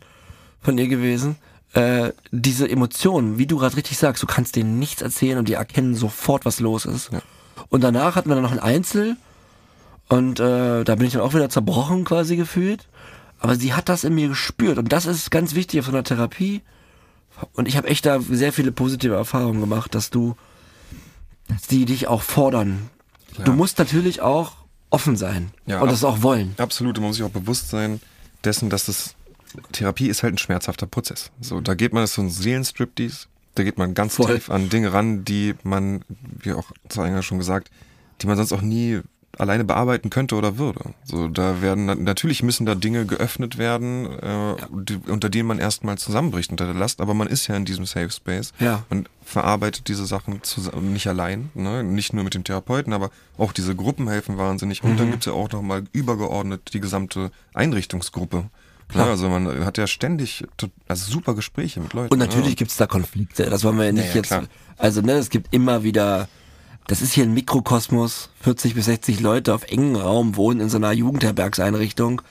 von 0.60 0.78
ihr 0.78 0.88
gewesen, 0.88 1.36
äh, 1.72 2.12
diese 2.30 2.68
Emotionen, 2.68 3.38
wie 3.38 3.46
du 3.46 3.58
gerade 3.58 3.76
richtig 3.76 3.98
sagst, 3.98 4.22
du 4.22 4.26
kannst 4.26 4.56
denen 4.56 4.78
nichts 4.78 5.02
erzählen 5.02 5.38
und 5.38 5.48
die 5.48 5.54
erkennen 5.54 5.94
sofort, 5.94 6.44
was 6.44 6.60
los 6.60 6.86
ist. 6.86 7.12
Ja. 7.12 7.20
Und 7.68 7.82
danach 7.84 8.16
hatten 8.16 8.28
wir 8.28 8.34
dann 8.34 8.44
noch 8.44 8.52
ein 8.52 8.60
Einzel 8.60 9.16
und 10.08 10.40
äh, 10.40 10.84
da 10.84 10.94
bin 10.94 11.06
ich 11.06 11.12
dann 11.12 11.22
auch 11.22 11.34
wieder 11.34 11.50
zerbrochen 11.50 12.04
quasi 12.04 12.36
gefühlt. 12.36 12.88
Aber 13.38 13.56
sie 13.56 13.74
hat 13.74 13.88
das 13.88 14.04
in 14.04 14.14
mir 14.14 14.28
gespürt 14.28 14.78
und 14.78 14.92
das 14.92 15.04
ist 15.04 15.30
ganz 15.30 15.54
wichtig 15.54 15.84
so 15.84 15.90
einer 15.90 16.04
Therapie. 16.04 16.62
Und 17.52 17.68
ich 17.68 17.76
habe 17.76 17.88
echt 17.88 18.06
da 18.06 18.20
sehr 18.20 18.52
viele 18.52 18.72
positive 18.72 19.14
Erfahrungen 19.14 19.60
gemacht, 19.60 19.94
dass 19.94 20.08
du, 20.08 20.36
dass 21.48 21.62
die 21.62 21.84
dich 21.84 22.08
auch 22.08 22.22
fordern. 22.22 22.88
Du 23.44 23.52
musst 23.52 23.78
natürlich 23.78 24.22
auch 24.22 24.52
offen 24.96 25.16
sein 25.16 25.50
Ja, 25.66 25.82
und 25.82 25.92
das 25.92 26.04
auch 26.04 26.22
wollen. 26.22 26.54
Absolut, 26.56 26.96
man 26.96 27.08
muss 27.08 27.16
sich 27.16 27.24
auch 27.24 27.30
bewusst 27.30 27.68
sein 27.68 28.00
dessen, 28.44 28.70
dass 28.70 28.86
das 28.86 29.14
Therapie 29.72 30.08
ist 30.08 30.22
halt 30.22 30.34
ein 30.34 30.38
schmerzhafter 30.38 30.86
Prozess. 30.86 31.30
So, 31.42 31.60
da 31.60 31.74
geht 31.74 31.92
man, 31.92 32.02
das 32.02 32.14
so 32.14 32.22
ein 32.22 32.30
Seelenstriptease, 32.30 33.26
da 33.56 33.62
geht 33.62 33.76
man 33.76 33.92
ganz 33.92 34.14
Voll. 34.14 34.34
tief 34.34 34.48
an 34.48 34.70
Dinge 34.70 34.94
ran, 34.94 35.24
die 35.24 35.54
man, 35.64 36.02
wie 36.08 36.52
auch 36.52 36.72
zu 36.88 37.02
Eingang 37.02 37.22
schon 37.22 37.38
gesagt, 37.38 37.70
die 38.22 38.26
man 38.26 38.38
sonst 38.38 38.52
auch 38.52 38.62
nie 38.62 39.02
alleine 39.38 39.64
bearbeiten 39.64 40.10
könnte 40.10 40.34
oder 40.34 40.58
würde. 40.58 40.80
So, 41.04 41.28
da 41.28 41.60
werden 41.62 41.86
na- 41.86 41.94
natürlich 41.94 42.42
müssen 42.42 42.66
da 42.66 42.74
Dinge 42.74 43.04
geöffnet 43.06 43.58
werden, 43.58 44.06
äh, 44.20 44.54
die, 44.72 44.98
unter 45.08 45.28
denen 45.28 45.46
man 45.48 45.58
erstmal 45.58 45.98
zusammenbricht 45.98 46.50
unter 46.50 46.64
der 46.66 46.74
Last, 46.74 47.00
aber 47.00 47.14
man 47.14 47.26
ist 47.26 47.46
ja 47.46 47.56
in 47.56 47.64
diesem 47.64 47.86
Safe 47.86 48.10
Space. 48.10 48.52
Ja. 48.58 48.84
Man 48.90 49.08
verarbeitet 49.24 49.88
diese 49.88 50.06
Sachen 50.06 50.42
zusammen, 50.42 50.92
nicht 50.92 51.06
allein, 51.08 51.50
ne? 51.54 51.82
nicht 51.84 52.12
nur 52.12 52.24
mit 52.24 52.34
dem 52.34 52.44
Therapeuten, 52.44 52.92
aber 52.92 53.10
auch 53.38 53.52
diese 53.52 53.74
Gruppen 53.74 54.08
helfen 54.08 54.38
wahnsinnig. 54.38 54.82
Und 54.84 54.92
Mhm. 54.92 54.96
dann 54.96 55.10
gibt's 55.10 55.26
ja 55.26 55.32
auch 55.32 55.50
nochmal 55.50 55.84
übergeordnet 55.92 56.72
die 56.72 56.80
gesamte 56.80 57.30
Einrichtungsgruppe. 57.54 58.44
Klar, 58.88 59.08
also 59.08 59.28
man 59.28 59.64
hat 59.64 59.78
ja 59.78 59.88
ständig 59.88 60.44
also 60.86 61.10
super 61.10 61.34
Gespräche 61.34 61.80
mit 61.80 61.92
Leuten. 61.92 62.12
Und 62.12 62.20
natürlich 62.20 62.50
ne? 62.50 62.54
gibt's 62.54 62.76
da 62.76 62.86
Konflikte, 62.86 63.50
das 63.50 63.64
wollen 63.64 63.76
wir 63.78 63.86
ja 63.86 63.92
nicht 63.92 64.04
Ja, 64.04 64.10
ja, 64.10 64.16
jetzt. 64.16 64.28
klar. 64.28 64.44
Also, 64.78 65.00
ne, 65.00 65.12
es 65.14 65.28
gibt 65.30 65.52
immer 65.52 65.82
wieder 65.82 66.28
das 66.88 67.02
ist 67.02 67.12
hier 67.12 67.24
ein 67.24 67.34
Mikrokosmos, 67.34 68.30
40 68.42 68.74
bis 68.74 68.84
60 68.86 69.20
Leute 69.20 69.54
auf 69.54 69.64
engem 69.64 69.96
Raum 69.96 70.36
wohnen 70.36 70.60
in 70.60 70.68
so 70.68 70.76
einer 70.76 70.92
Jugendherbergseinrichtung, 70.92 72.22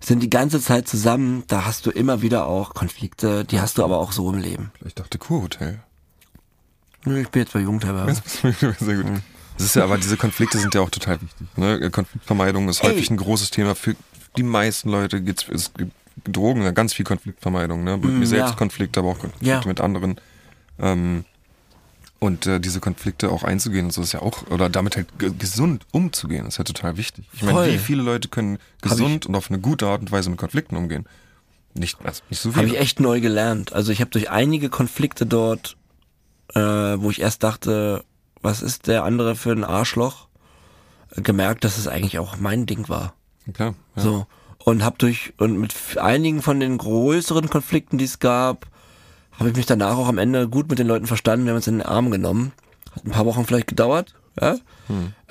sind 0.00 0.20
die 0.22 0.30
ganze 0.30 0.60
Zeit 0.60 0.88
zusammen, 0.88 1.44
da 1.46 1.64
hast 1.64 1.86
du 1.86 1.90
immer 1.90 2.22
wieder 2.22 2.46
auch 2.46 2.74
Konflikte, 2.74 3.44
die 3.44 3.60
hast 3.60 3.78
du 3.78 3.84
aber 3.84 3.98
auch 3.98 4.12
so 4.12 4.30
im 4.32 4.38
Leben. 4.38 4.72
Ich 4.84 4.94
dachte 4.94 5.18
Kurhotel. 5.18 5.80
Nö, 7.04 7.20
Ich 7.20 7.28
bin 7.28 7.42
jetzt 7.42 7.52
bei 7.52 7.60
Jugendherbergen. 7.60 8.16
Sehr 8.80 8.96
gut. 8.96 9.06
Das 9.58 9.66
ist 9.66 9.76
ja, 9.76 9.84
aber 9.84 9.98
diese 9.98 10.16
Konflikte 10.16 10.58
sind 10.58 10.74
ja 10.74 10.80
auch 10.80 10.90
total 10.90 11.20
wichtig. 11.20 11.46
Ne? 11.56 11.90
Konfliktvermeidung 11.90 12.68
ist 12.68 12.82
Ey. 12.82 12.90
häufig 12.90 13.10
ein 13.10 13.16
großes 13.16 13.50
Thema 13.50 13.74
für 13.74 13.94
die 14.36 14.42
meisten 14.42 14.88
Leute. 14.88 15.20
Gibt's, 15.20 15.46
es 15.48 15.72
gibt 15.74 15.92
Drogen, 16.24 16.72
ganz 16.74 16.94
viel 16.94 17.04
Konfliktvermeidung. 17.04 17.84
Ne? 17.84 17.96
Mit 17.96 18.04
Mm, 18.10 18.18
mir 18.20 18.26
selbst 18.26 18.50
ja. 18.50 18.56
Konflikte, 18.56 19.00
aber 19.00 19.10
auch 19.10 19.18
Konflikte 19.18 19.46
Ja. 19.46 19.62
mit 19.66 19.80
anderen. 19.80 20.16
Ähm, 20.78 21.24
und 22.22 22.46
äh, 22.46 22.60
diese 22.60 22.78
Konflikte 22.78 23.30
auch 23.32 23.42
einzugehen, 23.42 23.86
und 23.86 23.90
so 23.92 24.00
ist 24.00 24.12
ja 24.12 24.22
auch, 24.22 24.46
oder 24.48 24.68
damit 24.68 24.96
halt 24.96 25.18
ge- 25.18 25.32
gesund 25.36 25.84
umzugehen, 25.90 26.46
ist 26.46 26.56
ja 26.56 26.64
total 26.64 26.96
wichtig. 26.96 27.28
Ich 27.32 27.42
meine, 27.42 27.72
wie 27.72 27.78
viele 27.78 28.02
Leute 28.02 28.28
können 28.28 28.58
gesund 28.80 29.26
und 29.26 29.34
auf 29.34 29.50
eine 29.50 29.58
gute 29.58 29.88
Art 29.88 30.00
und 30.02 30.12
Weise 30.12 30.30
mit 30.30 30.38
Konflikten 30.38 30.76
umgehen? 30.76 31.04
Nicht, 31.74 31.98
also 32.04 32.22
nicht 32.30 32.40
so 32.40 32.50
Habe 32.54 32.66
viele. 32.66 32.74
ich 32.76 32.80
echt 32.80 33.00
neu 33.00 33.20
gelernt. 33.20 33.72
Also 33.72 33.90
ich 33.90 34.00
habe 34.00 34.10
durch 34.10 34.30
einige 34.30 34.68
Konflikte 34.68 35.26
dort, 35.26 35.76
äh, 36.54 36.60
wo 36.60 37.10
ich 37.10 37.20
erst 37.20 37.42
dachte, 37.42 38.04
was 38.40 38.62
ist 38.62 38.86
der 38.86 39.02
andere 39.04 39.34
für 39.34 39.50
ein 39.50 39.64
Arschloch, 39.64 40.28
äh, 41.16 41.22
gemerkt, 41.22 41.64
dass 41.64 41.76
es 41.76 41.88
eigentlich 41.88 42.20
auch 42.20 42.36
mein 42.38 42.66
Ding 42.66 42.88
war. 42.88 43.14
Klar. 43.52 43.74
Ja. 43.96 44.02
So. 44.02 44.26
Und 44.58 44.84
hab 44.84 44.98
durch, 44.98 45.32
und 45.38 45.58
mit 45.58 45.74
einigen 45.98 46.40
von 46.40 46.60
den 46.60 46.78
größeren 46.78 47.50
Konflikten, 47.50 47.98
die 47.98 48.04
es 48.04 48.20
gab, 48.20 48.68
habe 49.38 49.50
ich 49.50 49.56
mich 49.56 49.66
danach 49.66 49.96
auch 49.96 50.08
am 50.08 50.18
Ende 50.18 50.48
gut 50.48 50.68
mit 50.68 50.78
den 50.78 50.86
Leuten 50.86 51.06
verstanden. 51.06 51.46
Wir 51.46 51.50
haben 51.50 51.56
uns 51.56 51.66
in 51.66 51.78
den 51.78 51.86
Arm 51.86 52.10
genommen. 52.10 52.52
Hat 52.94 53.04
ein 53.04 53.10
paar 53.10 53.26
Wochen 53.26 53.46
vielleicht 53.46 53.68
gedauert, 53.68 54.14
ja? 54.40 54.56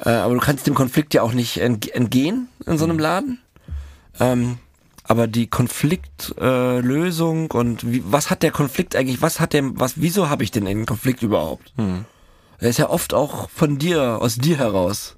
Äh, 0.04 0.10
aber 0.10 0.34
du 0.34 0.40
kannst 0.40 0.68
dem 0.68 0.74
Konflikt 0.74 1.14
ja 1.14 1.22
auch 1.22 1.34
nicht 1.34 1.58
entg 1.58 1.94
entgehen 1.94 2.50
in 2.66 2.78
so 2.78 2.86
einem 2.86 3.00
Laden. 3.00 3.40
Ähm, 4.20 4.58
aber 5.04 5.28
die 5.28 5.48
Konfliktlösung 5.48 7.52
äh, 7.52 7.58
und 7.58 7.92
wie, 7.92 8.04
was 8.06 8.30
hat 8.30 8.44
der 8.44 8.52
Konflikt 8.52 8.96
eigentlich, 8.96 9.22
was 9.22 9.40
hat 9.40 9.54
der, 9.54 9.64
was, 9.80 10.02
wieso 10.02 10.30
habe 10.30 10.44
ich 10.44 10.52
denn 10.52 10.66
den 10.66 10.86
Konflikt 10.86 11.22
überhaupt? 11.22 11.74
Der 12.62 12.70
ist 12.70 12.78
ja 12.78 12.90
oft 12.90 13.14
auch 13.14 13.50
von 13.50 13.78
dir, 13.78 14.20
aus 14.22 14.38
dir 14.38 14.58
heraus 14.58 15.18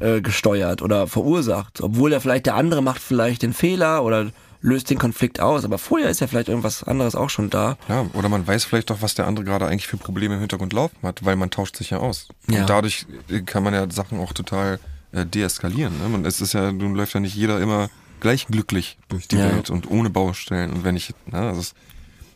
äh, 0.00 0.20
gesteuert 0.20 0.82
oder 0.82 1.06
verursacht, 1.06 1.80
obwohl 1.80 2.12
er 2.12 2.20
vielleicht 2.20 2.46
der 2.46 2.56
andere 2.56 2.82
macht 2.82 3.00
vielleicht 3.00 3.42
den 3.42 3.52
Fehler 3.52 4.04
oder 4.04 4.30
löst 4.62 4.88
den 4.90 4.98
Konflikt 4.98 5.40
aus, 5.40 5.64
aber 5.64 5.76
vorher 5.76 6.08
ist 6.08 6.20
ja 6.20 6.26
vielleicht 6.28 6.48
irgendwas 6.48 6.84
anderes 6.84 7.14
auch 7.14 7.28
schon 7.30 7.50
da. 7.50 7.76
Ja, 7.88 8.06
oder 8.14 8.28
man 8.28 8.46
weiß 8.46 8.64
vielleicht 8.64 8.90
doch, 8.90 9.02
was 9.02 9.14
der 9.14 9.26
andere 9.26 9.44
gerade 9.44 9.66
eigentlich 9.66 9.88
für 9.88 9.96
Probleme 9.96 10.34
im 10.34 10.40
Hintergrund 10.40 10.72
laufen 10.72 10.96
hat, 11.02 11.24
weil 11.24 11.36
man 11.36 11.50
tauscht 11.50 11.76
sich 11.76 11.90
ja 11.90 11.98
aus. 11.98 12.28
Ja. 12.48 12.60
Und 12.60 12.70
dadurch 12.70 13.06
äh, 13.28 13.40
kann 13.40 13.62
man 13.64 13.74
ja 13.74 13.90
Sachen 13.90 14.20
auch 14.20 14.32
total 14.32 14.78
äh, 15.12 15.26
deeskalieren. 15.26 16.00
Ne? 16.00 16.08
Man, 16.08 16.24
es 16.24 16.40
ist 16.40 16.54
ja, 16.54 16.70
nun 16.72 16.94
läuft 16.94 17.12
ja 17.14 17.20
nicht 17.20 17.34
jeder 17.34 17.60
immer 17.60 17.90
gleich 18.20 18.46
glücklich 18.46 18.98
durch 19.08 19.26
die 19.26 19.36
Ja. 19.36 19.46
Welt 19.52 19.68
und 19.68 19.90
ohne 19.90 20.08
Baustellen. 20.10 20.72
Und 20.72 20.84
wenn 20.84 20.96
ich, 20.96 21.12
na, 21.26 21.48
das 21.50 21.58
ist, 21.58 21.74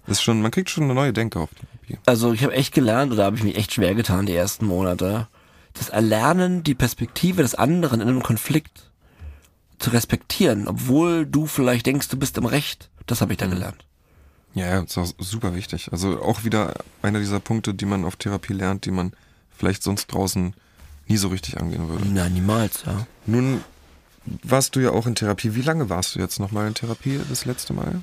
das 0.06 0.18
ist 0.18 0.22
schon, 0.22 0.42
man 0.42 0.50
kriegt 0.50 0.68
schon 0.68 0.84
eine 0.84 0.94
neue 0.94 1.12
Denke 1.12 1.38
auf 1.38 1.50
Therapie. 1.54 1.98
Also 2.06 2.32
ich 2.32 2.42
habe 2.42 2.54
echt 2.54 2.74
gelernt 2.74 3.12
oder 3.12 3.24
habe 3.24 3.36
ich 3.36 3.44
mich 3.44 3.56
echt 3.56 3.72
schwer 3.72 3.94
getan 3.94 4.26
die 4.26 4.34
ersten 4.34 4.66
Monate. 4.66 5.28
Das 5.74 5.90
Erlernen, 5.90 6.64
die 6.64 6.74
Perspektive 6.74 7.42
des 7.42 7.54
anderen 7.54 8.00
in 8.00 8.08
einem 8.08 8.22
Konflikt 8.22 8.90
zu 9.86 9.90
respektieren, 9.90 10.66
obwohl 10.66 11.26
du 11.26 11.46
vielleicht 11.46 11.86
denkst, 11.86 12.08
du 12.08 12.16
bist 12.16 12.36
im 12.38 12.44
Recht. 12.44 12.90
Das 13.06 13.20
habe 13.20 13.32
ich 13.32 13.38
da 13.38 13.46
gelernt. 13.46 13.84
Ja, 14.52 14.66
ja, 14.66 14.80
ist 14.80 14.98
auch 14.98 15.06
super 15.18 15.54
wichtig. 15.54 15.90
Also 15.92 16.20
auch 16.20 16.42
wieder 16.42 16.74
einer 17.02 17.20
dieser 17.20 17.38
Punkte, 17.38 17.72
die 17.72 17.86
man 17.86 18.04
auf 18.04 18.16
Therapie 18.16 18.52
lernt, 18.52 18.84
die 18.84 18.90
man 18.90 19.12
vielleicht 19.56 19.84
sonst 19.84 20.08
draußen 20.08 20.54
nie 21.06 21.16
so 21.16 21.28
richtig 21.28 21.60
angehen 21.60 21.88
würde. 21.88 22.04
Na, 22.12 22.28
niemals, 22.28 22.82
ja. 22.84 23.06
Nun 23.26 23.62
warst 24.42 24.74
du 24.74 24.80
ja 24.80 24.90
auch 24.90 25.06
in 25.06 25.14
Therapie. 25.14 25.54
Wie 25.54 25.62
lange 25.62 25.88
warst 25.88 26.16
du 26.16 26.18
jetzt 26.18 26.40
nochmal 26.40 26.66
in 26.66 26.74
Therapie 26.74 27.20
das 27.28 27.44
letzte 27.44 27.72
Mal? 27.72 28.02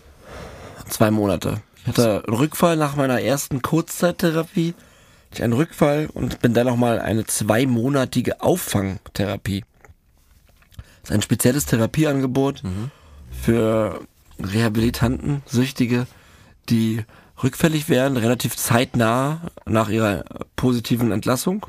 Zwei 0.88 1.12
Monate. 1.12 1.62
Ich 1.82 1.88
hatte 1.88 2.24
einen 2.26 2.38
Rückfall 2.38 2.78
nach 2.78 2.96
meiner 2.96 3.20
ersten 3.20 3.62
Kurzzeittherapie. 3.62 4.74
Ich 5.32 5.36
hatte 5.36 5.44
einen 5.44 5.52
Rückfall 5.52 6.08
und 6.14 6.40
bin 6.40 6.54
dann 6.54 6.68
nochmal 6.68 7.02
eine 7.02 7.26
zweimonatige 7.26 8.40
Auffangtherapie. 8.40 9.66
Ist 11.04 11.12
ein 11.12 11.22
spezielles 11.22 11.66
Therapieangebot 11.66 12.64
für 13.32 14.02
Rehabilitanten, 14.40 15.44
Süchtige, 15.46 16.08
die 16.70 17.04
rückfällig 17.44 17.90
werden, 17.90 18.18
relativ 18.18 18.56
zeitnah 18.56 19.42
nach 19.66 19.90
ihrer 19.90 20.24
positiven 20.56 21.12
Entlassung. 21.12 21.66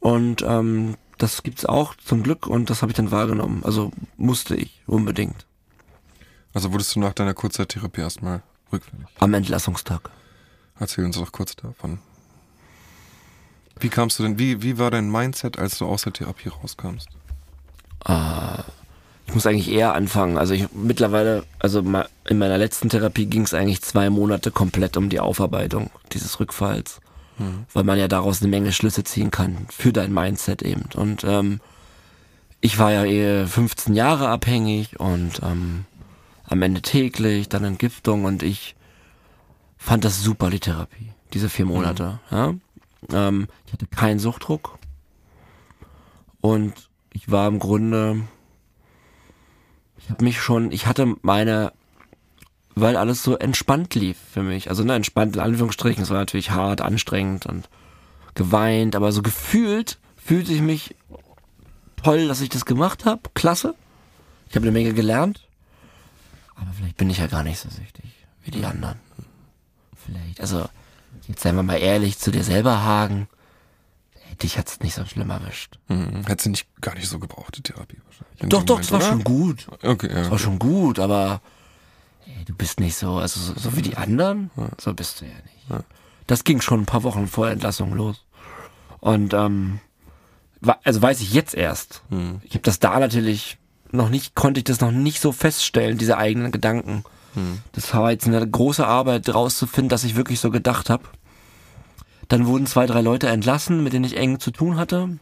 Und 0.00 0.42
ähm, 0.42 0.96
das 1.18 1.42
gibt's 1.42 1.66
auch 1.66 1.94
zum 1.96 2.22
Glück 2.22 2.46
und 2.46 2.70
das 2.70 2.80
habe 2.82 2.92
ich 2.92 2.96
dann 2.96 3.10
wahrgenommen. 3.10 3.62
Also 3.64 3.90
musste 4.16 4.54
ich 4.54 4.80
unbedingt 4.86 5.46
Also 6.54 6.72
wurdest 6.72 6.94
du 6.94 7.00
nach 7.00 7.12
deiner 7.12 7.34
Kurzzeittherapie 7.34 8.00
erstmal 8.00 8.42
rückfällig? 8.72 9.06
am 9.18 9.34
Entlassungstag. 9.34 10.08
Erzähl 10.78 11.04
uns 11.04 11.16
doch 11.16 11.32
kurz 11.32 11.56
davon. 11.56 11.98
Wie 13.80 13.88
kamst 13.88 14.18
du 14.18 14.22
denn, 14.22 14.38
wie, 14.38 14.62
wie 14.62 14.78
war 14.78 14.90
dein 14.90 15.10
Mindset, 15.10 15.58
als 15.58 15.78
du 15.78 15.86
aus 15.86 16.02
der 16.02 16.12
Therapie 16.12 16.48
rauskamst? 16.48 17.08
Ich 18.04 19.34
muss 19.34 19.46
eigentlich 19.46 19.70
eher 19.70 19.94
anfangen. 19.94 20.38
Also 20.38 20.54
ich 20.54 20.66
mittlerweile, 20.72 21.44
also 21.58 21.80
in 21.80 22.38
meiner 22.38 22.58
letzten 22.58 22.88
Therapie 22.88 23.26
ging 23.26 23.42
es 23.42 23.54
eigentlich 23.54 23.82
zwei 23.82 24.08
Monate 24.08 24.50
komplett 24.50 24.96
um 24.96 25.08
die 25.08 25.20
Aufarbeitung 25.20 25.90
dieses 26.12 26.40
Rückfalls. 26.40 27.00
Weil 27.72 27.84
man 27.84 27.98
ja 27.98 28.08
daraus 28.08 28.40
eine 28.40 28.50
Menge 28.50 28.72
Schlüsse 28.72 29.04
ziehen 29.04 29.30
kann 29.30 29.66
für 29.70 29.92
dein 29.92 30.12
Mindset 30.12 30.62
eben. 30.62 30.86
Und 30.96 31.22
ähm, 31.24 31.60
ich 32.60 32.78
war 32.78 32.92
ja 32.92 33.04
eh 33.04 33.46
15 33.46 33.94
Jahre 33.94 34.28
abhängig 34.28 34.98
und 34.98 35.40
ähm, 35.44 35.84
am 36.44 36.62
Ende 36.62 36.82
täglich, 36.82 37.48
dann 37.48 37.62
Entgiftung 37.62 38.24
und 38.24 38.42
ich 38.42 38.74
fand 39.76 40.04
das 40.04 40.20
super, 40.22 40.50
die 40.50 40.58
Therapie. 40.58 41.12
Diese 41.32 41.48
vier 41.48 41.66
Monate. 41.66 42.18
Ja? 42.30 42.54
Ähm, 43.12 43.46
ich 43.66 43.72
hatte 43.72 43.86
keinen 43.86 44.18
Suchtdruck. 44.18 44.78
Und 46.40 46.87
ich 47.12 47.30
war 47.30 47.48
im 47.48 47.58
Grunde 47.58 48.22
ich 50.08 50.10
habe 50.10 50.24
mich 50.24 50.40
schon, 50.40 50.72
ich 50.72 50.86
hatte 50.86 51.16
meine, 51.20 51.72
weil 52.74 52.96
alles 52.96 53.22
so 53.22 53.36
entspannt 53.36 53.94
lief 53.94 54.16
für 54.32 54.42
mich. 54.42 54.70
Also 54.70 54.82
ne, 54.82 54.94
entspannt 54.94 55.36
in 55.36 55.42
Anführungsstrichen, 55.42 56.02
es 56.02 56.08
war 56.08 56.16
natürlich 56.16 56.50
hart, 56.50 56.80
anstrengend 56.80 57.44
und 57.44 57.68
geweint, 58.34 58.96
aber 58.96 59.12
so 59.12 59.20
gefühlt 59.20 59.98
fühlte 60.16 60.52
ich 60.54 60.62
mich 60.62 60.96
toll, 62.02 62.26
dass 62.26 62.40
ich 62.40 62.48
das 62.48 62.64
gemacht 62.64 63.04
habe. 63.04 63.20
Klasse. 63.34 63.74
Ich 64.48 64.56
habe 64.56 64.64
eine 64.64 64.72
Menge 64.72 64.94
gelernt. 64.94 65.46
Aber 66.54 66.70
vielleicht 66.74 66.96
bin 66.96 67.10
ich 67.10 67.18
ja 67.18 67.26
gar 67.26 67.42
nicht 67.42 67.58
so 67.58 67.68
süchtig 67.68 68.06
wie 68.44 68.50
die 68.50 68.64
anderen. 68.64 68.98
Vielleicht, 70.06 70.40
also 70.40 70.66
jetzt 71.26 71.42
seien 71.42 71.56
wir 71.56 71.62
mal 71.62 71.76
ehrlich 71.76 72.18
zu 72.18 72.30
dir 72.30 72.44
selber, 72.44 72.82
Hagen. 72.82 73.28
Dich 74.42 74.56
hat's 74.56 74.80
nicht 74.80 74.94
so 74.94 75.04
schlimm 75.04 75.30
erwischt. 75.30 75.78
Hm, 75.88 76.24
hättest 76.26 76.46
du 76.46 76.50
nicht 76.50 76.68
gar 76.80 76.94
nicht 76.94 77.08
so 77.08 77.18
gebraucht, 77.18 77.56
die 77.56 77.62
Therapie 77.62 77.98
wahrscheinlich. 78.04 78.42
In 78.42 78.48
Doch, 78.48 78.62
doch, 78.62 78.80
es 78.80 78.92
war 78.92 79.00
oder? 79.00 79.08
schon 79.08 79.24
gut. 79.24 79.66
Okay, 79.82 80.08
ja. 80.08 80.14
Das 80.14 80.30
war 80.30 80.38
schon 80.38 80.58
gut, 80.58 80.98
aber 80.98 81.40
ey, 82.26 82.44
du 82.44 82.54
bist 82.54 82.78
nicht 82.78 82.96
so, 82.96 83.16
also 83.18 83.40
so, 83.40 83.54
so 83.58 83.76
wie 83.76 83.82
die 83.82 83.96
anderen, 83.96 84.50
so 84.78 84.94
bist 84.94 85.20
du 85.20 85.24
ja 85.24 85.32
nicht. 85.32 85.84
Das 86.26 86.44
ging 86.44 86.60
schon 86.60 86.82
ein 86.82 86.86
paar 86.86 87.02
Wochen 87.02 87.26
vor 87.26 87.48
Entlassung 87.48 87.94
los. 87.94 88.24
Und 89.00 89.32
ähm, 89.34 89.80
also 90.84 91.00
weiß 91.02 91.20
ich 91.20 91.32
jetzt 91.32 91.54
erst. 91.54 92.02
Ich 92.42 92.52
habe 92.54 92.62
das 92.62 92.78
da 92.78 92.98
natürlich 92.98 93.58
noch 93.90 94.08
nicht, 94.10 94.34
konnte 94.34 94.58
ich 94.60 94.64
das 94.64 94.80
noch 94.80 94.90
nicht 94.90 95.20
so 95.20 95.32
feststellen, 95.32 95.98
diese 95.98 96.16
eigenen 96.18 96.52
Gedanken. 96.52 97.04
Das 97.72 97.94
war 97.94 98.10
jetzt 98.10 98.26
eine 98.26 98.46
große 98.46 98.84
Arbeit, 98.86 99.32
rauszufinden, 99.32 99.88
dass 99.88 100.04
ich 100.04 100.16
wirklich 100.16 100.40
so 100.40 100.50
gedacht 100.50 100.90
habe. 100.90 101.04
Dann 102.28 102.46
wurden 102.46 102.66
zwei, 102.66 102.86
drei 102.86 103.00
Leute 103.00 103.28
entlassen, 103.28 103.82
mit 103.82 103.92
denen 103.92 104.04
ich 104.04 104.16
eng 104.16 104.38
zu 104.38 104.50
tun 104.50 104.76
hatte. 104.76 105.18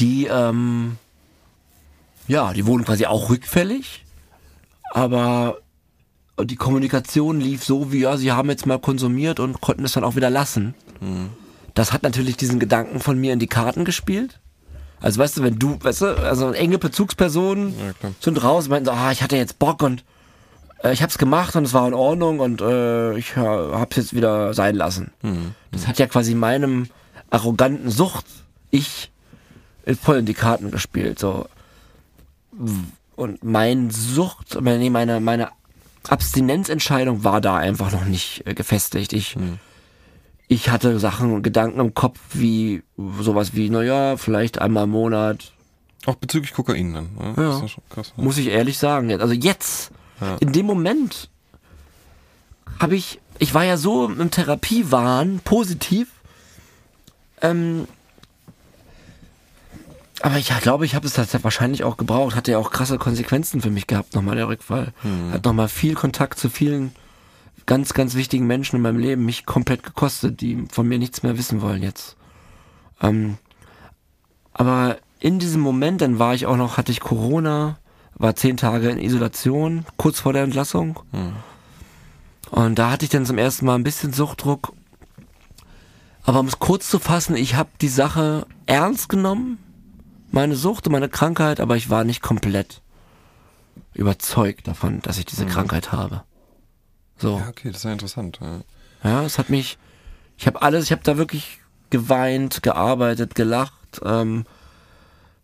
Die, 0.00 0.26
ähm, 0.26 0.96
ja, 2.26 2.52
die 2.52 2.66
wurden 2.66 2.84
quasi 2.84 3.06
auch 3.06 3.30
rückfällig, 3.30 4.04
aber 4.92 5.58
die 6.42 6.56
Kommunikation 6.56 7.40
lief 7.40 7.64
so 7.64 7.92
wie, 7.92 8.00
ja, 8.00 8.16
sie 8.16 8.32
haben 8.32 8.48
jetzt 8.48 8.66
mal 8.66 8.78
konsumiert 8.78 9.38
und 9.38 9.60
konnten 9.60 9.84
es 9.84 9.92
dann 9.92 10.04
auch 10.04 10.16
wieder 10.16 10.30
lassen. 10.30 10.74
Das 11.74 11.92
hat 11.92 12.02
natürlich 12.02 12.36
diesen 12.36 12.58
Gedanken 12.58 13.00
von 13.00 13.18
mir 13.18 13.32
in 13.32 13.38
die 13.38 13.46
Karten 13.46 13.84
gespielt. 13.84 14.40
Also 15.00 15.20
weißt 15.20 15.38
du, 15.38 15.42
wenn 15.42 15.58
du, 15.58 15.78
weißt 15.80 16.00
du, 16.02 16.06
also 16.16 16.52
enge 16.52 16.78
Bezugspersonen 16.78 17.74
Ja, 17.78 18.10
sind 18.20 18.42
raus, 18.42 18.68
meinten 18.68 18.86
so, 18.86 18.92
ah, 18.92 19.10
ich 19.10 19.22
hatte 19.22 19.36
jetzt 19.36 19.58
Bock 19.58 19.82
und 19.82 20.04
äh, 20.82 20.92
ich 20.92 21.02
hab's 21.02 21.18
gemacht 21.18 21.56
und 21.56 21.64
es 21.64 21.72
war 21.72 21.86
in 21.86 21.94
Ordnung 21.94 22.40
und 22.40 22.60
äh, 22.60 23.16
ich 23.16 23.36
äh, 23.36 23.40
hab's 23.40 23.96
jetzt 23.96 24.14
wieder 24.14 24.54
sein 24.54 24.74
lassen. 24.74 25.12
Das 25.70 25.86
hat 25.86 25.98
ja 25.98 26.06
quasi 26.06 26.34
meinem 26.34 26.88
arroganten 27.30 27.90
Sucht 27.90 28.26
ich 28.72 29.10
voll 30.00 30.18
in 30.18 30.26
die 30.26 30.34
Karten 30.34 30.70
gespielt. 30.70 31.18
So. 31.18 31.46
Und 33.14 33.44
mein 33.44 33.90
Sucht, 33.90 34.60
meine, 34.60 34.90
meine, 34.90 35.20
meine 35.20 35.50
Abstinenzentscheidung 36.08 37.22
war 37.22 37.40
da 37.40 37.56
einfach 37.56 37.92
noch 37.92 38.04
nicht 38.04 38.46
äh, 38.46 38.54
gefestigt. 38.54 39.12
Ich, 39.12 39.36
ich 40.48 40.70
hatte 40.70 40.98
Sachen, 40.98 41.42
Gedanken 41.42 41.80
im 41.80 41.94
Kopf 41.94 42.18
wie 42.32 42.82
sowas 43.20 43.54
wie, 43.54 43.70
naja, 43.70 44.16
vielleicht 44.16 44.58
einmal 44.60 44.84
im 44.84 44.90
Monat. 44.90 45.52
Auch 46.06 46.16
bezüglich 46.16 46.52
Kokain 46.52 46.94
dann. 46.94 47.10
Ne? 47.14 47.34
Ja. 47.36 47.58
Ja 47.60 47.66
krass. 47.90 48.12
Ne? 48.16 48.24
Muss 48.24 48.38
ich 48.38 48.48
ehrlich 48.48 48.78
sagen. 48.78 49.12
Also 49.20 49.34
jetzt, 49.34 49.92
Ja. 50.22 50.36
in 50.40 50.52
dem 50.52 50.66
Moment, 50.66 51.28
habe 52.78 52.96
ich, 52.96 53.20
ich 53.38 53.54
war 53.54 53.64
ja 53.64 53.76
so 53.76 54.06
im 54.06 54.30
Therapiewahn, 54.30 55.40
positiv. 55.44 56.08
Ähm, 57.40 57.86
aber 60.20 60.38
ich 60.38 60.56
glaube, 60.60 60.84
ich 60.84 60.94
habe 60.94 61.06
es 61.06 61.14
tatsächlich 61.14 61.44
wahrscheinlich 61.44 61.82
auch 61.84 61.96
gebraucht. 61.96 62.36
Hatte 62.36 62.52
ja 62.52 62.58
auch 62.58 62.70
krasse 62.70 62.98
Konsequenzen 62.98 63.60
für 63.60 63.70
mich 63.70 63.88
gehabt, 63.88 64.14
nochmal 64.14 64.36
der 64.36 64.46
Rückfall. 64.46 64.92
Hat 65.32 65.44
nochmal 65.44 65.68
viel 65.68 65.94
Kontakt 65.94 66.38
zu 66.38 66.48
vielen 66.48 66.94
ganz, 67.66 67.94
ganz 67.94 68.14
wichtigen 68.14 68.46
Menschen 68.46 68.76
in 68.76 68.82
meinem 68.82 68.98
Leben 68.98 69.24
mich 69.24 69.46
komplett 69.46 69.82
gekostet, 69.82 70.40
die 70.40 70.64
von 70.70 70.86
mir 70.86 70.98
nichts 70.98 71.22
mehr 71.22 71.38
wissen 71.38 71.60
wollen 71.60 71.82
jetzt. 71.82 72.16
Ähm, 73.00 73.38
aber 74.52 74.98
in 75.18 75.38
diesem 75.38 75.60
Moment, 75.60 76.00
dann 76.00 76.18
war 76.18 76.34
ich 76.34 76.46
auch 76.46 76.56
noch, 76.56 76.76
hatte 76.76 76.92
ich 76.92 77.00
Corona, 77.00 77.78
war 78.22 78.36
zehn 78.36 78.56
Tage 78.56 78.88
in 78.88 78.98
Isolation, 78.98 79.84
kurz 79.96 80.20
vor 80.20 80.32
der 80.32 80.44
Entlassung. 80.44 81.00
Und 82.50 82.78
da 82.78 82.90
hatte 82.90 83.04
ich 83.04 83.10
dann 83.10 83.26
zum 83.26 83.36
ersten 83.36 83.66
Mal 83.66 83.74
ein 83.74 83.82
bisschen 83.82 84.12
Suchtdruck. 84.12 84.72
Aber 86.22 86.38
um 86.38 86.46
es 86.46 86.60
kurz 86.60 86.88
zu 86.88 87.00
fassen, 87.00 87.34
ich 87.34 87.56
habe 87.56 87.70
die 87.80 87.88
Sache 87.88 88.46
ernst 88.66 89.08
genommen, 89.08 89.58
meine 90.30 90.54
Sucht 90.54 90.86
und 90.86 90.92
meine 90.92 91.08
Krankheit, 91.08 91.58
aber 91.58 91.76
ich 91.76 91.90
war 91.90 92.04
nicht 92.04 92.22
komplett 92.22 92.80
überzeugt 93.92 94.68
davon, 94.68 95.00
dass 95.02 95.18
ich 95.18 95.26
diese 95.26 95.46
Krankheit 95.46 95.90
habe. 95.90 96.22
So. 97.18 97.38
Ja, 97.38 97.48
okay, 97.48 97.68
das 97.68 97.78
ist 97.78 97.84
ja 97.84 97.92
interessant. 97.92 98.38
Ja. 98.40 98.60
Ja, 99.02 99.24
es 99.24 99.38
hat 99.38 99.50
mich, 99.50 99.78
ich 100.38 100.46
habe 100.46 100.62
alles, 100.62 100.84
ich 100.84 100.92
habe 100.92 101.02
da 101.02 101.16
wirklich 101.16 101.58
geweint, 101.90 102.62
gearbeitet, 102.62 103.34
gelacht, 103.34 104.00
ähm, 104.04 104.44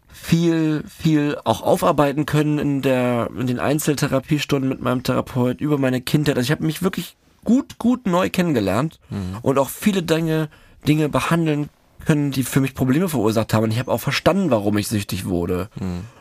viel, 0.08 0.84
viel 0.88 1.38
auch 1.44 1.62
aufarbeiten 1.62 2.26
können 2.26 2.58
in 2.58 2.82
der, 2.82 3.30
in 3.38 3.46
den 3.46 3.60
Einzeltherapiestunden 3.60 4.68
mit 4.68 4.80
meinem 4.80 5.02
Therapeut 5.02 5.60
über 5.60 5.78
meine 5.78 6.00
Kindheit. 6.00 6.36
Also 6.36 6.46
ich 6.46 6.50
habe 6.50 6.64
mich 6.64 6.82
wirklich 6.82 7.16
gut, 7.44 7.78
gut 7.78 8.06
neu 8.06 8.30
kennengelernt 8.30 8.98
und 9.42 9.58
auch 9.58 9.68
viele 9.68 10.02
Dinge, 10.02 10.48
Dinge 10.86 11.08
behandeln 11.08 11.68
können, 12.04 12.30
die 12.30 12.42
für 12.42 12.60
mich 12.60 12.74
Probleme 12.74 13.08
verursacht 13.08 13.52
haben. 13.54 13.64
Und 13.64 13.70
ich 13.70 13.78
habe 13.78 13.92
auch 13.92 14.00
verstanden, 14.00 14.50
warum 14.50 14.76
ich 14.78 14.88
süchtig 14.88 15.26
wurde 15.26 15.68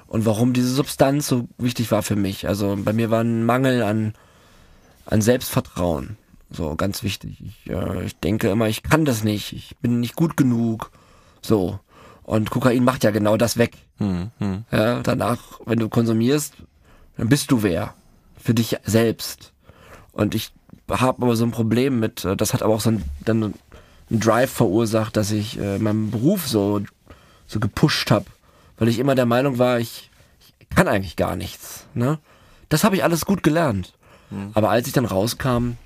und 0.07 0.25
warum 0.25 0.53
diese 0.53 0.69
Substanz 0.69 1.27
so 1.27 1.47
wichtig 1.57 1.91
war 1.91 2.03
für 2.03 2.15
mich. 2.15 2.47
Also 2.47 2.77
bei 2.77 2.93
mir 2.93 3.09
war 3.09 3.21
ein 3.21 3.45
Mangel 3.45 3.83
an, 3.83 4.13
an 5.05 5.21
Selbstvertrauen. 5.21 6.17
So, 6.49 6.75
ganz 6.75 7.03
wichtig. 7.03 7.43
Ich, 7.45 7.69
äh, 7.69 8.05
ich 8.05 8.17
denke 8.19 8.49
immer, 8.49 8.67
ich 8.69 8.83
kann 8.83 9.03
das 9.03 9.23
nicht, 9.23 9.51
ich 9.53 9.75
bin 9.81 9.99
nicht 9.99 10.15
gut 10.15 10.37
genug. 10.37 10.91
So. 11.41 11.79
Und 12.27 12.49
Kokain 12.49 12.83
macht 12.83 13.05
ja 13.05 13.11
genau 13.11 13.37
das 13.37 13.57
weg. 13.57 13.77
Hm, 13.99 14.31
hm. 14.39 14.65
Ja, 14.69 14.99
danach, 15.01 15.39
wenn 15.65 15.79
du 15.79 15.87
konsumierst, 15.87 16.55
dann 17.15 17.29
bist 17.29 17.51
du 17.51 17.63
wer. 17.63 17.93
Für 18.37 18.53
dich 18.53 18.75
selbst. 18.83 19.53
Und 20.11 20.35
ich 20.35 20.51
habe 20.89 21.23
aber 21.23 21.37
so 21.37 21.45
ein 21.45 21.51
Problem 21.51 22.01
mit, 22.01 22.25
äh, 22.25 22.35
das 22.35 22.53
hat 22.53 22.63
aber 22.63 22.75
auch 22.75 22.81
so 22.81 22.91
ein, 22.91 23.03
dann 23.23 23.53
einen 24.09 24.19
Drive 24.19 24.51
verursacht, 24.51 25.15
dass 25.15 25.31
ich 25.31 25.57
äh, 25.57 25.79
meinen 25.79 26.11
Beruf 26.11 26.49
so, 26.49 26.81
so 27.47 27.61
gepusht 27.61 28.11
habe. 28.11 28.25
Weil 28.77 28.89
ich 28.89 28.99
immer 28.99 29.15
der 29.15 29.25
Meinung 29.25 29.57
war, 29.57 29.79
ich, 29.79 30.11
ich 30.59 30.67
kann 30.67 30.89
eigentlich 30.89 31.15
gar 31.15 31.37
nichts. 31.37 31.85
Ne? 31.93 32.19
Das 32.67 32.83
habe 32.83 32.97
ich 32.97 33.05
alles 33.05 33.25
gut 33.25 33.41
gelernt. 33.41 33.93
Aber 34.53 34.69
als 34.69 34.85
ich 34.85 34.93
dann 34.93 35.05
rauskam, 35.05 35.77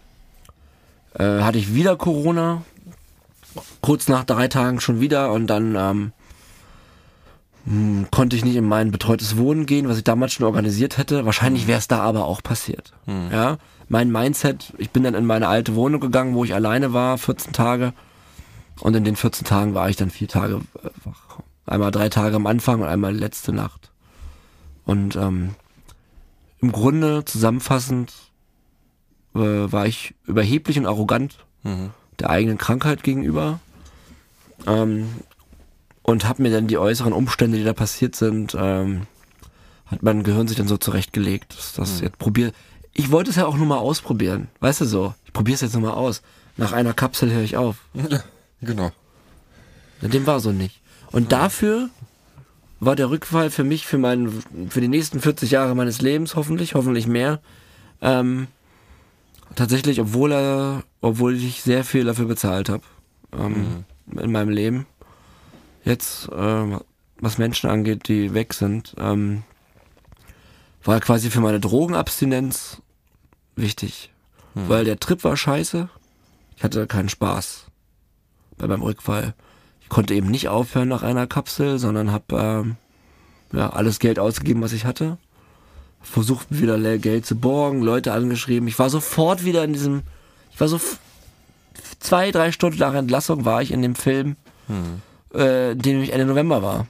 äh, 1.14 1.42
hatte 1.42 1.60
ich 1.60 1.76
wieder 1.76 1.96
Corona. 1.98 2.64
Kurz 3.82 4.08
nach 4.08 4.24
drei 4.24 4.48
Tagen 4.48 4.80
schon 4.80 5.00
wieder 5.00 5.32
und 5.32 5.46
dann 5.46 5.76
ähm, 5.76 6.14
hm, 7.66 8.08
konnte 8.12 8.36
ich 8.36 8.44
nicht 8.46 8.56
in 8.56 8.66
mein 8.68 8.92
betreutes 8.92 9.38
Wohnen 9.38 9.66
gehen, 9.66 9.88
was 9.88 9.98
ich 9.98 10.04
damals 10.04 10.34
schon 10.34 10.46
organisiert 10.46 10.98
hätte. 10.98 11.26
Wahrscheinlich 11.26 11.68
wäre 11.68 11.80
es 11.80 11.88
da 11.88 12.00
aber 12.02 12.26
auch 12.26 12.42
passiert. 12.42 12.94
Ja, 13.32 13.58
mein 13.88 14.12
Mindset, 14.12 14.74
ich 14.78 14.90
bin 14.92 15.04
dann 15.04 15.14
in 15.16 15.26
meine 15.26 15.48
alte 15.48 15.76
Wohnung 15.76 16.00
gegangen, 16.02 16.34
wo 16.34 16.44
ich 16.44 16.54
alleine 16.54 16.94
war, 16.94 17.18
14 17.18 17.54
Tage. 17.54 17.94
Und 18.80 18.96
in 18.96 19.04
den 19.04 19.16
14 19.16 19.46
Tagen 19.46 19.74
war 19.76 19.90
ich 19.90 19.96
dann 19.96 20.10
vier 20.10 20.28
Tage 20.28 20.62
äh, 20.84 20.90
wach. 21.04 21.40
Einmal 21.68 21.92
drei 21.92 22.10
Tage 22.10 22.36
am 22.36 22.48
Anfang 22.48 22.82
und 22.82 22.88
einmal 22.88 23.16
letzte 23.16 23.54
Nacht. 23.54 23.92
Und 24.86 25.16
ähm, 25.16 25.56
im 26.60 26.72
Grunde 26.72 27.24
zusammenfassend 27.26 28.12
äh, 29.36 29.40
war 29.40 29.86
ich 29.86 30.16
überheblich 30.26 30.78
und 30.80 30.86
arrogant 30.88 31.38
Mhm. 31.64 31.92
der 32.20 32.32
eigenen 32.32 32.58
Krankheit 32.58 33.04
gegenüber 33.04 33.60
ähm, 34.66 35.10
und 36.04 36.28
habe 36.28 36.42
mir 36.42 36.52
dann 36.52 36.68
die 36.68 36.78
äußeren 36.78 37.14
Umstände, 37.14 37.58
die 37.58 37.64
da 37.64 37.74
passiert 37.74 38.16
sind, 38.16 38.56
ähm, 38.58 39.08
hat 39.86 40.04
mein 40.04 40.24
Gehirn 40.24 40.48
sich 40.48 40.58
dann 40.58 40.68
so 40.68 40.78
zurechtgelegt, 40.78 41.56
dass 41.58 41.74
das 41.74 42.02
jetzt 42.02 42.18
probiert. 42.18 42.56
Ich 42.94 43.12
wollte 43.12 43.30
es 43.30 43.36
ja 43.36 43.46
auch 43.46 43.58
nur 43.58 43.68
mal 43.68 43.78
ausprobieren, 43.78 44.48
weißt 44.60 44.82
du 44.82 44.86
so. 44.86 45.14
Ich 45.26 45.34
probiere 45.34 45.56
es 45.56 45.62
jetzt 45.62 45.74
nur 45.74 45.84
mal 45.84 45.94
aus. 45.94 46.22
Nach 46.58 46.74
einer 46.74 46.94
Kapsel 46.94 47.32
höre 47.32 47.44
ich 47.44 47.58
auf. 47.58 47.78
Ja, 47.94 48.68
genau. 48.68 48.92
Na, 50.02 50.08
Dem 50.08 50.28
war 50.28 50.40
so 50.40 50.52
nicht. 50.52 50.82
Und 51.12 51.32
dafür 51.32 51.90
war 52.80 52.96
der 52.96 53.10
Rückfall 53.10 53.50
für 53.50 53.64
mich, 53.64 53.86
für 53.86 53.98
meinen, 53.98 54.44
für 54.70 54.82
die 54.82 54.88
nächsten 54.88 55.20
40 55.20 55.52
Jahre 55.52 55.76
meines 55.76 56.02
Lebens, 56.02 56.36
hoffentlich, 56.36 56.76
hoffentlich 56.76 57.08
mehr, 57.08 57.40
ähm, 58.02 58.48
tatsächlich, 59.56 60.00
obwohl 60.02 60.32
er, 60.32 60.84
obwohl 61.02 61.36
ich 61.36 61.62
sehr 61.62 61.84
viel 61.84 62.06
dafür 62.06 62.26
bezahlt 62.26 62.70
habe, 62.70 62.84
ähm, 63.34 63.86
in 64.20 64.32
meinem 64.32 64.50
Leben. 64.50 64.86
Jetzt, 65.84 66.30
ähm, 66.36 66.82
was 67.20 67.38
Menschen 67.38 67.70
angeht, 67.70 68.08
die 68.08 68.34
weg 68.34 68.54
sind, 68.54 68.96
ähm, 68.98 69.44
war 70.84 71.00
quasi 71.00 71.30
für 71.30 71.42
meine 71.42 71.60
Drogenabstinenz 71.60 72.82
wichtig. 73.56 74.12
Weil 74.54 74.86
der 74.86 75.00
Trip 75.00 75.24
war 75.24 75.38
scheiße. 75.38 75.88
Ich 76.58 76.64
hatte 76.64 76.88
keinen 76.88 77.10
Spaß 77.10 77.68
bei 78.58 78.68
meinem 78.68 78.82
Rückfall. 78.84 79.34
Ich 79.82 79.90
konnte 79.90 80.14
eben 80.14 80.30
nicht 80.30 80.50
aufhören 80.50 80.90
nach 80.90 81.04
einer 81.04 81.26
Kapsel, 81.26 81.80
sondern 81.80 82.12
habe 82.12 82.36
ähm, 82.38 82.76
ja, 83.54 83.70
alles 83.70 84.00
Geld 84.00 84.20
ausgegeben, 84.20 84.62
was 84.62 84.74
ich 84.74 84.86
hatte. 84.86 85.18
Versucht 86.02 86.48
wieder 86.50 86.98
Geld 86.98 87.26
zu 87.26 87.36
borgen, 87.36 87.82
Leute 87.82 88.12
angeschrieben. 88.14 88.68
Ich 88.68 88.80
war 88.80 88.90
sofort 88.90 89.46
wieder 89.46 89.64
in 89.64 89.74
diesem, 89.74 90.02
ich 90.52 90.60
war 90.60 90.68
so 90.68 90.80
zwei, 92.00 92.32
drei 92.32 92.52
Stunden 92.52 92.80
nach 92.80 92.94
Entlassung 92.94 93.46
war 93.46 93.62
ich 93.62 93.72
in 93.72 93.82
dem 93.82 93.96
Film, 93.96 94.36
äh, 95.34 95.76
dem 95.76 96.02
ich 96.02 96.14
Ende 96.14 96.26
November 96.26 96.62
war. 96.62 96.88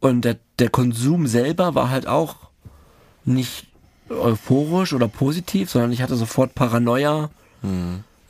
Und 0.00 0.24
der, 0.24 0.36
der 0.58 0.70
Konsum 0.70 1.26
selber 1.26 1.74
war 1.74 1.90
halt 1.90 2.06
auch 2.06 2.36
nicht 3.24 3.66
euphorisch 4.08 4.92
oder 4.92 5.08
positiv, 5.08 5.70
sondern 5.70 5.92
ich 5.92 6.02
hatte 6.02 6.16
sofort 6.16 6.54
Paranoia. 6.54 7.30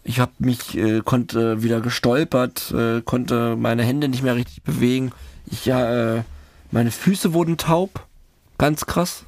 Ich 0.05 0.21
habe 0.21 0.33
mich, 0.39 0.77
äh, 0.77 1.01
konnte 1.05 1.63
wieder 1.63 1.81
gestolpert, 1.81 2.73
äh, 2.73 3.03
konnte 3.03 3.57
meine 3.57 3.83
Hände 3.83 4.09
nicht 4.09 4.23
mehr 4.23 4.37
richtig 4.37 4.63
bewegen. 4.63 5.13
Ich, 5.47 5.67
ja, 5.67 6.17
äh, 6.17 6.23
meine 6.71 6.91
Füße 6.91 7.35
wurden 7.35 7.59
taub, 7.59 8.07
ganz 8.59 8.87
krass. 8.87 9.25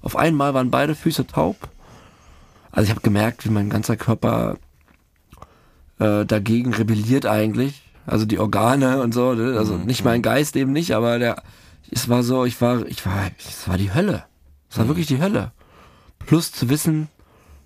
Auf 0.00 0.16
einmal 0.16 0.54
waren 0.54 0.70
beide 0.70 0.94
Füße 0.94 1.26
taub. 1.26 1.56
Also 2.72 2.84
ich 2.84 2.90
habe 2.90 3.00
gemerkt, 3.00 3.44
wie 3.44 3.50
mein 3.50 3.68
ganzer 3.68 3.96
Körper 3.96 4.56
äh, 5.98 6.24
dagegen 6.24 6.72
rebelliert 6.72 7.26
eigentlich. 7.26 7.82
Also 8.06 8.24
die 8.26 8.38
Organe 8.38 9.02
und 9.02 9.12
so. 9.14 9.34
Ne? 9.34 9.58
Also 9.58 9.76
nicht 9.76 10.04
mein 10.04 10.22
Geist 10.22 10.56
eben 10.56 10.72
nicht, 10.72 10.94
aber 10.94 11.18
der, 11.18 11.42
es 11.90 12.08
war 12.08 12.22
so, 12.22 12.44
ich 12.44 12.60
war, 12.60 12.86
ich 12.86 13.04
war, 13.06 13.30
es 13.38 13.68
war 13.68 13.76
die 13.78 13.92
Hölle. 13.92 14.24
Es 14.70 14.78
war 14.78 14.86
wirklich 14.88 15.06
die 15.06 15.20
Hölle. 15.20 15.52
Plus 16.18 16.52
zu 16.52 16.68
wissen, 16.68 17.08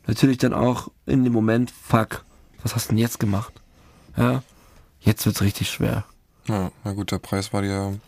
natürlich 0.07 0.39
dann 0.39 0.55
auch 0.55 0.89
in 1.07 1.25
dem 1.25 1.33
Moment, 1.33 1.71
fuck, 1.71 2.25
was 2.63 2.75
hast 2.75 2.87
du 2.87 2.89
denn 2.91 2.99
jetzt 2.99 3.21
gemacht? 3.21 3.53
Ja, 4.17 4.43
jetzt 5.01 5.27
wird's 5.27 5.43
richtig 5.43 5.71
schwer. 5.71 6.05
Ja, 6.49 6.71
na 6.85 6.93
gut, 6.93 7.11
der 7.11 7.19
Preis 7.19 7.53
war 7.53 7.63
dir 7.63 7.99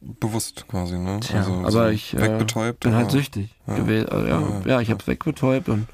bewusst 0.00 0.66
quasi, 0.68 0.98
ne? 0.98 1.20
Tja, 1.20 1.40
aber 1.46 1.70
so 1.70 1.86
ich 1.86 2.14
äh, 2.14 2.20
wegbetäubt. 2.20 2.80
bin 2.80 2.94
halt 2.94 3.10
süchtig 3.10 3.54
Ja. 3.66 3.74
gewesen. 3.76 4.08
Also, 4.10 4.26
ja, 4.26 4.40
Ja, 4.40 4.62
ja, 4.66 4.80
ich 4.80 4.90
hab's 4.90 5.06
wegbetäubt 5.06 5.68
und 5.68 5.86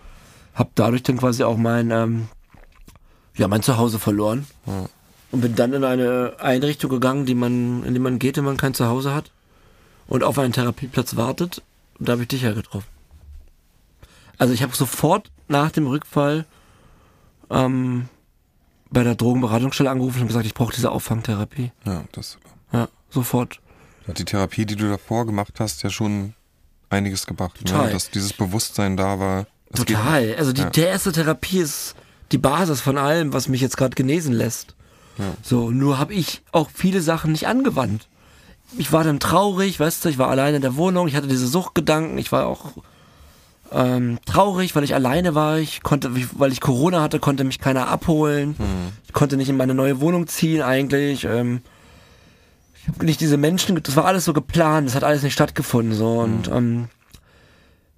hab 0.54 0.74
dadurch 0.74 1.02
dann 1.04 1.16
quasi 1.18 1.44
auch 1.44 1.56
mein, 1.56 1.90
ähm, 1.90 2.28
ja, 3.36 3.46
mein 3.48 3.62
Zuhause 3.62 3.98
verloren. 3.98 4.46
Und 5.32 5.42
bin 5.42 5.54
dann 5.54 5.72
in 5.72 5.84
eine 5.84 6.34
Einrichtung 6.40 6.90
gegangen, 6.90 7.24
die 7.26 7.34
man, 7.36 7.84
in 7.84 7.94
die 7.94 8.00
man 8.00 8.18
geht, 8.18 8.36
wenn 8.36 8.44
man 8.44 8.56
kein 8.56 8.74
Zuhause 8.74 9.14
hat 9.14 9.30
und 10.08 10.24
auf 10.24 10.38
einen 10.38 10.52
Therapieplatz 10.52 11.14
wartet. 11.16 11.62
Und 11.98 12.08
da 12.08 12.12
habe 12.12 12.22
ich 12.22 12.28
dich 12.28 12.42
ja 12.42 12.52
getroffen. 12.52 12.88
Also 14.38 14.52
ich 14.54 14.62
habe 14.62 14.74
sofort 14.74 15.30
nach 15.48 15.70
dem 15.70 15.86
Rückfall 15.86 16.46
ähm, 17.50 18.08
bei 18.90 19.04
der 19.04 19.14
Drogenberatungsstelle 19.14 19.90
angerufen 19.90 20.22
und 20.22 20.26
gesagt, 20.28 20.46
ich 20.46 20.54
brauche 20.54 20.72
diese 20.74 20.90
Auffangtherapie. 20.90 21.70
Ja, 21.86 22.04
das 22.12 22.38
Ja, 22.72 22.88
sofort. 23.10 23.60
hat 24.08 24.18
die 24.18 24.24
Therapie, 24.24 24.66
die 24.66 24.76
du 24.76 24.88
davor 24.88 25.26
gemacht 25.26 25.60
hast, 25.60 25.82
ja 25.82 25.90
schon 25.90 26.34
einiges 26.88 27.26
gebracht. 27.26 27.56
Total. 27.58 27.86
Ne? 27.86 27.92
Dass 27.92 28.10
dieses 28.10 28.32
Bewusstsein 28.32 28.96
da 28.96 29.20
war. 29.20 29.46
Total. 29.74 30.34
Also 30.36 30.52
die, 30.52 30.62
Ja. 30.62 30.70
erste 30.88 31.12
Therapie 31.12 31.58
ist 31.58 31.94
die 32.32 32.38
Basis 32.38 32.80
von 32.80 32.98
allem, 32.98 33.32
was 33.32 33.46
mich 33.48 33.60
jetzt 33.60 33.76
gerade 33.76 33.94
genesen 33.94 34.32
lässt. 34.32 34.74
Ja. 35.20 35.34
So, 35.42 35.70
nur 35.70 35.98
habe 35.98 36.14
ich 36.14 36.42
auch 36.52 36.70
viele 36.72 37.00
Sachen 37.00 37.32
nicht 37.32 37.46
angewandt. 37.46 38.08
Ich 38.78 38.92
war 38.92 39.04
dann 39.04 39.20
traurig, 39.20 39.80
weißt 39.80 40.04
du, 40.04 40.08
ich 40.08 40.18
war 40.18 40.28
alleine 40.28 40.56
in 40.56 40.62
der 40.62 40.76
Wohnung, 40.76 41.08
ich 41.08 41.16
hatte 41.16 41.26
diese 41.26 41.48
Suchtgedanken, 41.48 42.18
ich 42.18 42.30
war 42.30 42.46
auch 42.46 42.72
ähm, 43.72 44.18
traurig, 44.26 44.74
weil 44.74 44.84
ich 44.84 44.94
alleine 44.94 45.34
war. 45.34 45.58
Ich 45.58 45.82
konnte, 45.82 46.10
weil 46.38 46.52
ich 46.52 46.60
Corona 46.60 47.02
hatte, 47.02 47.18
konnte 47.18 47.44
mich 47.44 47.58
keiner 47.58 47.88
abholen. 47.88 48.56
Ich 49.06 49.12
konnte 49.12 49.36
nicht 49.36 49.48
in 49.48 49.56
meine 49.56 49.74
neue 49.74 50.00
Wohnung 50.00 50.26
ziehen 50.26 50.62
eigentlich. 50.62 51.24
Ähm, 51.24 51.62
ich 52.82 52.88
habe 52.88 53.04
nicht 53.04 53.20
diese 53.20 53.36
Menschen, 53.36 53.80
das 53.82 53.96
war 53.96 54.06
alles 54.06 54.24
so 54.24 54.32
geplant, 54.32 54.88
das 54.88 54.94
hat 54.94 55.04
alles 55.04 55.22
nicht 55.22 55.34
stattgefunden 55.34 55.94
so 55.94 56.20
und 56.20 56.48
ähm, 56.48 56.88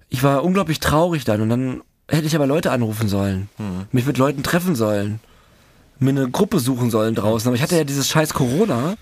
ich 0.09 0.23
war 0.23 0.43
unglaublich 0.43 0.79
traurig 0.79 1.23
dann 1.23 1.41
und 1.41 1.49
dann 1.49 1.81
hätte 2.09 2.27
ich 2.27 2.35
aber 2.35 2.45
Leute 2.45 2.71
anrufen 2.71 3.07
sollen, 3.07 3.49
mich 3.91 4.05
mit 4.05 4.17
Leuten 4.17 4.43
treffen 4.43 4.75
sollen, 4.75 5.21
mir 6.03 6.11
eine 6.11 6.29
Gruppe 6.29 6.59
suchen 6.59 6.89
sollen 6.91 7.15
draußen. 7.15 7.47
Aber 7.47 7.55
ich 7.55 7.61
hatte 7.63 7.77
ja 7.77 7.83
dieses 7.83 8.09
scheiß 8.09 8.33
Corona 8.33 8.95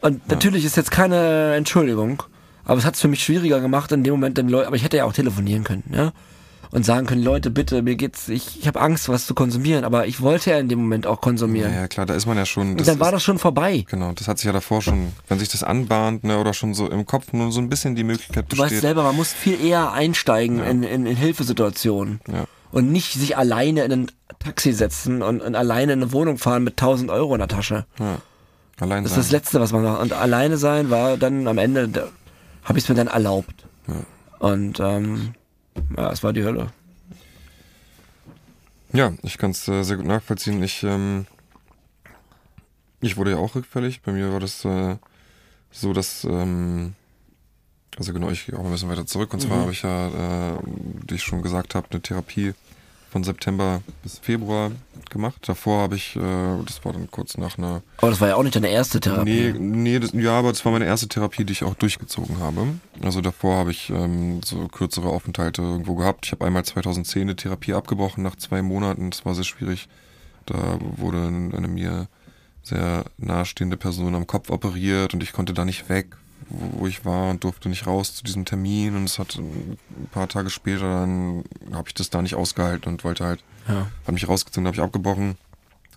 und 0.00 0.28
natürlich 0.28 0.64
ist 0.64 0.76
jetzt 0.76 0.90
keine 0.90 1.54
Entschuldigung, 1.54 2.22
aber 2.64 2.78
es 2.78 2.84
hat 2.84 2.94
es 2.94 3.00
für 3.00 3.08
mich 3.08 3.22
schwieriger 3.22 3.60
gemacht 3.60 3.92
in 3.92 4.04
dem 4.04 4.12
Moment, 4.12 4.36
den 4.38 4.48
Leuten, 4.48 4.66
aber 4.66 4.76
ich 4.76 4.84
hätte 4.84 4.96
ja 4.98 5.04
auch 5.04 5.12
telefonieren 5.12 5.64
können, 5.64 5.84
ja. 5.94 6.12
Und 6.72 6.86
sagen 6.86 7.08
können, 7.08 7.24
Leute, 7.24 7.50
bitte, 7.50 7.82
mir 7.82 7.96
geht's, 7.96 8.28
ich, 8.28 8.60
ich 8.60 8.68
habe 8.68 8.80
Angst, 8.80 9.08
was 9.08 9.26
zu 9.26 9.34
konsumieren, 9.34 9.82
aber 9.84 10.06
ich 10.06 10.20
wollte 10.20 10.50
ja 10.52 10.58
in 10.60 10.68
dem 10.68 10.78
Moment 10.78 11.04
auch 11.04 11.16
Ja, 11.16 11.20
konsumieren. 11.20 11.74
ja, 11.74 11.88
klar, 11.88 12.06
da 12.06 12.14
ist 12.14 12.26
man 12.26 12.36
ja 12.36 12.46
schon. 12.46 12.76
und 12.78 12.86
dann 12.86 13.00
war 13.00 13.08
ist, 13.08 13.14
das 13.14 13.22
schon 13.24 13.40
vorbei. 13.40 13.84
Genau, 13.90 14.12
das 14.12 14.28
hat 14.28 14.38
sich 14.38 14.44
ja 14.46 14.52
davor 14.52 14.80
schon, 14.80 15.08
wenn 15.26 15.40
sich 15.40 15.48
das 15.48 15.64
anbahnt, 15.64 16.22
ne, 16.22 16.38
oder 16.38 16.54
schon 16.54 16.72
so 16.74 16.88
im 16.88 17.06
Kopf 17.06 17.32
nur 17.32 17.50
so 17.50 17.60
ein 17.60 17.68
bisschen 17.68 17.96
die 17.96 18.04
Möglichkeit 18.04 18.44
Du 18.50 18.56
weißt 18.56 18.66
besteht. 18.70 18.82
selber, 18.82 19.02
man 19.02 19.16
muss 19.16 19.32
viel 19.32 19.60
eher 19.60 19.90
einsteigen 19.90 20.60
in, 20.62 20.84
in, 20.84 21.06
in 21.06 21.16
Hilfesituationen. 21.16 22.20
Ja. 22.32 22.44
Und 22.72 22.92
nicht 22.92 23.12
sich 23.14 23.36
alleine 23.36 23.82
in 23.84 23.92
ein 23.92 24.10
Taxi 24.38 24.72
setzen 24.72 25.22
und, 25.22 25.40
und 25.40 25.54
alleine 25.56 25.92
in 25.94 26.02
eine 26.02 26.12
Wohnung 26.12 26.38
fahren 26.38 26.62
mit 26.64 26.74
1000 26.74 27.10
Euro 27.10 27.34
in 27.34 27.38
der 27.40 27.48
Tasche. 27.48 27.86
ja. 27.98 28.18
Allein 28.78 29.02
Das 29.02 29.10
ist 29.12 29.16
sein. 29.16 29.22
das 29.24 29.30
Letzte, 29.32 29.60
was 29.60 29.72
man 29.72 29.82
macht. 29.82 30.00
Und 30.00 30.14
alleine 30.14 30.56
sein 30.56 30.88
war 30.88 31.18
dann 31.18 31.46
am 31.46 31.58
Ende, 31.58 32.10
habe 32.64 32.78
ich 32.78 32.84
es 32.84 32.88
mir 32.88 32.94
dann 32.94 33.08
erlaubt. 33.08 33.66
Und 34.38 34.80
ähm, 34.80 35.34
ja, 35.98 36.10
es 36.10 36.22
war 36.22 36.32
die 36.32 36.44
Hölle. 36.44 36.68
Ja, 38.94 39.12
ich 39.22 39.36
kann 39.36 39.50
es 39.50 39.68
äh, 39.68 39.82
sehr 39.82 39.98
gut 39.98 40.06
nachvollziehen. 40.06 40.62
Ich, 40.62 40.82
ähm, 40.82 41.26
ich 43.02 43.18
wurde 43.18 43.32
ja 43.32 43.36
auch 43.36 43.54
rückfällig. 43.54 44.00
Bei 44.00 44.12
mir 44.12 44.32
war 44.32 44.40
das 44.40 44.64
äh, 44.64 44.96
so, 45.70 45.92
dass, 45.92 46.24
ähm, 46.24 46.94
also 47.98 48.12
genau, 48.12 48.30
ich 48.30 48.46
gehe 48.46 48.58
auch 48.58 48.64
ein 48.64 48.70
bisschen 48.70 48.88
weiter 48.88 49.06
zurück. 49.06 49.32
Und 49.32 49.40
zwar 49.40 49.58
habe 49.58 49.72
ich 49.72 49.82
ja, 49.82 50.08
äh, 50.08 50.58
wie 51.08 51.14
ich 51.14 51.22
schon 51.22 51.42
gesagt 51.42 51.74
habe, 51.74 51.86
eine 51.90 52.00
Therapie 52.00 52.54
von 53.10 53.24
September 53.24 53.82
bis 54.02 54.18
Februar 54.18 54.70
gemacht. 55.10 55.48
Davor 55.48 55.82
habe 55.82 55.96
ich, 55.96 56.14
äh, 56.16 56.20
das 56.64 56.84
war 56.84 56.92
dann 56.92 57.10
kurz 57.10 57.36
nach 57.36 57.58
einer 57.58 57.82
Aber 57.98 58.10
das 58.10 58.20
war 58.20 58.28
ja 58.28 58.36
auch 58.36 58.42
nicht 58.42 58.54
deine 58.54 58.68
erste 58.68 59.00
Therapie. 59.00 59.52
Nee, 59.52 59.58
nee 59.58 59.98
das, 59.98 60.12
ja, 60.12 60.38
aber 60.38 60.50
das 60.50 60.64
war 60.64 60.72
meine 60.72 60.86
erste 60.86 61.08
Therapie, 61.08 61.44
die 61.44 61.52
ich 61.52 61.64
auch 61.64 61.74
durchgezogen 61.74 62.38
habe. 62.38 62.68
Also 63.02 63.20
davor 63.20 63.56
habe 63.56 63.72
ich 63.72 63.90
ähm, 63.90 64.40
so 64.44 64.68
kürzere 64.68 65.08
Aufenthalte 65.08 65.62
irgendwo 65.62 65.96
gehabt. 65.96 66.26
Ich 66.26 66.32
habe 66.32 66.46
einmal 66.46 66.64
2010 66.64 67.22
eine 67.22 67.36
Therapie 67.36 67.74
abgebrochen 67.74 68.22
nach 68.22 68.36
zwei 68.36 68.62
Monaten. 68.62 69.10
Das 69.10 69.24
war 69.24 69.34
sehr 69.34 69.44
schwierig. 69.44 69.88
Da 70.46 70.78
wurde 70.80 71.26
eine 71.26 71.68
mir 71.68 72.08
sehr 72.62 73.04
nahestehende 73.18 73.76
Person 73.76 74.14
am 74.14 74.26
Kopf 74.26 74.50
operiert 74.50 75.14
und 75.14 75.22
ich 75.22 75.32
konnte 75.32 75.52
da 75.52 75.64
nicht 75.64 75.88
weg, 75.88 76.16
wo 76.50 76.80
wo 76.80 76.86
ich 76.86 77.04
war 77.04 77.30
und 77.30 77.42
durfte 77.44 77.68
nicht 77.68 77.86
raus 77.86 78.14
zu 78.14 78.24
diesem 78.24 78.44
Termin. 78.44 78.94
Und 78.96 79.04
es 79.04 79.18
hat 79.18 79.36
ein 79.36 79.78
paar 80.12 80.28
Tage 80.28 80.50
später 80.50 80.82
dann 81.00 81.44
habe 81.72 81.88
ich 81.88 81.94
das 81.94 82.10
da 82.10 82.20
nicht 82.22 82.34
ausgehalten 82.34 82.92
und 82.92 83.04
wollte 83.04 83.24
halt, 83.24 83.42
Ja. 83.68 83.86
hat 84.06 84.12
mich 84.14 84.28
rausgezogen, 84.28 84.66
habe 84.66 84.76
ich 84.76 84.82
abgebrochen. 84.82 85.36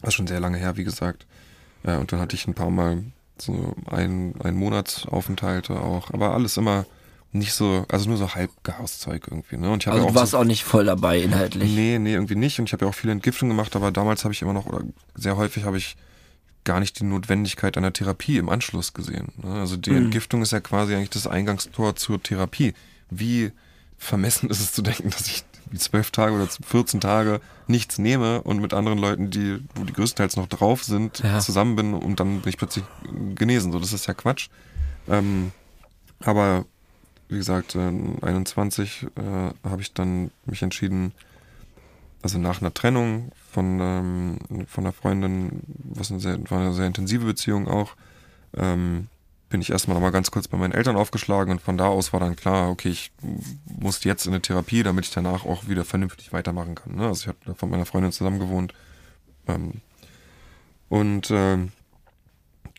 Das 0.01 0.09
ist 0.09 0.15
schon 0.15 0.27
sehr 0.27 0.39
lange 0.39 0.57
her, 0.57 0.77
wie 0.77 0.83
gesagt. 0.83 1.25
Ja, 1.85 1.97
und 1.97 2.11
dann 2.11 2.19
hatte 2.19 2.35
ich 2.35 2.47
ein 2.47 2.53
paar 2.53 2.69
Mal 2.69 3.03
so 3.37 3.75
ein, 3.87 4.35
ein 4.43 4.55
Monatsaufenthalte 4.55 5.79
auch, 5.79 6.11
aber 6.11 6.33
alles 6.33 6.57
immer 6.57 6.85
nicht 7.31 7.53
so, 7.53 7.85
also 7.89 8.07
nur 8.09 8.17
so 8.17 8.35
Halbgaszeug 8.35 9.27
irgendwie, 9.29 9.57
ne? 9.57 9.71
Und 9.71 9.83
ich 9.83 9.87
Also 9.87 9.99
ja 9.99 10.05
du 10.05 10.11
auch 10.11 10.15
warst 10.15 10.31
so, 10.33 10.37
auch 10.37 10.43
nicht 10.43 10.63
voll 10.63 10.85
dabei 10.85 11.19
inhaltlich. 11.19 11.73
Nee, 11.75 11.97
nee, 11.99 12.13
irgendwie 12.13 12.35
nicht. 12.35 12.59
Und 12.59 12.65
ich 12.67 12.73
habe 12.73 12.85
ja 12.85 12.89
auch 12.91 12.95
viele 12.95 13.11
Entgiftungen 13.11 13.55
gemacht, 13.57 13.75
aber 13.75 13.91
damals 13.91 14.23
habe 14.23 14.33
ich 14.33 14.41
immer 14.43 14.53
noch, 14.53 14.67
oder 14.67 14.81
sehr 15.15 15.35
häufig 15.35 15.63
habe 15.63 15.77
ich 15.77 15.95
gar 16.63 16.79
nicht 16.79 16.99
die 16.99 17.03
Notwendigkeit 17.05 17.77
einer 17.77 17.93
Therapie 17.93 18.37
im 18.37 18.49
Anschluss 18.49 18.93
gesehen. 18.93 19.29
Ne? 19.41 19.53
Also 19.53 19.77
die 19.77 19.91
Entgiftung 19.91 20.41
ist 20.41 20.51
ja 20.51 20.59
quasi 20.59 20.95
eigentlich 20.95 21.09
das 21.09 21.27
Eingangstor 21.27 21.95
zur 21.95 22.21
Therapie. 22.21 22.73
Wie 23.09 23.51
vermessen 23.97 24.49
ist 24.49 24.59
es 24.59 24.71
zu 24.73 24.81
denken, 24.81 25.09
dass 25.09 25.27
ich 25.27 25.43
zwölf 25.77 26.11
Tage 26.11 26.35
oder 26.35 26.47
14 26.47 27.01
Tage 27.01 27.41
nichts 27.67 27.97
nehme 27.97 28.41
und 28.43 28.59
mit 28.61 28.73
anderen 28.73 28.99
Leuten, 28.99 29.29
die, 29.31 29.59
wo 29.75 29.83
die 29.83 29.93
größtenteils 29.93 30.35
noch 30.35 30.47
drauf 30.47 30.83
sind, 30.83 31.19
Ja. 31.19 31.39
zusammen 31.39 31.75
bin 31.75 31.93
und 31.93 32.19
dann 32.19 32.41
bin 32.41 32.49
ich 32.49 32.57
plötzlich 32.57 32.85
genesen. 33.35 33.71
So, 33.71 33.79
das 33.79 33.93
ist 33.93 34.05
ja 34.05 34.13
Quatsch. 34.13 34.49
Ähm, 35.07 35.51
aber 36.19 36.65
wie 37.29 37.37
gesagt, 37.37 37.75
äh, 37.75 37.91
21 38.21 39.07
äh, 39.15 39.67
habe 39.67 39.81
ich 39.81 39.93
dann 39.93 40.29
mich 40.45 40.61
entschieden, 40.61 41.13
also 42.23 42.39
nach 42.39 42.61
einer 42.61 42.73
Trennung 42.73 43.31
von, 43.51 43.79
ähm, 43.79 44.37
von 44.67 44.85
einer 44.85 44.93
Freundin, 44.93 45.61
was 45.83 46.09
eine 46.09 46.19
sehr, 46.19 46.39
war 46.49 46.59
eine 46.59 46.73
sehr 46.73 46.87
intensive 46.87 47.25
Beziehung 47.25 47.67
auch, 47.67 47.95
ähm, 48.55 49.09
bin 49.49 49.61
ich 49.61 49.69
erstmal 49.69 49.95
nochmal 49.95 50.11
ganz 50.11 50.31
kurz 50.31 50.47
bei 50.47 50.57
meinen 50.57 50.71
Eltern 50.71 50.95
aufgeschlagen 50.95 51.51
und 51.51 51.61
von 51.61 51.77
da 51.77 51.87
aus 51.87 52.13
war 52.13 52.21
dann 52.21 52.35
klar, 52.35 52.71
okay, 52.71 52.89
ich 52.89 53.11
muss 53.65 54.03
jetzt 54.03 54.25
in 54.25 54.31
eine 54.31 54.41
Therapie, 54.41 54.81
damit 54.83 55.05
ich 55.05 55.11
danach 55.11 55.45
auch 55.45 55.67
wieder 55.67 55.85
vernünftig 55.85 56.33
weitermachen 56.33 56.75
kann. 56.75 56.95
Ne? 56.95 57.05
Also 57.07 57.21
ich 57.21 57.27
habe 57.27 57.55
von 57.55 57.69
meiner 57.69 57.85
Freundin 57.85 58.11
zusammen 58.11 58.39
gewohnt. 58.39 58.73
Ähm, 59.47 59.81
und 60.89 61.29
ähm, 61.29 61.71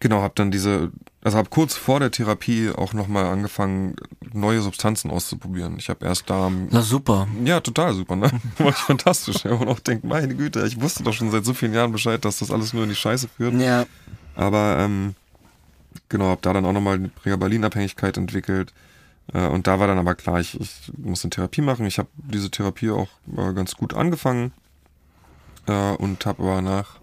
genau, 0.00 0.22
habe 0.22 0.34
dann 0.36 0.50
diese, 0.50 0.90
also 1.22 1.38
habe 1.38 1.48
kurz 1.50 1.74
vor 1.74 2.00
der 2.00 2.10
Therapie 2.10 2.70
auch 2.70 2.92
nochmal 2.92 3.26
angefangen, 3.26 3.96
neue 4.32 4.60
Substanzen 4.60 5.10
auszuprobieren. 5.10 5.76
Ich 5.78 5.88
habe 5.88 6.04
erst 6.04 6.28
da 6.28 6.50
Na 6.70 6.82
super. 6.82 7.26
ja, 7.44 7.60
total 7.60 7.94
super, 7.94 8.16
ne? 8.16 8.30
War 8.58 8.72
fantastisch. 8.72 9.44
Ja, 9.44 9.52
und 9.52 9.68
auch 9.68 9.80
denkt, 9.80 10.04
meine 10.04 10.34
Güte, 10.34 10.66
ich 10.66 10.80
wusste 10.80 11.02
doch 11.02 11.12
schon 11.12 11.30
seit 11.30 11.44
so 11.44 11.54
vielen 11.54 11.72
Jahren 11.74 11.92
Bescheid, 11.92 12.24
dass 12.24 12.38
das 12.38 12.50
alles 12.50 12.72
nur 12.72 12.84
in 12.84 12.90
die 12.90 12.94
Scheiße 12.94 13.28
führt. 13.28 13.54
Ja. 13.54 13.86
Aber 14.34 14.78
ähm, 14.80 15.14
genau, 16.08 16.26
hab 16.26 16.42
da 16.42 16.52
dann 16.52 16.66
auch 16.66 16.72
nochmal 16.72 16.96
eine 16.96 17.08
Pregabalin-Abhängigkeit 17.08 18.16
entwickelt. 18.16 18.72
Äh, 19.32 19.46
und 19.46 19.66
da 19.66 19.78
war 19.80 19.86
dann 19.86 19.98
aber 19.98 20.14
klar, 20.14 20.40
ich, 20.40 20.58
ich 20.60 20.92
muss 20.98 21.24
eine 21.24 21.30
Therapie 21.30 21.62
machen. 21.62 21.86
Ich 21.86 21.98
habe 21.98 22.08
diese 22.16 22.50
Therapie 22.50 22.90
auch 22.90 23.08
äh, 23.36 23.52
ganz 23.54 23.76
gut 23.76 23.94
angefangen 23.94 24.52
äh, 25.66 25.92
und 25.92 26.26
habe 26.26 26.42
aber 26.42 26.62
nach, 26.62 26.98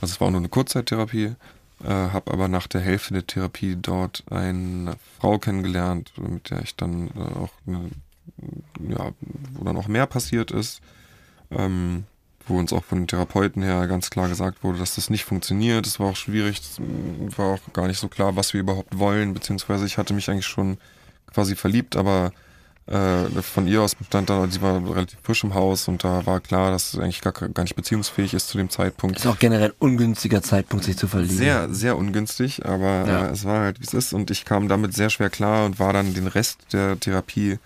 also 0.00 0.12
es 0.12 0.20
war 0.20 0.28
auch 0.28 0.32
nur 0.32 0.40
eine 0.40 0.48
Kurzzeittherapie, 0.48 1.34
äh, 1.84 1.88
habe 1.88 2.32
aber 2.32 2.48
nach 2.48 2.66
der 2.66 2.80
Hälfte 2.80 3.14
der 3.14 3.26
Therapie 3.26 3.76
dort 3.80 4.24
eine 4.30 4.96
Frau 5.18 5.38
kennengelernt, 5.38 6.12
mit 6.16 6.50
der 6.50 6.62
ich 6.62 6.76
dann 6.76 7.08
äh, 7.08 7.38
auch, 7.38 7.50
eine, 7.66 7.90
ja, 8.88 9.12
wo 9.54 9.64
dann 9.64 9.76
auch 9.76 9.88
mehr 9.88 10.06
passiert 10.06 10.50
ist. 10.50 10.80
Ähm, 11.50 12.04
wo 12.48 12.58
uns 12.58 12.72
auch 12.72 12.84
von 12.84 12.98
den 12.98 13.06
Therapeuten 13.06 13.62
her 13.62 13.86
ganz 13.86 14.10
klar 14.10 14.28
gesagt 14.28 14.64
wurde, 14.64 14.78
dass 14.78 14.96
das 14.96 15.10
nicht 15.10 15.24
funktioniert. 15.24 15.86
Es 15.86 16.00
war 16.00 16.08
auch 16.10 16.16
schwierig, 16.16 16.60
es 16.60 16.80
war 17.38 17.54
auch 17.54 17.72
gar 17.72 17.86
nicht 17.86 17.98
so 17.98 18.08
klar, 18.08 18.36
was 18.36 18.52
wir 18.52 18.60
überhaupt 18.60 18.98
wollen, 18.98 19.34
beziehungsweise 19.34 19.86
ich 19.86 19.98
hatte 19.98 20.14
mich 20.14 20.28
eigentlich 20.28 20.46
schon 20.46 20.78
quasi 21.32 21.56
verliebt, 21.56 21.96
aber 21.96 22.32
äh, 22.86 23.42
von 23.42 23.66
ihr 23.66 23.80
aus 23.82 23.94
bestand 23.94 24.28
dann, 24.28 24.50
sie 24.50 24.60
war 24.60 24.76
relativ 24.94 25.18
frisch 25.22 25.44
im 25.44 25.54
Haus 25.54 25.86
und 25.88 26.02
da 26.04 26.26
war 26.26 26.40
klar, 26.40 26.70
dass 26.72 26.92
sie 26.92 27.00
eigentlich 27.00 27.20
gar, 27.20 27.32
gar 27.32 27.62
nicht 27.62 27.76
beziehungsfähig 27.76 28.34
ist 28.34 28.48
zu 28.48 28.58
dem 28.58 28.70
Zeitpunkt. 28.70 29.16
Ist 29.18 29.26
auch 29.26 29.38
generell 29.38 29.68
ein 29.70 29.74
ungünstiger 29.78 30.42
Zeitpunkt, 30.42 30.84
sich 30.84 30.96
zu 30.96 31.06
verlieben. 31.06 31.36
Sehr, 31.36 31.72
sehr 31.72 31.96
ungünstig, 31.96 32.66
aber 32.66 33.06
Ja. 33.06 33.26
äh, 33.26 33.30
es 33.30 33.44
war 33.44 33.60
halt, 33.60 33.80
wie 33.80 33.84
es 33.84 33.94
ist 33.94 34.12
und 34.12 34.30
ich 34.30 34.44
kam 34.44 34.68
damit 34.68 34.94
sehr 34.94 35.10
schwer 35.10 35.30
klar 35.30 35.64
und 35.64 35.78
war 35.78 35.92
dann 35.92 36.12
den 36.14 36.26
Rest 36.26 36.58
der 36.72 36.98
Therapie 36.98 37.58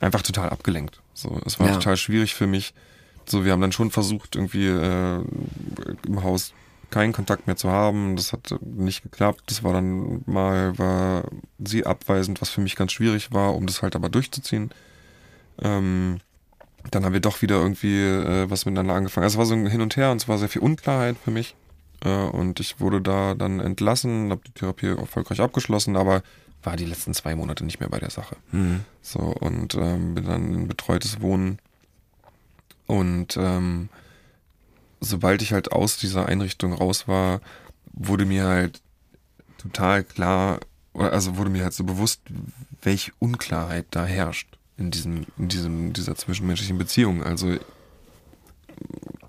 einfach 0.00 0.22
total 0.22 0.50
abgelenkt. 0.50 1.00
So, 1.14 1.40
es 1.46 1.60
war 1.60 1.68
Ja. 1.68 1.74
total 1.74 1.96
schwierig 1.96 2.34
für 2.34 2.46
mich. 2.48 2.74
So, 3.26 3.44
wir 3.44 3.52
haben 3.52 3.60
dann 3.60 3.72
schon 3.72 3.90
versucht, 3.90 4.34
irgendwie 4.36 4.66
äh, 4.66 5.20
im 6.06 6.22
Haus 6.22 6.52
keinen 6.94 7.12
Kontakt 7.12 7.48
mehr 7.48 7.56
zu 7.56 7.70
haben. 7.70 8.14
Das 8.14 8.32
hat 8.32 8.54
nicht 8.62 9.02
geklappt. 9.02 9.42
Das 9.46 9.64
war 9.64 9.72
dann 9.72 10.22
mal, 10.26 10.78
war 10.78 11.24
sie 11.58 11.84
abweisend, 11.84 12.40
was 12.40 12.50
für 12.50 12.60
mich 12.60 12.76
ganz 12.76 12.92
schwierig 12.92 13.32
war, 13.32 13.56
um 13.56 13.66
das 13.66 13.82
halt 13.82 13.96
aber 13.96 14.08
durchzuziehen. 14.08 14.70
Ähm, 15.60 16.20
dann 16.92 17.04
haben 17.04 17.12
wir 17.12 17.20
doch 17.20 17.42
wieder 17.42 17.56
irgendwie 17.56 18.00
äh, 18.00 18.48
was 18.48 18.64
miteinander 18.64 18.94
angefangen. 18.94 19.24
Also 19.24 19.34
es 19.34 19.38
war 19.38 19.46
so 19.46 19.54
ein 19.54 19.66
Hin 19.66 19.80
und 19.80 19.96
Her 19.96 20.12
und 20.12 20.22
es 20.22 20.28
war 20.28 20.38
sehr 20.38 20.48
viel 20.48 20.62
Unklarheit 20.62 21.16
für 21.22 21.32
mich. 21.32 21.56
Äh, 22.04 22.10
und 22.10 22.60
ich 22.60 22.78
wurde 22.78 23.00
da 23.00 23.34
dann 23.34 23.58
entlassen, 23.58 24.30
habe 24.30 24.42
die 24.46 24.52
Therapie 24.52 24.86
erfolgreich 24.86 25.40
abgeschlossen, 25.40 25.96
aber 25.96 26.22
war 26.62 26.76
die 26.76 26.86
letzten 26.86 27.12
zwei 27.12 27.34
Monate 27.34 27.64
nicht 27.64 27.80
mehr 27.80 27.88
bei 27.88 27.98
der 27.98 28.10
Sache. 28.10 28.36
Mhm. 28.52 28.82
So, 29.02 29.18
und 29.18 29.74
ähm, 29.74 30.14
bin 30.14 30.26
dann 30.26 30.54
in 30.54 30.68
betreutes 30.68 31.20
Wohnen. 31.20 31.58
Und 32.86 33.36
ähm, 33.36 33.88
sobald 35.04 35.42
ich 35.42 35.52
halt 35.52 35.72
aus 35.72 35.96
dieser 35.96 36.26
Einrichtung 36.26 36.72
raus 36.72 37.08
war, 37.08 37.40
wurde 37.92 38.24
mir 38.24 38.44
halt 38.44 38.80
total 39.58 40.04
klar, 40.04 40.60
also 40.94 41.36
wurde 41.36 41.50
mir 41.50 41.64
halt 41.64 41.74
so 41.74 41.84
bewusst, 41.84 42.20
welche 42.82 43.12
Unklarheit 43.18 43.86
da 43.90 44.04
herrscht 44.04 44.58
in 44.76 44.90
diesem, 44.90 45.26
in 45.38 45.48
diesem, 45.48 45.92
dieser 45.92 46.16
zwischenmenschlichen 46.16 46.78
Beziehung. 46.78 47.22
Also 47.22 47.56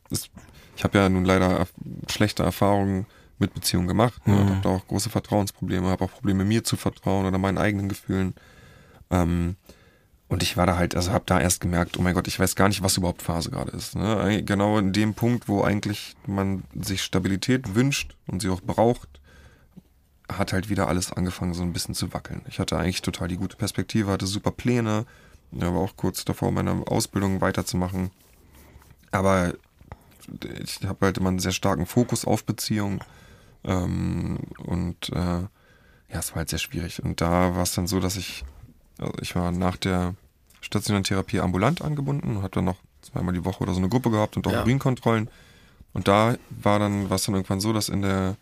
es 0.09 0.30
habe 0.84 0.97
ja 0.97 1.09
nun 1.09 1.26
leider 1.26 1.67
schlechte 2.09 2.43
Erfahrungen 2.43 3.05
mit 3.38 3.53
Beziehungen 3.53 3.88
gemacht. 3.88 4.26
Ne? 4.28 4.36
Mhm. 4.36 4.49
Habe 4.49 4.61
da 4.61 4.69
auch 4.69 4.88
große 4.88 5.09
Vertrauensprobleme, 5.09 5.88
habe 5.88 6.05
auch 6.05 6.11
Probleme 6.11 6.43
mir 6.45 6.63
zu 6.63 6.78
vertrauen 6.78 7.26
oder 7.26 7.38
meinen 7.38 7.57
eigenen 7.57 7.89
Gefühlen. 7.89 8.34
Ähm, 9.09 9.55
und 10.28 10.43
ich 10.43 10.57
war 10.57 10.65
da 10.65 10.78
halt, 10.78 10.95
also 10.95 11.11
habe 11.11 11.23
da 11.28 11.39
erst 11.39 11.61
gemerkt, 11.61 11.97
oh 11.97 12.01
mein 12.01 12.13
Gott, 12.15 12.28
ich 12.28 12.39
weiß 12.39 12.55
gar 12.55 12.67
nicht, 12.67 12.82
was 12.82 12.97
überhaupt 12.97 13.21
Phase 13.21 13.51
gerade 13.51 13.71
ist. 13.71 13.95
Ne? 13.95 14.15
Eig- 14.21 14.43
Genau 14.43 14.78
in 14.80 14.91
dem 14.93 15.13
Punkt, 15.13 15.47
wo 15.47 15.63
eigentlich 15.63 16.15
man 16.26 16.63
sich 16.73 17.03
Stabilität 17.03 17.76
wünscht 17.76 18.15
und 18.28 18.41
sie 18.41 18.49
auch 18.49 18.61
braucht, 18.61 19.07
hat 20.32 20.53
halt 20.53 20.69
wieder 20.69 20.88
alles 20.88 21.11
angefangen 21.11 21.53
so 21.53 21.61
ein 21.61 21.73
bisschen 21.73 21.93
zu 21.93 22.13
wackeln. 22.13 22.41
Ich 22.47 22.59
hatte 22.59 22.78
eigentlich 22.78 23.03
total 23.03 23.28
die 23.28 23.38
gute 23.38 23.57
Perspektive, 23.57 24.11
hatte 24.11 24.26
super 24.26 24.51
Pläne, 24.51 25.05
war 25.51 25.76
auch 25.76 25.95
kurz 25.95 26.26
davor, 26.26 26.51
meine 26.51 26.84
Ausbildung 26.88 27.41
weiterzumachen. 27.41 28.09
Aber 29.11 29.53
ich 30.63 30.80
habe 30.86 31.05
halt 31.05 31.19
immer 31.19 31.30
einen 31.30 31.39
sehr 31.39 31.51
starken 31.51 31.86
Fokus 31.86 32.26
auf 32.26 32.43
Beziehungen 32.43 32.99
ähm, 33.63 34.39
und 34.57 35.09
äh, 35.09 35.41
ja, 36.09 36.19
es 36.19 36.32
war 36.32 36.38
halt 36.38 36.49
sehr 36.49 36.59
schwierig. 36.59 37.03
Und 37.03 37.21
da 37.21 37.55
war 37.55 37.63
es 37.63 37.76
dann 37.76 37.86
so, 37.88 37.99
dass 37.99 38.15
ich, 38.15 38.43
also 39.00 39.14
ich 39.22 39.36
war 39.36 39.52
nach 39.52 39.78
der 39.78 40.16
stationären 40.62 41.04
Therapie 41.04 41.39
ambulant 41.39 41.82
angebunden 41.82 42.38
und 42.38 42.43
habe 42.43 42.50
dann 42.56 42.66
noch 42.66 42.78
zweimal 43.02 43.34
die 43.34 43.46
Woche 43.46 43.62
oder 43.64 43.74
so 43.74 43.80
eine 43.80 43.89
Gruppe 43.89 44.10
gehabt 44.10 44.36
und 44.38 44.48
auch 44.48 44.52
Ja. 44.52 44.62
Urinkontrollen. 44.64 45.30
Und 45.93 46.08
da 46.08 46.36
war 46.50 46.80
dann, 46.80 47.10
war 47.10 47.16
es 47.16 47.24
dann 47.26 47.36
irgendwann 47.36 47.62
so, 47.62 47.72
dass 47.72 47.88
in 47.89 48.02
der 48.02 48.36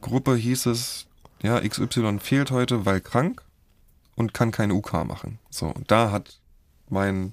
Gruppe 0.00 0.36
hieß 0.36 0.66
es, 0.66 1.06
ja, 1.42 1.60
XY 1.60 2.18
fehlt 2.20 2.50
heute, 2.50 2.86
weil 2.86 3.00
krank 3.00 3.42
und 4.14 4.34
kann 4.34 4.50
keine 4.52 4.74
UK 4.74 5.04
machen. 5.06 5.38
So, 5.50 5.66
und 5.66 5.90
da 5.90 6.10
hat 6.12 6.38
mein, 6.88 7.32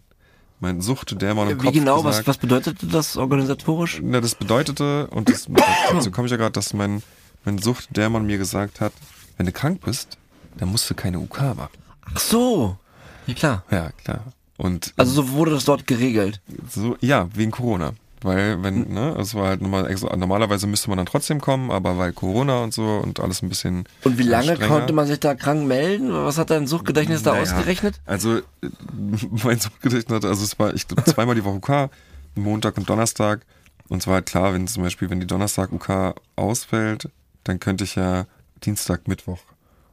mein 0.59 0.81
Suchtdämon 0.81 1.49
im 1.49 1.61
Wie 1.61 1.65
Kopf 1.65 1.73
genau, 1.73 2.03
was, 2.03 2.17
gesagt, 2.19 2.27
was 2.27 2.37
bedeutete 2.37 2.87
das 2.87 3.17
organisatorisch? 3.17 3.99
na, 4.01 4.21
das 4.21 4.35
bedeutete, 4.35 5.07
und 5.07 5.29
das, 5.29 5.47
dazu 5.91 6.09
komme 6.11 6.27
ich 6.27 6.31
ja 6.31 6.37
gerade, 6.37 6.53
dass 6.53 6.73
mein, 6.73 7.03
mein 7.43 7.57
Suchtdämon 7.57 8.25
mir 8.25 8.37
gesagt 8.37 8.79
hat, 8.81 8.93
wenn 9.35 9.45
du 9.45 9.51
krank 9.51 9.81
bist, 9.81 10.17
dann 10.57 10.69
musst 10.69 10.89
du 10.89 10.95
keine 10.95 11.19
UK 11.19 11.55
machen. 11.55 11.77
Ach 12.13 12.19
so. 12.19 12.77
Ja, 13.25 13.33
klar. 13.33 13.63
Ja, 13.71 13.89
klar. 14.03 14.21
Und 14.57 14.93
Also 14.97 15.11
so 15.21 15.31
wurde 15.31 15.51
das 15.51 15.65
dort 15.65 15.85
geregelt. 15.87 16.41
so, 16.69 16.97
ja, 16.99 17.27
wegen 17.35 17.51
Corona. 17.51 17.93
Weil, 18.21 18.63
wenn, 18.63 18.91
ne, 18.91 19.15
es 19.19 19.35
war 19.35 19.49
halt 19.49 19.61
nochmal 19.61 19.91
extra, 19.91 20.15
normalerweise 20.15 20.65
müsste 20.65 20.89
man 20.89 20.97
dann 20.97 21.05
trotzdem 21.05 21.39
kommen, 21.39 21.69
aber 21.69 21.99
weil 21.99 22.13
Corona 22.13 22.63
und 22.63 22.73
so 22.73 22.83
und 22.97 23.19
alles 23.19 23.43
ein 23.43 23.49
bisschen. 23.49 23.87
Und 24.03 24.17
wie 24.17 24.23
lange 24.23 24.55
strenger. 24.55 24.67
konnte 24.67 24.93
man 24.93 25.05
sich 25.05 25.19
da 25.19 25.35
krank 25.35 25.67
melden? 25.67 26.11
Was 26.11 26.39
hat 26.39 26.49
dein 26.49 26.65
Suchtgedächtnis 26.65 27.21
da 27.21 27.33
Naja, 27.33 27.43
ausgerechnet? 27.43 28.01
Also, 28.07 28.41
mein 29.43 29.59
Suchtgedächtnis, 29.59 30.25
also 30.25 30.43
es 30.43 30.57
war, 30.57 30.73
ich 30.73 30.87
glaube, 30.87 31.03
zweimal 31.03 31.35
die 31.35 31.43
Woche 31.43 31.57
UK, 31.57 31.91
Montag 32.33 32.77
und 32.77 32.89
Donnerstag. 32.89 33.45
Und 33.87 34.01
zwar 34.01 34.15
halt 34.15 34.25
klar, 34.25 34.51
wenn 34.53 34.67
zum 34.67 34.81
Beispiel, 34.81 35.11
wenn 35.11 35.19
die 35.19 35.27
Donnerstag 35.27 35.71
UK 35.71 36.15
ausfällt, 36.35 37.09
dann 37.43 37.59
könnte 37.59 37.83
ich 37.83 37.95
ja 37.95 38.25
Dienstag, 38.63 39.07
Mittwoch 39.07 39.39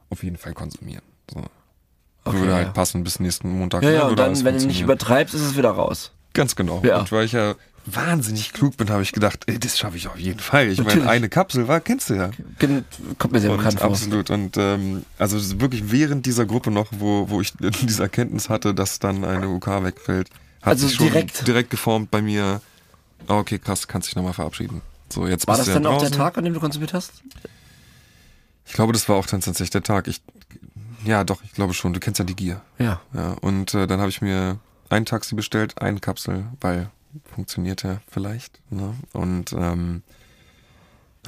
auf 0.09 0.23
jeden 0.23 0.37
Fall 0.37 0.53
konsumieren. 0.53 1.03
So. 1.31 1.43
Okay, 2.25 2.39
würde 2.39 2.53
halt 2.55 2.67
ja. 2.67 2.73
passen 2.73 3.03
bis 3.03 3.19
nächsten 3.19 3.49
Montag. 3.49 3.83
Ja, 3.83 3.89
ne, 3.89 3.95
ja, 3.95 4.07
und 4.07 4.19
dann, 4.19 4.43
wenn 4.43 4.57
du 4.57 4.65
nicht 4.65 4.81
übertreibst, 4.81 5.33
ist 5.35 5.41
es 5.41 5.57
wieder 5.57 5.69
raus. 5.71 6.11
Ganz 6.33 6.55
genau. 6.55 6.81
Ja. 6.83 6.99
Und 6.99 7.11
weil 7.11 7.25
ich 7.25 7.31
ja 7.33 7.55
wahnsinnig 7.85 8.51
klug 8.51 8.77
bin, 8.77 8.89
habe 8.89 9.03
ich 9.03 9.11
gedacht, 9.11 9.43
ey, 9.45 9.59
das 9.59 9.77
schaffe 9.77 9.95
ich 9.97 10.07
auf 10.07 10.17
jeden 10.17 10.39
Fall. 10.39 10.69
Ich 10.69 10.83
meine, 10.83 11.07
eine 11.07 11.29
Kapsel 11.29 11.67
war, 11.67 11.79
kennst 11.81 12.09
du 12.09 12.15
ja. 12.15 12.31
Kommt 13.19 13.31
mir 13.33 13.39
sehr 13.39 13.51
Und 13.51 13.57
bekannt 13.57 13.79
vor. 13.79 13.89
absolut. 13.91 14.31
Und 14.31 14.57
ähm, 14.57 15.05
also 15.19 15.37
wirklich 15.61 15.91
während 15.91 16.25
dieser 16.25 16.45
Gruppe 16.47 16.71
noch, 16.71 16.87
wo, 16.91 17.29
wo 17.29 17.41
ich 17.41 17.53
diese 17.59 18.01
Erkenntnis 18.01 18.49
hatte, 18.49 18.73
dass 18.73 18.97
dann 18.99 19.23
eine 19.23 19.47
UK 19.47 19.83
wegfällt, 19.83 20.29
hat 20.61 20.69
Also 20.69 20.87
sich 20.87 20.95
schon 20.97 21.07
direkt? 21.07 21.47
direkt 21.47 21.69
geformt 21.69 22.09
bei 22.09 22.23
mir. 22.23 22.59
Oh, 23.27 23.33
okay, 23.33 23.59
krass, 23.59 23.87
kannst 23.87 24.07
dich 24.07 24.15
nochmal 24.15 24.33
verabschieden. 24.33 24.81
So, 25.09 25.27
jetzt 25.27 25.47
War 25.47 25.57
das 25.57 25.67
ja 25.67 25.75
dann 25.75 25.85
auch 25.85 25.99
der 25.99 26.09
draußen. 26.09 26.17
Tag, 26.17 26.37
an 26.39 26.43
dem 26.45 26.55
du 26.55 26.59
konsumiert 26.59 26.93
hast? 26.93 27.11
Ich 28.65 28.73
glaube, 28.73 28.93
das 28.93 29.07
war 29.07 29.15
auch 29.15 29.27
dann 29.27 29.41
tatsächlich 29.41 29.69
der 29.69 29.83
Tag. 29.83 30.07
Ich, 30.07 30.21
ja, 31.05 31.23
doch, 31.23 31.43
ich 31.43 31.53
glaube 31.53 31.73
schon. 31.73 31.93
Du 31.93 31.99
kennst 31.99 32.19
ja 32.19 32.25
die 32.25 32.35
Gier. 32.35 32.61
Ja. 32.77 33.01
Ja, 33.13 33.33
und 33.41 33.73
äh, 33.73 33.87
dann 33.87 33.99
habe 33.99 34.09
ich 34.09 34.21
mir 34.21 34.59
ein 34.89 35.05
Taxi 35.05 35.35
bestellt, 35.35 35.81
eine 35.81 35.99
Kapsel, 35.99 36.45
weil 36.61 36.89
funktioniert 37.23 37.83
ja 37.83 38.01
vielleicht. 38.07 38.59
Ne? 38.69 38.95
Und 39.13 39.53
ähm, 39.53 40.03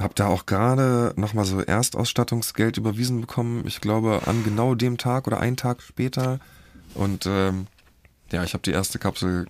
habe 0.00 0.14
da 0.14 0.26
auch 0.28 0.46
gerade 0.46 1.12
nochmal 1.16 1.44
so 1.44 1.60
Erstausstattungsgeld 1.60 2.76
überwiesen 2.76 3.20
bekommen. 3.20 3.66
Ich 3.66 3.80
glaube 3.80 4.22
an 4.26 4.44
genau 4.44 4.74
dem 4.74 4.98
Tag 4.98 5.26
oder 5.26 5.40
einen 5.40 5.56
Tag 5.56 5.82
später. 5.82 6.40
Und 6.94 7.26
ähm, 7.26 7.66
ja, 8.30 8.44
ich 8.44 8.54
habe 8.54 8.62
die 8.62 8.72
erste 8.72 8.98
Kapsel, 8.98 9.46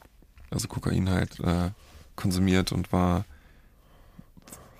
also 0.50 0.68
Kokain 0.68 1.10
halt, 1.10 1.38
äh, 1.40 1.70
konsumiert 2.16 2.72
und 2.72 2.92
war, 2.92 3.24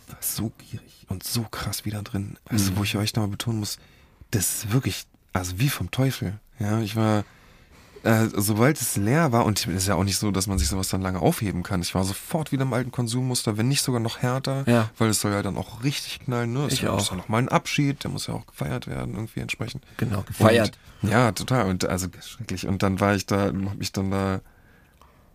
war 0.09 0.19
so 0.21 0.53
gierig 0.59 1.07
und 1.09 1.23
so 1.23 1.43
krass 1.43 1.85
wieder 1.85 2.03
drin. 2.03 2.37
Also, 2.47 2.77
wo 2.77 2.83
ich 2.83 2.97
euch 2.97 3.15
nochmal 3.15 3.31
betonen 3.31 3.61
muss, 3.61 3.79
das 4.31 4.65
ist 4.65 4.73
wirklich, 4.73 5.07
also 5.33 5.59
wie 5.59 5.69
vom 5.69 5.91
Teufel. 5.91 6.39
Ja, 6.59 6.81
ich 6.81 6.97
war, 6.97 7.25
äh, 8.03 8.27
sobald 8.35 8.81
es 8.81 8.97
leer 8.97 9.31
war, 9.33 9.45
und 9.45 9.59
es 9.61 9.67
ist 9.67 9.87
ja 9.89 9.95
auch 9.95 10.05
nicht 10.05 10.19
so, 10.19 10.31
dass 10.31 10.47
man 10.47 10.59
sich 10.59 10.69
sowas 10.69 10.89
dann 10.89 11.03
lange 11.03 11.21
aufheben 11.21 11.63
kann. 11.63 11.83
Ich 11.83 11.95
war 11.95 12.05
sofort 12.05 12.51
wieder 12.53 12.63
im 12.63 12.73
alten 12.73 12.91
Konsummuster, 12.91 13.57
wenn 13.57 13.69
nicht 13.69 13.83
sogar 13.83 14.01
noch 14.01 14.19
härter, 14.19 14.65
Ja. 14.69 14.91
weil 14.99 15.11
es 15.11 15.21
soll 15.21 15.33
ja 15.33 15.43
dann 15.43 15.57
auch 15.57 15.85
richtig 15.85 16.21
knallen. 16.21 16.53
Ne? 16.53 16.67
Es 16.67 16.75
Ich 16.75 16.83
ist 16.83 16.89
auch. 16.89 17.11
ja 17.11 17.17
noch 17.17 17.29
mal 17.29 17.39
ein 17.39 17.49
Abschied, 17.49 18.03
der 18.05 18.11
muss 18.11 18.27
ja 18.27 18.35
auch 18.35 18.47
gefeiert 18.47 18.87
werden, 18.87 19.15
irgendwie 19.15 19.41
entsprechend. 19.41 19.85
Genau, 19.99 20.23
gefeiert. 20.23 20.79
Und, 21.03 21.11
ja, 21.11 21.31
total. 21.33 21.67
Und 21.71 21.85
also 21.85 22.09
schrecklich. 22.21 22.67
Und 22.67 22.83
dann 22.83 22.99
war 23.01 23.15
ich 23.15 23.27
da, 23.27 23.47
hab 23.47 23.55
mich 23.77 23.93
dann 23.93 24.11
da 24.11 24.41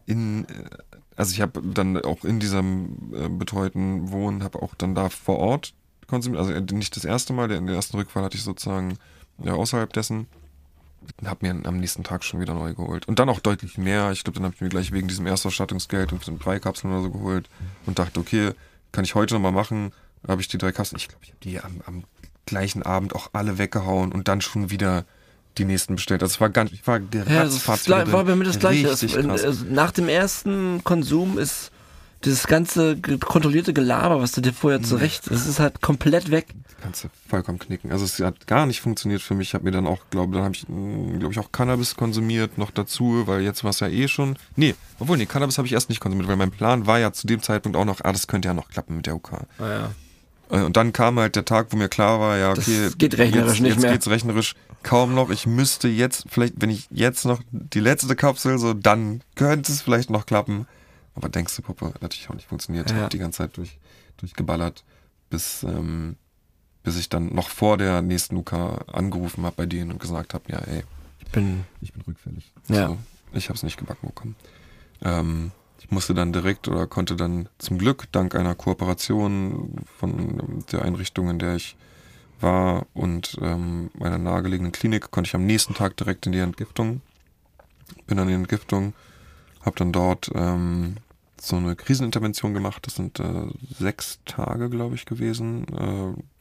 in, 0.05 0.45
äh, 0.45 0.47
also 1.15 1.31
ich 1.33 1.41
habe 1.41 1.61
dann 1.61 2.01
auch 2.03 2.25
in 2.25 2.39
diesem 2.39 3.13
äh, 3.13 3.29
betreuten 3.29 4.11
Wohnen, 4.11 4.43
habe 4.43 4.61
auch 4.61 4.75
dann 4.75 4.95
da 4.95 5.09
vor 5.09 5.37
Ort 5.39 5.73
konsumiert. 6.07 6.41
Also 6.41 6.51
äh, 6.53 6.61
nicht 6.61 6.95
das 6.97 7.05
erste 7.05 7.31
Mal, 7.33 7.47
den, 7.47 7.65
den 7.67 7.75
ersten 7.75 7.95
Rückfall 7.97 8.23
hatte 8.23 8.35
ich 8.35 8.43
sozusagen 8.43 8.97
ja, 9.43 9.53
außerhalb 9.53 9.91
dessen. 9.93 10.27
Hab 11.25 11.41
mir 11.41 11.51
am 11.51 11.77
nächsten 11.79 12.03
Tag 12.03 12.23
schon 12.23 12.39
wieder 12.39 12.53
neu 12.53 12.73
geholt. 12.73 13.07
Und 13.07 13.19
dann 13.19 13.27
auch 13.27 13.41
deutlich 13.41 13.77
mehr. 13.77 14.11
Ich 14.11 14.23
glaube, 14.23 14.35
dann 14.35 14.45
habe 14.45 14.55
ich 14.55 14.61
mir 14.61 14.69
gleich 14.69 14.91
wegen 14.93 15.09
diesem 15.09 15.25
Erstausstattungsgeld 15.25 16.13
und 16.13 16.23
so 16.23 16.37
drei 16.37 16.59
Kapseln 16.59 16.93
oder 16.93 17.03
so 17.03 17.11
geholt 17.11 17.49
und 17.85 17.99
dachte, 17.99 18.19
okay, 18.19 18.51
kann 18.93 19.03
ich 19.03 19.15
heute 19.15 19.33
nochmal 19.33 19.51
machen. 19.51 19.91
Habe 20.25 20.41
ich 20.41 20.47
die 20.47 20.57
drei 20.57 20.71
Kapseln. 20.71 20.97
Ich 20.97 21.09
glaube, 21.09 21.25
ich 21.25 21.31
habe 21.31 21.39
die 21.43 21.59
am, 21.59 21.81
am 21.85 22.03
gleichen 22.45 22.83
Abend 22.83 23.15
auch 23.15 23.31
alle 23.33 23.57
weggehauen 23.57 24.11
und 24.13 24.27
dann 24.29 24.39
schon 24.39 24.69
wieder 24.69 25.05
die 25.57 25.65
nächsten 25.65 25.95
bestellt. 25.95 26.23
Also 26.23 26.33
es 26.33 26.41
war 26.41 26.49
ganz, 26.49 26.71
ich 26.71 26.85
war 26.87 26.99
Ja, 26.99 27.05
das 27.11 27.27
geratzfatz 27.27 27.85
wieder 27.87 28.11
war 28.11 28.23
bei 28.23 28.35
mir 28.35 28.45
das 28.45 28.59
Gleiche. 28.59 28.87
Krass. 28.87 29.03
es, 29.03 29.65
nach 29.69 29.91
dem 29.91 30.09
ersten 30.09 30.83
Konsum 30.83 31.37
ist 31.37 31.71
dieses 32.25 32.47
ganze 32.47 32.97
kontrollierte 33.19 33.73
Gelaber, 33.73 34.19
was 34.21 34.31
du 34.31 34.41
dir 34.41 34.53
vorher 34.53 34.79
Mhm. 34.79 34.83
zurecht, 34.85 35.29
das 35.29 35.45
ist 35.47 35.59
halt 35.59 35.81
komplett 35.81 36.31
weg. 36.31 36.47
kannst 36.81 37.05
du 37.05 37.07
vollkommen 37.29 37.59
knicken. 37.59 37.93
Also 37.93 38.03
es 38.03 38.19
hat 38.19 38.45
gar 38.45 38.65
nicht 38.65 38.81
funktioniert 38.81 39.21
für 39.21 39.35
mich. 39.35 39.49
Ich 39.49 39.53
habe 39.53 39.63
mir 39.63 39.71
dann 39.71 39.87
auch, 39.87 39.99
glaube 40.09 40.33
dann 40.35 40.43
habe 40.43 40.53
ich, 40.55 40.65
glaube 40.67 41.29
ich, 41.31 41.39
auch 41.39 41.51
Cannabis 41.53 41.95
konsumiert 41.95 42.57
noch 42.57 42.71
dazu, 42.71 43.23
weil 43.25 43.41
jetzt 43.41 43.63
war 43.63 43.69
es 43.71 43.79
ja 43.79 43.87
eh 43.87 44.09
schon. 44.09 44.35
Nee, 44.57 44.75
obwohl, 44.99 45.15
nee, 45.17 45.25
Cannabis 45.25 45.57
habe 45.57 45.65
ich 45.65 45.71
erst 45.73 45.87
nicht 45.87 46.01
konsumiert, 46.01 46.27
weil 46.27 46.35
mein 46.35 46.51
Plan 46.51 46.85
war 46.85 46.99
ja 46.99 47.13
zu 47.13 47.25
dem 47.25 47.41
Zeitpunkt 47.41 47.77
auch 47.77 47.85
noch, 47.85 48.01
ah, 48.03 48.11
das 48.11 48.27
könnte 48.27 48.49
ja 48.49 48.53
noch 48.53 48.67
klappen 48.67 48.97
mit 48.97 49.05
der 49.05 49.15
UK. 49.15 49.31
Naja. 49.59 49.91
Äh, 50.51 50.61
Und 50.63 50.75
dann 50.75 50.91
kam 50.91 51.17
halt 51.19 51.37
der 51.37 51.45
Tag, 51.45 51.67
wo 51.69 51.77
mir 51.77 51.87
klar 51.87 52.19
war, 52.19 52.37
ja, 52.37 52.53
Das 52.53 52.67
okay, 52.67 52.89
geht 52.97 53.17
rechnerisch 53.17 53.51
jetzt, 53.53 53.61
nicht 53.61 53.73
jetzt 53.75 53.81
mehr. 53.81 53.91
geht's 53.93 54.09
rechnerisch 54.09 54.55
kaum 54.83 55.15
noch. 55.15 55.29
Ich 55.29 55.47
müsste 55.47 55.87
jetzt, 55.87 56.25
vielleicht, 56.29 56.55
wenn 56.57 56.69
ich 56.69 56.87
jetzt 56.91 57.23
noch 57.23 57.39
die 57.51 57.79
letzte 57.79 58.13
Kapsel, 58.17 58.59
so, 58.59 58.73
dann 58.73 59.21
könnte 59.35 59.71
es 59.71 59.81
vielleicht 59.81 60.09
noch 60.09 60.25
klappen. 60.25 60.67
Aber 61.15 61.29
denkst 61.29 61.55
du, 61.55 61.61
Puppe, 61.61 61.87
hat 61.87 62.01
natürlich 62.01 62.29
auch 62.29 62.33
nicht 62.35 62.47
funktioniert. 62.47 62.89
Ich 62.89 62.95
Ja. 62.97 63.03
hab 63.03 63.09
die 63.11 63.19
ganze 63.19 63.37
Zeit 63.39 63.57
durch, 63.57 63.77
durchgeballert, 64.17 64.83
bis, 65.29 65.63
ähm, 65.63 66.15
bis 66.83 66.97
ich 66.97 67.09
dann 67.09 67.33
noch 67.33 67.49
vor 67.49 67.77
der 67.77 68.01
nächsten 68.01 68.35
UK 68.35 68.53
angerufen 68.91 69.45
habe 69.45 69.55
bei 69.55 69.65
denen 69.65 69.91
und 69.91 69.99
gesagt 69.99 70.33
habe, 70.33 70.43
ja, 70.51 70.59
ey, 70.59 70.83
Ich 71.19 71.31
bin, 71.31 71.63
ich 71.81 71.93
bin 71.93 72.01
rückfällig. 72.03 72.51
Ja. 72.67 72.87
So, 72.89 72.97
ich 73.33 73.49
habe 73.49 73.55
es 73.57 73.63
nicht 73.63 73.77
gebacken 73.77 74.07
bekommen. 74.07 74.35
Ähm, 75.01 75.51
ich 75.79 75.89
musste 75.91 76.13
dann 76.13 76.31
direkt 76.33 76.67
oder 76.67 76.85
konnte 76.87 77.15
dann 77.15 77.49
zum 77.57 77.77
Glück 77.77 78.11
dank 78.11 78.35
einer 78.35 78.55
Kooperation 78.55 79.75
von 79.97 80.63
der 80.71 80.83
Einrichtung, 80.83 81.29
in 81.29 81.39
der 81.39 81.55
ich 81.55 81.75
war 82.39 82.85
und 82.93 83.37
ähm, 83.41 83.89
meiner 83.93 84.17
nahegelegenen 84.17 84.71
Klinik, 84.71 85.11
konnte 85.11 85.27
ich 85.29 85.35
am 85.35 85.45
nächsten 85.45 85.73
Tag 85.73 85.95
direkt 85.97 86.25
in 86.25 86.31
die 86.33 86.39
Entgiftung. 86.39 87.01
Bin 88.05 88.17
dann 88.17 88.27
in 88.27 88.33
die 88.35 88.39
Entgiftung, 88.41 88.93
habe 89.61 89.77
dann 89.77 89.91
dort 89.91 90.29
ähm, 90.35 90.97
so 91.45 91.57
eine 91.57 91.75
Krisenintervention 91.75 92.53
gemacht. 92.53 92.85
Das 92.87 92.95
sind 92.95 93.19
äh, 93.19 93.47
sechs 93.77 94.19
Tage, 94.25 94.69
glaube 94.69 94.95
ich, 94.95 95.05
gewesen. 95.05 95.65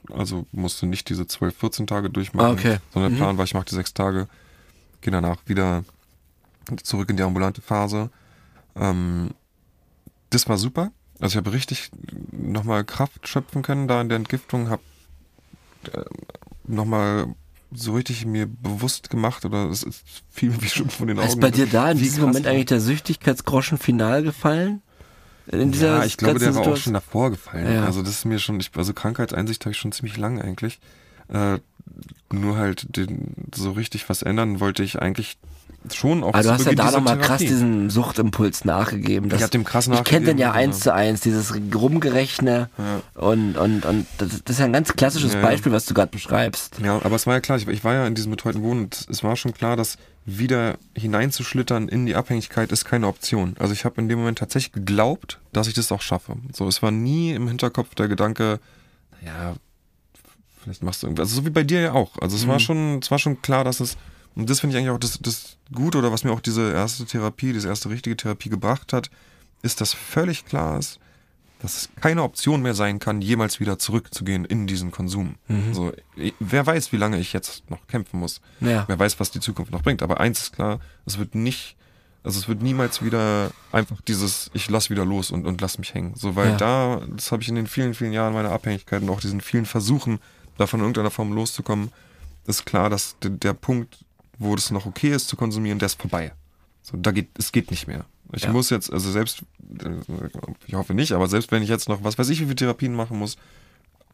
Äh, 0.09 0.13
also 0.13 0.47
musste 0.53 0.87
nicht 0.87 1.09
diese 1.09 1.27
12, 1.27 1.57
14 1.57 1.87
Tage 1.87 2.09
durchmachen, 2.11 2.51
Ah, 2.51 2.53
okay. 2.53 2.79
sondern 2.93 3.11
der 3.13 3.17
Mhm. 3.19 3.23
Plan 3.23 3.39
war, 3.39 3.45
ich 3.45 3.55
mache 3.55 3.65
die 3.65 3.75
sechs 3.75 3.95
Tage, 3.95 4.29
gehe 5.01 5.11
danach 5.13 5.39
wieder 5.47 5.85
zurück 6.85 7.11
in 7.11 7.17
die 7.17 7.23
ambulante 7.25 7.61
Phase. 7.63 8.11
Ähm, 8.77 9.31
das 10.31 10.49
war 10.49 10.57
super. 10.57 10.93
Also 11.21 11.33
ich 11.33 11.37
habe 11.45 11.53
richtig 11.53 11.91
nochmal 12.31 12.85
Kraft 12.85 13.27
schöpfen 13.29 13.63
können 13.63 13.89
da 13.89 14.01
in 14.01 14.09
der 14.09 14.17
Entgiftung, 14.17 14.71
habe 14.71 14.83
äh, 15.93 16.03
nochmal 16.65 17.27
so 17.73 17.95
richtig 17.95 18.27
mir 18.27 18.47
bewusst 18.47 19.09
gemacht 19.11 19.45
oder 19.45 19.69
es 19.71 19.83
ist 19.83 20.05
viel 20.31 20.61
wie 20.63 20.69
schon 20.69 20.91
von 20.91 21.09
den 21.09 21.19
Augen. 21.19 21.29
ist 21.29 21.41
bei 21.41 21.51
dir 21.51 21.67
da 21.67 21.91
in 21.91 21.99
diesem 21.99 22.25
Moment 22.25 22.47
eigentlich 22.47 22.67
der 22.67 22.81
Süchtigkeitsgroschen 22.81 23.79
final 23.79 24.23
gefallen? 24.23 24.83
Ja, 25.51 26.05
ich 26.05 26.17
glaube, 26.17 26.39
der 26.39 26.55
war 26.55 26.67
auch 26.67 26.77
schon 26.77 26.95
davor 26.95 27.31
gefallen. 27.31 27.73
Ja. 27.73 27.85
Also 27.85 28.03
das 28.03 28.11
ist 28.11 28.25
mir 28.25 28.39
schon, 28.39 28.61
ich, 28.61 28.71
also 28.77 28.95
Krankheitseinsicht 28.95 29.65
habe 29.65 29.73
ich 29.73 29.79
schon 29.79 29.93
ziemlich 29.93 30.17
lang 30.17 30.41
eigentlich. 30.41 30.79
Äh, 31.29 31.59
nur 32.33 32.57
halt 32.57 32.97
den, 32.97 33.35
so 33.55 33.73
richtig 33.73 34.09
was 34.09 34.23
ändern 34.23 34.61
wollte 34.61 34.83
ich 34.83 35.01
eigentlich 35.01 35.39
schon 35.93 36.23
auch 36.23 36.33
zu 36.33 36.43
du 36.43 36.51
hast 36.51 36.67
ja 36.67 36.73
da 36.73 36.91
nochmal 36.91 37.19
krass 37.19 37.41
diesen 37.41 37.91
Suchtimpuls 37.91 38.65
nachgegeben. 38.65 39.29
Das, 39.29 39.39
Ich 39.39 39.45
hab 39.45 39.51
dem 39.51 39.65
krass 39.65 39.89
Ich 39.89 40.05
kenne 40.05 40.27
den 40.27 40.39
ja 40.39 40.49
nachgegeben, 40.49 40.73
eins 40.73 40.81
zu 40.81 40.95
eins, 40.95 41.21
dieses 41.21 41.55
Rumgerechne 41.55 42.69
und, 43.15 43.57
und, 43.57 43.85
und 43.85 44.07
das, 44.19 44.41
ist 44.49 44.59
ja 44.59 44.67
ein 44.67 44.73
ganz 44.73 44.93
klassisches 44.95 45.33
Ja, 45.33 45.41
ja. 45.41 45.47
Beispiel, 45.47 45.73
was 45.73 45.87
du 45.87 45.95
gerade 45.95 46.11
beschreibst. 46.11 46.79
Ja, 46.83 46.97
aber 47.03 47.17
es 47.17 47.27
war 47.27 47.35
ja 47.35 47.41
klar, 47.41 47.59
ich, 47.59 47.67
ich 47.69 47.85
war 47.85 47.95
ja 47.95 48.07
in 48.07 48.15
diesem 48.15 48.31
betreuten 48.31 48.63
Wohnen 48.63 48.85
und 48.85 49.07
es 49.11 49.23
war 49.25 49.37
schon 49.37 49.55
klar, 49.55 49.77
dass 49.77 49.97
wieder 50.25 50.79
hineinzuschlittern 50.97 51.89
in 51.89 52.07
die 52.07 52.15
Abhängigkeit 52.15 52.71
ist 52.71 52.85
keine 52.85 53.09
Option. 53.09 53.57
Also 53.59 53.73
ich 53.73 53.85
habe 53.85 54.01
in 54.01 54.09
dem 54.09 54.21
Moment 54.21 54.39
tatsächlich 54.39 54.73
geglaubt, 54.73 55.41
dass 55.53 55.67
ich 55.67 55.75
das 55.75 55.91
auch 55.91 56.03
schaffe. 56.03 56.37
So, 56.53 56.69
es 56.69 56.83
war 56.83 56.91
nie 56.91 57.33
im 57.33 57.49
Hinterkopf 57.49 57.95
der 57.95 58.09
Gedanke, 58.09 58.61
naja, 59.21 59.55
vielleicht 60.63 60.83
machst 60.83 61.03
du 61.03 61.09
irgendwas. 61.09 61.29
Also 61.29 61.41
so 61.41 61.47
wie 61.47 61.51
bei 61.51 61.65
dir 61.65 61.81
ja 61.81 61.93
auch. 61.93 62.19
Also 62.21 62.37
es 62.37 62.47
war 62.47 62.61
schon, 62.61 63.01
es 63.01 63.11
war 63.11 63.19
schon 63.19 63.43
klar, 63.43 63.65
dass 63.65 63.81
es, 63.81 63.97
und 64.35 64.49
das 64.51 64.61
finde 64.61 64.77
ich 64.77 64.81
eigentlich 64.83 64.95
auch 64.95 64.99
das, 65.01 65.19
das 65.21 65.57
Gute 65.73 65.99
oder 65.99 66.13
was 66.13 66.25
mir 66.25 66.33
auch 66.33 66.41
diese 66.41 66.73
erste 66.73 67.05
Therapie, 67.07 67.53
diese 67.53 67.69
erste 67.69 67.89
richtige 67.91 68.17
Therapie 68.17 68.49
gebracht 68.49 68.93
hat, 68.93 69.11
ist, 69.63 69.81
dass 69.81 69.93
völlig 69.95 70.45
klar 70.45 70.79
ist, 70.79 70.99
dass 71.61 71.77
es 71.77 71.89
keine 72.01 72.23
Option 72.25 72.61
mehr 72.63 72.75
sein 72.75 72.99
kann, 72.99 73.23
jemals 73.23 73.61
wieder 73.61 73.79
zurückzugehen 73.79 74.45
in 74.45 74.67
diesen 74.67 74.91
Konsum. 74.91 75.37
So, 75.73 75.93
ich- 76.17 76.35
wer 76.41 76.67
weiß, 76.67 76.91
wie 76.93 76.97
lange 76.97 77.19
ich 77.21 77.33
jetzt 77.33 77.71
noch 77.71 77.87
kämpfen 77.87 78.19
muss. 78.19 78.41
Ja. 78.61 78.85
Wer 78.89 78.99
weiß, 78.99 79.21
was 79.21 79.31
die 79.31 79.39
Zukunft 79.39 79.71
noch 79.71 79.83
bringt. 79.83 80.03
Aber 80.03 80.19
eins 80.19 80.41
ist 80.41 80.53
klar, 80.55 80.81
es 81.07 81.19
wird 81.19 81.37
nicht, 81.37 81.77
also 82.25 82.41
es 82.41 82.49
wird 82.49 82.63
niemals 82.63 83.03
wieder 83.05 83.53
einfach 83.71 84.01
dieses, 84.01 84.51
ich 84.55 84.69
lass 84.71 84.91
wieder 84.91 85.05
los 85.05 85.31
und, 85.31 85.47
und 85.47 85.61
lass 85.61 85.79
mich 85.79 85.95
hängen. 85.95 86.15
So, 86.17 86.35
weil 86.35 86.51
Ja. 86.51 86.57
da, 86.57 87.03
das 87.17 87.31
habe 87.31 87.43
ich 87.43 87.49
in 87.49 87.55
den 87.55 87.69
vielen, 87.69 87.95
vielen 87.95 88.13
Jahren 88.13 88.35
meiner 88.35 88.51
Abhängigkeit 88.51 89.03
und 89.03 89.11
auch 89.11 89.21
diesen 89.21 89.41
vielen 89.41 89.67
Versuchen, 89.67 90.19
davon 90.59 90.81
in 90.81 90.85
irgendeiner 90.87 91.11
Form 91.13 91.33
loszukommen, 91.33 91.93
ist 92.47 92.67
klar, 92.67 92.91
dass 92.91 93.17
der, 93.21 93.31
der 93.31 93.53
Punkt, 93.55 94.05
wo 94.43 94.55
das 94.55 94.71
noch 94.71 94.87
okay 94.87 95.11
ist 95.13 95.29
zu 95.29 95.37
konsumieren, 95.37 95.79
der 95.79 95.87
ist 95.87 96.01
vorbei. 96.01 96.33
So, 96.83 96.97
da 96.97 97.11
geht, 97.13 97.29
es 97.39 97.53
geht 97.53 97.71
nicht 97.71 97.87
mehr. 97.87 98.05
Ich 98.33 98.45
Ja. 98.45 98.51
muss 98.53 98.71
jetzt, 98.71 98.93
also 98.93 99.11
selbst, 99.11 99.43
äh, 99.85 99.91
ich 100.67 100.75
hoffe 100.75 100.95
nicht, 100.95 101.13
aber 101.13 101.29
selbst 101.29 101.53
wenn 101.53 101.63
ich 101.63 101.69
jetzt 101.69 101.89
noch, 101.89 102.03
was 102.03 102.19
weiß 102.19 102.29
ich, 102.31 102.41
wie 102.41 102.45
viele 102.45 102.57
Therapien 102.57 102.95
machen 102.95 103.19
muss, 103.19 103.37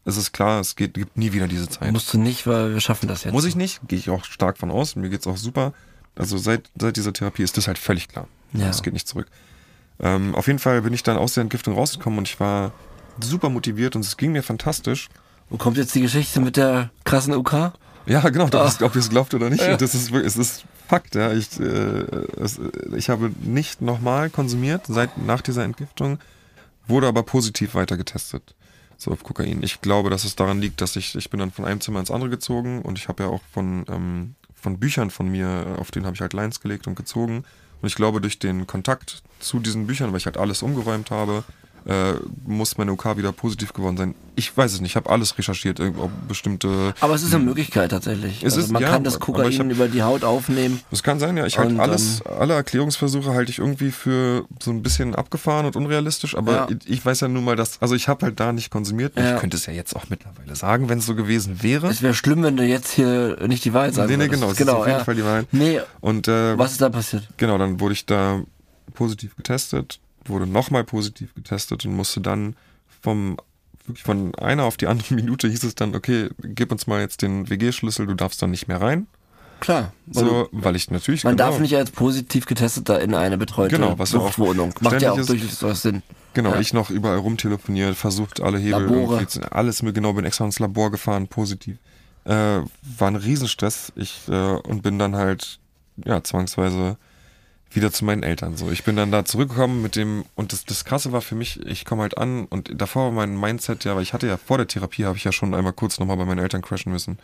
es 0.05 0.17
ist 0.17 0.31
klar, 0.31 0.59
es 0.59 0.75
geht, 0.75 0.93
gibt 0.93 1.17
nie 1.17 1.33
wieder 1.33 1.47
diese 1.47 1.67
Zeit. 1.69 1.91
Musst 1.91 2.13
du 2.13 2.17
nicht, 2.17 2.47
weil 2.47 2.73
wir 2.73 2.81
schaffen 2.81 3.07
das 3.07 3.23
jetzt. 3.23 3.33
Muss 3.33 3.45
ich 3.45 3.55
nicht, 3.55 3.81
gehe 3.87 3.99
ich 3.99 4.09
auch 4.09 4.23
stark 4.25 4.57
von 4.57 4.71
aus. 4.71 4.95
Mir 4.95 5.09
geht's 5.09 5.27
auch 5.27 5.37
super. 5.37 5.73
Also 6.15 6.37
seit, 6.37 6.69
seit 6.79 6.95
dieser 6.97 7.13
Therapie 7.13 7.43
ist 7.43 7.57
das 7.57 7.67
halt 7.67 7.77
völlig 7.77 8.07
klar. 8.07 8.27
Ja. 8.53 8.67
Es 8.69 8.81
geht 8.81 8.93
nicht 8.93 9.07
zurück. 9.07 9.27
Ähm, 9.99 10.35
auf 10.35 10.47
jeden 10.47 10.59
Fall 10.59 10.81
bin 10.81 10.93
ich 10.93 11.03
dann 11.03 11.17
aus 11.17 11.33
der 11.33 11.41
Entgiftung 11.41 11.73
rausgekommen 11.75 12.19
und 12.19 12.27
ich 12.27 12.39
war 12.39 12.71
super 13.21 13.49
motiviert 13.49 13.95
und 13.95 14.03
es 14.05 14.15
ging 14.17 14.31
mir 14.31 14.43
fantastisch. 14.43 15.09
Wo 15.49 15.57
kommt 15.57 15.77
jetzt 15.77 15.93
die 15.95 16.01
Geschichte 16.01 16.39
mit 16.39 16.57
der 16.57 16.89
krassen 17.03 17.33
UK? 17.35 17.73
Ja, 18.09 18.27
genau, 18.29 18.49
Ah. 18.51 18.71
ob 18.81 18.95
ihr 18.95 18.99
es 18.99 19.09
glaubt 19.09 19.33
oder 19.33 19.49
nicht. 19.49 19.61
Das 19.63 19.93
ist, 19.95 20.11
es 20.11 20.35
ist 20.35 20.65
Fakt, 20.87 21.13
ja. 21.15 21.31
Ich, 21.31 21.59
äh, 21.59 21.63
es, 22.41 22.59
ich 22.95 23.09
habe 23.09 23.31
nicht 23.41 23.81
nochmal 23.81 24.29
konsumiert 24.31 24.81
seit 24.87 25.17
nach 25.19 25.41
dieser 25.41 25.63
Entgiftung, 25.63 26.17
wurde 26.87 27.07
aber 27.07 27.21
positiv 27.23 27.75
weiter 27.75 27.95
getestet. 27.97 28.55
So 28.97 29.11
auf 29.11 29.23
Kokain. 29.23 29.61
Ich 29.63 29.79
glaube, 29.81 30.09
dass 30.09 30.23
es 30.25 30.35
daran 30.35 30.59
liegt, 30.59 30.81
dass 30.81 30.95
ich, 30.95 31.15
ich 31.15 31.29
bin 31.29 31.39
dann 31.39 31.51
von 31.51 31.63
einem 31.65 31.79
Zimmer 31.79 31.99
ins 31.99 32.11
andere 32.11 32.29
gezogen 32.29 32.81
und 32.81 32.97
ich 32.97 33.07
habe 33.07 33.23
ja 33.23 33.29
auch 33.29 33.41
von, 33.53 33.85
ähm, 33.87 34.35
von 34.55 34.79
Büchern 34.79 35.09
von 35.11 35.29
mir, 35.29 35.75
auf 35.77 35.91
denen 35.91 36.05
habe 36.05 36.15
ich 36.15 36.21
halt 36.21 36.33
Lines 36.33 36.59
gelegt 36.59 36.87
und 36.87 36.95
gezogen. 36.95 37.43
Und 37.81 37.87
ich 37.87 37.95
glaube, 37.95 38.19
durch 38.19 38.39
den 38.39 38.67
Kontakt 38.67 39.21
zu 39.39 39.59
diesen 39.59 39.87
Büchern, 39.87 40.11
weil 40.11 40.17
ich 40.17 40.25
halt 40.25 40.35
alles 40.37 40.63
umgeräumt 40.63 41.11
habe, 41.11 41.43
äh, 41.85 42.13
muss 42.45 42.77
meine 42.77 42.91
OK 42.91 43.17
wieder 43.17 43.31
positiv 43.31 43.73
geworden 43.73 43.97
sein. 43.97 44.15
Ich 44.35 44.55
weiß 44.55 44.71
es 44.73 44.79
nicht, 44.81 44.91
ich 44.91 44.95
habe 44.95 45.09
alles 45.09 45.37
recherchiert, 45.37 45.79
irgendwo 45.79 46.09
bestimmte 46.27 46.93
Aber 47.01 47.13
es 47.13 47.23
ist 47.23 47.33
eine 47.33 47.43
Möglichkeit 47.43 47.91
tatsächlich. 47.91 48.39
Hm. 48.41 48.47
Es 48.47 48.53
also 48.53 48.65
ist- 48.67 48.71
man 48.71 48.81
ja, 48.81 48.89
kann 48.89 49.03
das 49.03 49.19
Kokain 49.19 49.51
hab- 49.59 49.69
über 49.69 49.87
die 49.87 50.01
Haut 50.01 50.23
aufnehmen. 50.23 50.79
Das 50.91 51.03
kann 51.03 51.19
sein, 51.19 51.35
ja. 51.35 51.45
Ich 51.45 51.57
halte 51.57 51.79
alles, 51.81 52.21
alle 52.25 52.53
Erklärungsversuche 52.53 53.31
halte 53.33 53.51
ich 53.51 53.59
irgendwie 53.59 53.91
für 53.91 54.45
so 54.61 54.71
ein 54.71 54.81
bisschen 54.81 55.13
abgefahren 55.15 55.65
und 55.65 55.75
unrealistisch, 55.75 56.35
aber 56.37 56.53
Ja. 56.53 56.67
ich, 56.85 57.05
weiß 57.05 57.19
ja 57.21 57.27
nun 57.27 57.43
mal, 57.43 57.55
dass, 57.55 57.81
also 57.81 57.95
ich 57.95 58.07
habe 58.07 58.25
halt 58.27 58.39
da 58.39 58.53
nicht 58.53 58.69
konsumiert. 58.71 59.17
Ja. 59.17 59.33
Ich 59.35 59.39
könnte 59.41 59.57
es 59.57 59.65
ja 59.65 59.73
jetzt 59.73 59.95
auch 59.95 60.05
mittlerweile 60.09 60.55
sagen, 60.55 60.87
wenn 60.89 60.99
es 60.99 61.05
so 61.05 61.15
gewesen 61.15 61.61
wäre. 61.63 61.87
Es 61.87 62.01
wäre 62.01 62.13
schlimm, 62.13 62.43
wenn 62.43 62.55
du 62.55 62.63
jetzt 62.63 62.91
hier 62.91 63.37
nicht 63.47 63.65
die 63.65 63.73
Wahrheit 63.73 63.93
sagen 63.95 64.09
Nee, 64.09 64.17
nee, 64.17 64.27
genau, 64.27 64.51
es 64.51 64.57
genau 64.57 64.73
ist 64.75 64.79
auf 64.81 64.87
jeden. 64.87 65.05
Fall 65.05 65.15
die 65.15 65.23
Wahrheit. 65.25 65.47
Nee, 65.51 65.81
Und 66.01 66.27
äh, 66.27 66.57
was 66.57 66.71
ist 66.73 66.81
da 66.81 66.89
passiert? 66.89 67.27
genau, 67.37 67.57
dann 67.57 67.79
wurde 67.79 67.93
ich 67.93 68.05
da 68.05 68.41
positiv 68.93 69.35
getestet, 69.35 69.99
wurde 70.29 70.47
nochmal 70.47 70.83
positiv 70.83 71.33
getestet 71.35 71.85
und 71.85 71.95
musste 71.95 72.21
dann 72.21 72.55
vom 73.01 73.37
wirklich 73.85 74.03
von 74.03 74.35
einer 74.35 74.63
auf 74.63 74.77
die 74.77 74.87
andere 74.87 75.13
Minute 75.15 75.47
hieß 75.47 75.63
es 75.63 75.75
dann, 75.75 75.95
okay, 75.95 76.29
gib 76.43 76.71
uns 76.71 76.87
mal 76.87 77.01
jetzt 77.01 77.21
den 77.21 77.49
WG-Schlüssel, 77.49 78.05
du 78.05 78.13
darfst 78.13 78.41
dann 78.41 78.51
nicht 78.51 78.67
mehr 78.67 78.79
rein. 78.81 79.07
Klar. 79.59 79.91
weil 80.05 80.25
So, 80.25 80.49
weil 80.53 80.75
ich 80.77 80.89
natürlich 80.89 81.25
man 81.25 81.35
genau, 81.35 81.49
darf 81.49 81.59
nicht 81.59 81.75
als 81.75 81.91
positiv 81.91 82.45
getesteter 82.45 83.01
in 83.01 83.13
eine 83.13 83.37
betreute 83.37 83.75
Genau, 83.75 83.99
was 83.99 84.11
Suchtwohnung. 84.11 84.73
Macht 84.79 85.01
ja 85.01 85.11
auch 85.11 85.25
durchaus 85.25 85.81
Sinn. 85.81 86.01
Genau, 86.33 86.51
Ja. 86.53 86.59
ich 86.61 86.73
noch 86.73 86.89
überall 86.89 87.17
rumtelefoniert, 87.17 87.95
versucht 87.95 88.39
alle 88.39 88.57
Hebel 88.57 88.83
Labore. 88.83 89.27
alles 89.51 89.81
mir 89.83 89.91
genau, 89.91 90.13
bin 90.13 90.23
extra 90.23 90.45
ins 90.45 90.59
Labor 90.59 90.91
gefahren, 90.91 91.27
positiv. 91.27 91.77
Äh, 92.23 92.31
war 92.31 93.07
ein 93.07 93.15
Riesenstress. 93.17 93.91
Ich 93.95 94.21
äh, 94.29 94.31
und 94.33 94.81
bin 94.81 94.97
dann 94.99 95.15
halt 95.15 95.59
ja 96.05 96.23
zwangsweise 96.23 96.97
wieder 97.71 97.91
zu 97.91 98.03
meinen 98.05 98.23
Eltern. 98.23 98.57
So, 98.57 98.71
ich 98.71 98.83
bin 98.83 98.95
dann 98.95 99.11
da 99.11 99.25
zurückgekommen 99.25 99.81
mit 99.81 99.95
dem 99.95 100.25
und 100.35 100.53
das, 100.53 100.65
das 100.65 100.85
Krasse 100.85 101.11
war 101.11 101.21
für 101.21 101.35
mich, 101.35 101.59
ich 101.65 101.85
komme 101.85 102.01
halt 102.01 102.17
an 102.17 102.45
und 102.45 102.71
davor 102.81 103.05
war 103.05 103.11
mein 103.11 103.39
Mindset 103.39 103.83
ja, 103.85 103.95
weil 103.95 104.03
ich 104.03 104.13
hatte 104.13 104.27
ja 104.27 104.37
vor 104.37 104.57
der 104.57 104.67
Therapie 104.67 105.05
habe 105.05 105.17
ich 105.17 105.23
ja 105.23 105.31
schon 105.31 105.53
einmal 105.53 105.73
kurz 105.73 105.99
nochmal 105.99 106.17
bei 106.17 106.25
meinen 106.25 106.39
Eltern 106.39 106.61
crashen 106.61 106.91
müssen 106.91 107.19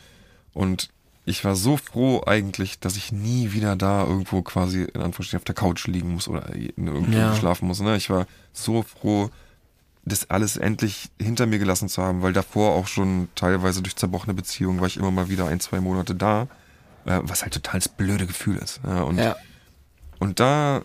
und 0.54 0.90
ich 1.28 1.44
war 1.44 1.56
so 1.56 1.78
froh 1.78 2.22
eigentlich, 2.28 2.80
dass 2.80 2.96
ich 2.98 3.12
nie 3.12 3.52
wieder 3.54 3.76
da 3.76 4.04
irgendwo 4.06 4.44
quasi 4.44 4.84
in 4.84 5.02
Anführungsstrichen 5.02 5.38
auf 5.40 5.44
der 5.46 5.56
Couch 5.56 5.88
liegen 5.88 6.14
muss 6.14 6.28
oder 6.28 6.54
irgendwie 6.56 7.18
Ja. 7.18 7.36
schlafen 7.36 7.68
muss. 7.68 7.80
Ne? 7.80 7.96
Ich 7.96 8.12
war 8.12 8.28
so 8.54 8.84
froh, 8.84 9.32
das 10.04 10.30
alles 10.30 10.56
endlich 10.56 11.10
hinter 11.20 11.48
mir 11.48 11.58
gelassen 11.58 11.90
zu 11.90 12.04
haben, 12.04 12.22
weil 12.22 12.32
davor 12.34 12.74
auch 12.76 12.86
schon 12.86 13.28
teilweise 13.34 13.82
durch 13.82 13.96
zerbrochene 13.96 14.36
Beziehungen 14.36 14.80
war 14.82 14.86
ich 14.88 14.98
immer 14.98 15.10
mal 15.10 15.28
wieder 15.28 15.48
ein, 15.48 15.60
zwei 15.60 15.80
Monate 15.82 16.14
da, 16.14 16.44
äh, 17.06 17.20
was 17.24 17.42
halt 17.42 17.56
total 17.56 17.80
das 17.80 17.90
blöde 17.90 18.28
Gefühl 18.28 18.58
ist. 18.58 18.82
Ja, 18.86 19.02
und, 19.02 19.18
Ja. 19.18 19.36
Und 20.20 20.40
da 20.40 20.82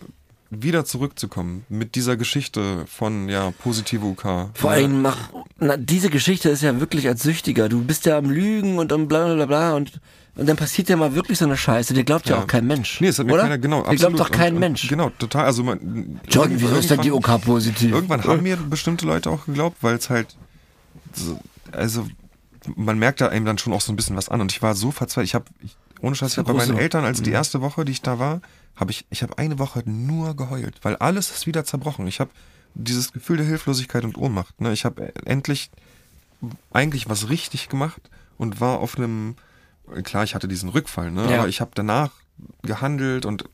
wieder 0.53 0.85
zurückzukommen 0.85 1.65
mit 1.69 1.95
dieser 1.95 2.17
Geschichte 2.17 2.85
von 2.87 3.29
ja 3.29 3.53
positive 3.63 4.05
UK. 4.05 4.51
Vor 4.55 4.71
allem 4.71 5.01
mach, 5.03 5.31
na, 5.61 5.77
diese 5.77 6.11
Geschichte 6.11 6.49
ist 6.51 6.63
ja 6.63 6.81
wirklich 6.81 7.07
als 7.07 7.23
Süchtiger. 7.23 7.69
Du 7.69 7.83
bist 7.85 8.05
ja 8.07 8.19
am 8.19 8.31
Lügen 8.31 8.79
und 8.79 8.93
am 8.93 9.07
bla 9.07 9.33
bla 9.35 9.47
bla 9.47 9.75
und, 9.75 10.01
und 10.35 10.49
dann 10.49 10.57
passiert 10.57 10.89
ja 10.89 10.97
mal 10.97 11.15
wirklich 11.15 11.39
so 11.39 11.45
eine 11.45 11.57
Scheiße. 11.57 11.95
Dir 11.95 12.03
glaubt 12.03 12.29
ja, 12.29 12.35
Ja. 12.37 12.43
auch 12.43 12.47
kein 12.49 12.67
Mensch. 12.67 13.01
Nee, 13.01 13.07
es 13.09 13.21
hat 13.21 13.27
mir 13.27 13.35
oder? 13.35 13.43
keiner, 13.43 13.59
genau, 13.59 13.85
Dir 13.89 13.95
glaubt 13.97 14.19
doch 14.19 14.31
kein 14.33 14.55
und, 14.55 14.61
Mensch. 14.61 14.83
Und, 14.83 14.89
genau, 14.89 15.11
total. 15.21 15.45
Also 15.45 15.63
man, 15.63 16.21
John, 16.29 16.49
wieso 16.51 16.75
ist 16.75 16.91
denn 16.91 17.01
die 17.03 17.13
OK 17.13 17.41
positiv? 17.43 17.93
Irgendwann 17.93 18.25
haben 18.25 18.43
mir 18.43 18.57
bestimmte 18.57 19.07
Leute 19.07 19.31
auch 19.31 19.47
geglaubt, 19.47 19.77
weil 19.83 19.95
es 19.95 20.11
halt, 20.11 20.35
so, 21.15 21.39
also 21.71 22.09
man 22.75 22.99
merkt 22.99 23.21
da 23.21 23.29
einem 23.29 23.45
dann 23.47 23.59
schon 23.59 23.73
auch 23.73 23.81
so 23.83 23.93
ein 23.93 23.97
bisschen 23.97 24.17
was 24.17 24.29
an. 24.29 24.41
Und 24.41 24.51
ich 24.51 24.63
war 24.63 24.75
so 24.75 24.91
verzweifelt. 24.91 25.27
Ich 25.29 25.35
habe, 25.37 25.45
ohne 26.01 26.17
Scheiß, 26.17 26.33
ich 26.33 26.39
hab 26.39 26.47
bei 26.47 26.55
meinen. 26.55 26.77
Eltern, 26.77 27.05
als 27.05 27.21
Mhm. 27.21 27.25
die 27.25 27.31
erste 27.31 27.61
Woche, 27.61 27.85
die 27.85 27.93
ich 27.93 28.03
da 28.03 28.19
war, 28.19 28.41
habe 28.81 28.91
ich, 28.91 29.05
ich 29.11 29.23
habe 29.23 29.39
eine 29.39 29.59
Woche 29.59 29.83
nur 29.85 30.35
geheult, 30.35 30.79
weil 30.83 30.97
alles 30.97 31.31
ist 31.31 31.47
wieder 31.47 31.65
zerbrochen. 31.65 32.07
Ich 32.07 32.19
habe 32.19 32.31
dieses 32.75 33.13
Gefühl 33.13 33.37
der 33.37 33.47
Hilflosigkeit 33.47 34.05
und 34.05 34.17
Ohnmacht. 34.17 34.61
Ne? 34.61 34.73
Ich 34.73 34.85
habe 34.85 35.15
endlich 35.27 35.71
eigentlich 36.73 37.09
was 37.09 37.29
richtig 37.29 37.69
gemacht 37.69 38.01
und 38.39 38.61
war 38.61 38.79
auf 38.79 38.97
einem, 38.97 39.37
klar, 40.03 40.25
ich 40.25 40.35
hatte 40.35 40.49
diesen 40.49 40.71
Rückfall, 40.71 41.11
ne? 41.11 41.31
Ja. 41.31 41.41
aber 41.41 41.49
ich 41.49 41.61
habe 41.61 41.73
danach 41.75 42.11
gehandelt 42.63 43.27
und 43.27 43.45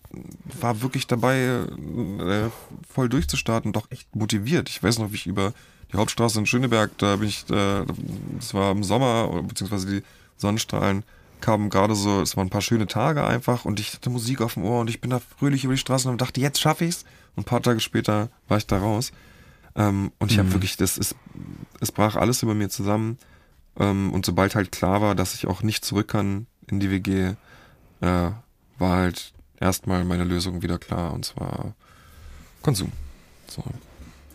war 0.61 0.81
wirklich 0.81 1.09
dabei, 1.09 1.39
äh, 1.39 2.51
voll 2.89 3.09
durchzustarten, 3.09 3.72
doch 3.72 3.91
echt 3.91 4.14
motiviert. 4.14 4.68
Ich 4.68 4.81
weiß 4.81 5.01
noch, 5.01 5.11
wie 5.11 5.16
ich 5.16 5.27
über 5.27 5.53
die 5.93 5.97
Hauptstraße 5.97 6.39
in 6.39 6.47
Schöneberg, 6.47 6.97
da 6.99 7.16
bin 7.16 7.29
ich, 7.29 7.51
äh, 7.51 7.85
das 8.37 8.55
war 8.55 8.70
im 8.70 8.85
Sommer, 8.85 9.43
beziehungsweise 9.43 9.87
die 9.89 10.03
Sonnenstrahlen 10.37 11.03
kamen 11.41 11.70
gerade 11.70 11.95
so, 11.95 12.20
es 12.20 12.37
waren 12.37 12.47
ein 12.47 12.51
paar 12.51 12.62
schöne 12.62 12.87
Tage 12.87 13.24
einfach 13.24 13.64
und 13.64 13.80
ich 13.80 13.95
hatte 13.95 14.11
Musik 14.11 14.41
auf 14.41 14.55
dem 14.55 14.64
Ohr 14.64 14.80
und 14.80 14.91
ich 14.91 15.01
bin 15.01 15.11
da 15.11 15.20
fröhlich 15.20 15.64
über 15.64 15.74
die 15.74 15.78
Straßen 15.78 16.11
und 16.11 16.20
dachte, 16.20 16.41
jetzt 16.41 16.61
schaffe 16.61 16.84
ich's. 16.84 17.05
Und 17.34 17.43
ein 17.43 17.45
paar 17.45 17.62
Tage 17.62 17.80
später 17.80 18.30
war 18.49 18.57
ich 18.57 18.66
da 18.66 18.78
raus. 18.78 19.12
Ähm, 19.74 20.12
und 20.18 20.32
ich 20.32 20.39
habe 20.39 20.53
wirklich, 20.53 20.76
das 20.76 20.97
ist, 20.97 21.14
es 21.80 21.93
brach 21.93 22.16
alles 22.16 22.43
über 22.43 22.55
mir 22.55 22.70
zusammen. 22.70 23.18
Ähm, 23.78 24.12
und 24.12 24.24
sobald 24.24 24.55
halt 24.55 24.72
klar 24.72 25.03
war, 25.03 25.14
dass 25.14 25.34
ich 25.34 25.47
auch 25.47 25.62
nicht 25.62 25.84
zurück 25.84 26.09
kann 26.09 26.47
in 26.66 26.80
die 26.80 26.91
WG, 26.91 27.34
äh, 28.01 28.30
war 28.78 28.97
halt 28.97 29.32
erstmal 29.61 30.05
meine 30.05 30.24
Lösung 30.24 30.62
wieder 30.62 30.78
klar 30.78 31.12
und 31.12 31.24
zwar 31.24 31.74
Konsum. 32.62 32.93
So. 33.49 33.62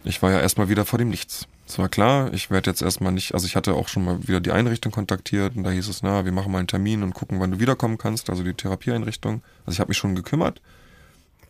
Ich 0.04 0.22
war 0.22 0.32
ja 0.32 0.40
erstmal 0.40 0.70
wieder 0.70 0.86
vor 0.86 1.00
dem 1.00 1.10
Nichts. 1.10 1.48
Es 1.72 1.78
war 1.80 1.88
klar, 1.88 2.34
ich 2.34 2.52
werde 2.52 2.70
jetzt 2.70 2.82
erstmal 2.82 3.14
nicht, 3.14 3.34
also 3.34 3.46
ich 3.48 3.56
hatte 3.56 3.76
auch 3.76 3.88
schon 3.88 4.04
mal 4.04 4.28
wieder 4.28 4.42
die 4.42 4.52
Einrichtung 4.52 4.92
kontaktiert 4.92 5.56
und 5.56 5.64
da 5.64 5.70
hieß 5.72 5.88
es, 5.88 6.04
na, 6.04 6.26
wir 6.26 6.34
machen 6.34 6.52
mal 6.52 6.58
einen 6.58 6.68
Termin 6.68 7.02
und 7.02 7.14
gucken, 7.14 7.40
wann 7.40 7.52
du 7.52 7.60
wiederkommen 7.62 7.98
kannst, 7.98 8.30
also 8.30 8.44
die 8.44 8.54
Therapieeinrichtung. 8.54 9.42
Also 9.66 9.76
ich 9.76 9.80
habe 9.80 9.88
mich 9.88 9.98
schon 9.98 10.14
gekümmert, 10.14 10.62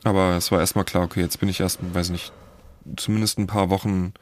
aber 0.03 0.35
es 0.37 0.51
war 0.51 0.59
erstmal 0.59 0.85
klar, 0.85 1.05
okay, 1.05 1.21
jetzt 1.21 1.39
bin 1.39 1.49
ich 1.49 1.59
erst, 1.59 1.79
weiß 1.95 2.11
nicht, 2.11 2.31
zumindest 2.97 3.39
ein 3.39 3.47
paar 3.47 3.71
Wochen 3.71 4.13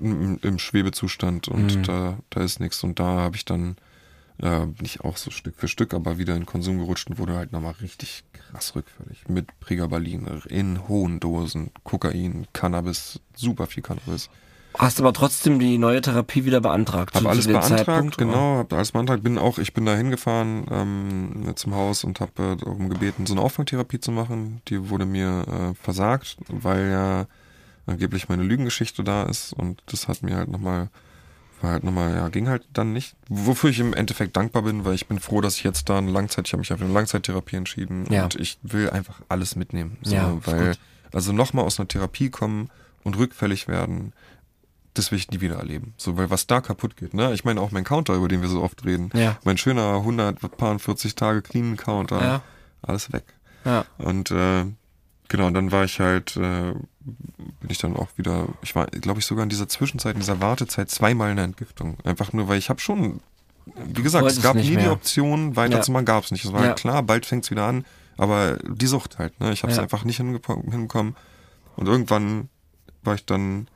im, 0.00 0.40
im 0.42 0.58
Schwebezustand 0.58 1.46
und 1.46 1.76
Mhm. 1.76 1.82
da, 1.84 2.18
da 2.30 2.42
ist 2.42 2.58
nichts. 2.58 2.82
Und 2.82 2.98
da 2.98 3.04
habe 3.04 3.36
ich 3.36 3.44
dann, 3.44 3.76
äh, 4.38 4.66
bin 4.66 4.84
ich 4.84 5.02
auch 5.02 5.16
so 5.16 5.30
Stück 5.30 5.54
für 5.56 5.68
Stück, 5.68 5.94
aber 5.94 6.18
wieder 6.18 6.34
in 6.34 6.44
Konsum 6.44 6.78
gerutscht 6.78 7.08
und 7.08 7.18
wurde 7.18 7.36
halt 7.36 7.52
nochmal 7.52 7.74
richtig 7.80 8.24
krass 8.32 8.74
rückfällig. 8.74 9.28
Mit 9.28 9.60
Pregabalin 9.60 10.26
in 10.48 10.88
hohen 10.88 11.20
Dosen, 11.20 11.70
Kokain, 11.84 12.48
Cannabis, 12.52 13.20
super 13.36 13.68
viel 13.68 13.84
Cannabis. 13.84 14.28
Hast 14.76 14.98
aber 15.00 15.12
trotzdem 15.12 15.58
die 15.58 15.78
neue 15.78 16.00
Therapie 16.00 16.44
wieder 16.44 16.60
beantragt. 16.60 17.14
Habe 17.14 17.28
alles 17.28 17.46
beantragt, 17.46 17.86
Zeitpunkt? 17.86 18.18
genau, 18.18 18.56
habe 18.58 18.76
alles 18.76 18.92
beantragt. 18.92 19.22
Bin 19.22 19.38
auch, 19.38 19.58
ich 19.58 19.72
bin 19.72 19.86
da 19.86 19.94
hingefahren 19.94 20.66
ähm, 20.70 21.52
zum 21.54 21.74
Haus 21.74 22.02
und 22.04 22.20
habe 22.20 22.42
äh, 22.42 22.56
darum 22.56 22.88
gebeten, 22.88 23.26
so 23.26 23.34
eine 23.34 23.42
Auffangtherapie 23.42 24.00
zu 24.00 24.10
machen. 24.10 24.60
Die 24.68 24.90
wurde 24.90 25.06
mir 25.06 25.44
äh, 25.48 25.74
versagt, 25.82 26.36
weil 26.48 26.90
ja 26.90 27.26
angeblich 27.86 28.28
meine 28.28 28.42
Lügengeschichte 28.42 29.04
da 29.04 29.24
ist 29.24 29.52
und 29.52 29.82
das 29.86 30.08
hat 30.08 30.22
mir 30.22 30.36
halt 30.36 30.48
nochmal, 30.48 30.88
war 31.60 31.72
halt 31.72 31.84
nochmal, 31.84 32.14
ja, 32.14 32.28
ging 32.28 32.48
halt 32.48 32.64
dann 32.72 32.92
nicht. 32.92 33.14
Wofür 33.28 33.70
ich 33.70 33.78
im 33.78 33.92
Endeffekt 33.94 34.36
dankbar 34.36 34.62
bin, 34.62 34.84
weil 34.84 34.94
ich 34.94 35.06
bin 35.06 35.20
froh, 35.20 35.40
dass 35.40 35.56
ich 35.56 35.64
jetzt 35.64 35.88
da 35.88 35.98
eine 35.98 36.10
Langzeit, 36.10 36.46
ich 36.46 36.52
habe 36.52 36.60
mich 36.60 36.72
auf 36.72 36.80
eine 36.80 36.92
Langzeittherapie 36.92 37.56
entschieden 37.56 38.06
Ja. 38.10 38.24
und 38.24 38.34
ich 38.36 38.58
will 38.62 38.90
einfach 38.90 39.20
alles 39.28 39.54
mitnehmen. 39.54 39.98
So, 40.02 40.14
Ja, 40.14 40.36
weil, 40.46 40.74
also 41.12 41.32
nochmal 41.32 41.64
aus 41.64 41.78
einer 41.78 41.86
Therapie 41.86 42.30
kommen 42.30 42.70
und 43.04 43.18
rückfällig 43.18 43.68
werden, 43.68 44.14
das 44.94 45.10
will 45.10 45.18
ich 45.18 45.30
nie 45.30 45.40
wieder 45.40 45.56
erleben. 45.56 45.94
So, 45.96 46.16
weil 46.16 46.30
was 46.30 46.46
da 46.46 46.60
kaputt 46.60 46.96
geht, 46.96 47.14
ne? 47.14 47.32
Ich 47.34 47.44
meine 47.44 47.60
auch 47.60 47.70
mein 47.72 47.84
Counter, 47.84 48.14
über 48.14 48.28
den 48.28 48.40
wir 48.42 48.48
so 48.48 48.62
oft 48.62 48.84
reden. 48.84 49.10
Ja. 49.14 49.36
Mein 49.44 49.58
schöner 49.58 49.96
140 49.96 51.14
Tage 51.14 51.42
Clean 51.42 51.76
Counter. 51.76 52.22
Ja. 52.22 52.42
Alles 52.82 53.12
weg. 53.12 53.24
Ja. 53.64 53.84
Und 53.98 54.30
äh, 54.30 54.64
genau, 55.28 55.46
und 55.46 55.54
dann 55.54 55.72
war 55.72 55.84
ich 55.84 55.98
halt, 56.00 56.36
äh, 56.36 56.72
bin 57.00 57.70
ich 57.70 57.78
dann 57.78 57.96
auch 57.96 58.08
wieder, 58.16 58.46
ich 58.62 58.74
war, 58.76 58.86
glaube 58.86 59.20
ich, 59.20 59.26
sogar 59.26 59.42
in 59.42 59.48
dieser 59.48 59.68
Zwischenzeit, 59.68 60.14
in 60.14 60.20
dieser 60.20 60.40
Wartezeit 60.40 60.90
zweimal 60.90 61.30
in 61.30 61.36
der 61.36 61.44
Entgiftung. 61.46 61.98
Einfach 62.04 62.32
nur, 62.32 62.46
weil 62.48 62.58
ich 62.58 62.68
habe 62.70 62.80
schon, 62.80 63.20
wie 63.86 64.02
gesagt, 64.02 64.26
es 64.26 64.42
gab 64.42 64.54
nie 64.56 64.62
die 64.62 64.76
mehr. 64.76 64.92
Option, 64.92 65.56
weiterzumachen, 65.56 66.04
gab 66.06 66.24
es 66.24 66.30
nicht. 66.30 66.44
Es 66.44 66.52
war 66.52 66.60
Ja. 66.60 66.66
halt 66.68 66.78
klar, 66.78 67.02
bald 67.02 67.26
fängt's 67.26 67.50
wieder 67.50 67.64
an, 67.66 67.84
aber 68.16 68.58
die 68.62 68.86
Sucht 68.86 69.18
halt, 69.18 69.40
ne? 69.40 69.52
Ich 69.52 69.62
habe 69.62 69.72
es 69.72 69.76
Ja. 69.78 69.82
einfach 69.82 70.04
nicht 70.04 70.18
hinbekommen. 70.18 71.16
Und 71.76 71.88
irgendwann 71.88 72.48
war 73.02 73.14
ich 73.14 73.24
dann 73.26 73.66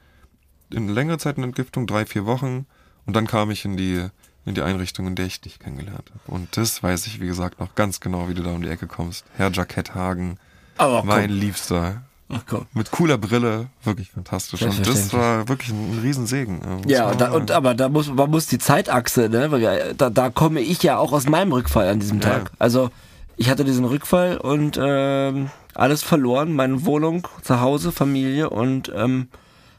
in 0.73 0.89
längere 0.89 1.19
Zeit 1.19 1.37
in 1.39 1.45
Entgiftung, 1.45 1.87
drei, 1.87 2.07
vier 2.07 2.27
Wochen. 2.27 2.67
Und 3.07 3.17
dann 3.17 3.27
kam 3.27 3.51
ich 3.51 3.65
in 3.65 3.77
die, 3.77 4.05
in 4.45 4.55
die 4.55 4.63
Einrichtung, 4.63 5.07
in 5.07 5.15
der 5.15 5.27
ich 5.27 5.41
dich 5.41 5.59
kennengelernt 5.59 6.11
habe. 6.11 6.35
Und 6.37 6.57
das 6.57 6.83
weiß 6.83 7.07
ich, 7.07 7.21
wie 7.21 7.27
gesagt, 7.27 7.61
noch 7.61 7.75
ganz 7.75 8.01
genau, 8.01 8.29
wie 8.29 8.35
du 8.35 8.43
da 8.43 8.51
um 8.53 8.63
die 8.63 8.69
Ecke 8.69 8.87
kommst. 8.87 9.25
Herr 9.37 9.51
Jackett 9.53 9.95
Hagen, 9.95 10.39
Aber 10.77 11.03
mein 11.05 11.31
Liebster. 11.31 12.03
Ach 12.31 12.43
komm. 12.47 12.67
Mit 12.75 12.91
cooler 12.91 13.17
Brille, 13.17 13.69
wirklich 13.85 14.11
fantastisch. 14.11 14.61
Und 14.61 14.87
das 14.87 15.15
war 15.15 15.49
wirklich 15.49 15.71
ein, 15.71 15.93
ein 15.97 15.99
Riesensegen. 16.01 16.61
äh, 16.87 16.93
Ja, 16.93 17.09
und, 17.11 17.21
da, 17.23 17.31
und 17.33 17.51
aber 17.51 17.75
da 17.75 17.89
muss 17.89 18.09
man 18.13 18.29
muss 18.31 18.47
die 18.47 18.59
Zeitachse, 18.59 19.31
ne? 19.31 19.51
Wir- 19.51 19.95
da, 19.95 20.11
da 20.11 20.29
komme 20.29 20.61
ich 20.61 20.83
ja 20.83 20.99
auch 20.99 21.13
aus 21.13 21.27
meinem 21.27 21.53
Rückfall 21.53 21.89
an 21.89 22.01
diesem 22.01 22.21
Ja. 22.21 22.29
Tag. 22.29 22.51
Also 22.59 22.91
ich 23.39 23.49
hatte 23.49 23.65
diesen 23.65 23.87
Rückfall 23.87 24.37
und 24.37 24.79
ähm, 24.79 25.49
alles 25.73 26.03
verloren, 26.03 26.53
meine 26.53 26.85
Wohnung, 26.85 27.27
zu 27.41 27.61
Hause, 27.63 27.93
Familie 27.93 28.51
und 28.51 28.93
ähm, 28.95 29.29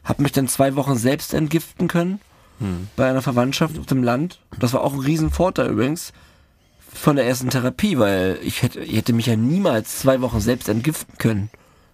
habe 0.04 0.22
mich 0.22 0.32
dann 0.32 0.48
zwei 0.48 0.74
Wochen 0.76 0.96
selbst 0.96 1.34
entgiften 1.34 1.88
können 1.88 2.20
Hm. 2.58 2.88
bei 2.94 3.08
einer 3.08 3.22
Verwandtschaft 3.22 3.78
auf 3.78 3.86
dem 3.86 4.02
Land. 4.02 4.38
Das 4.58 4.74
war 4.74 4.82
auch 4.82 4.92
ein 4.92 5.00
Riesenvorteil 5.00 5.68
übrigens 5.70 6.12
von 6.92 7.16
der 7.16 7.26
ersten 7.26 7.48
Therapie, 7.48 7.98
weil 7.98 8.38
ich 8.42 8.62
hätte, 8.62 8.80
ich 8.80 8.96
hätte 8.96 9.12
mich 9.14 9.26
ja 9.26 9.36
niemals 9.36 9.98
zwei 10.00 10.20
Wochen 10.20 10.40
selbst 10.40 10.68
entgiften 10.68 11.16
können. 11.18 11.50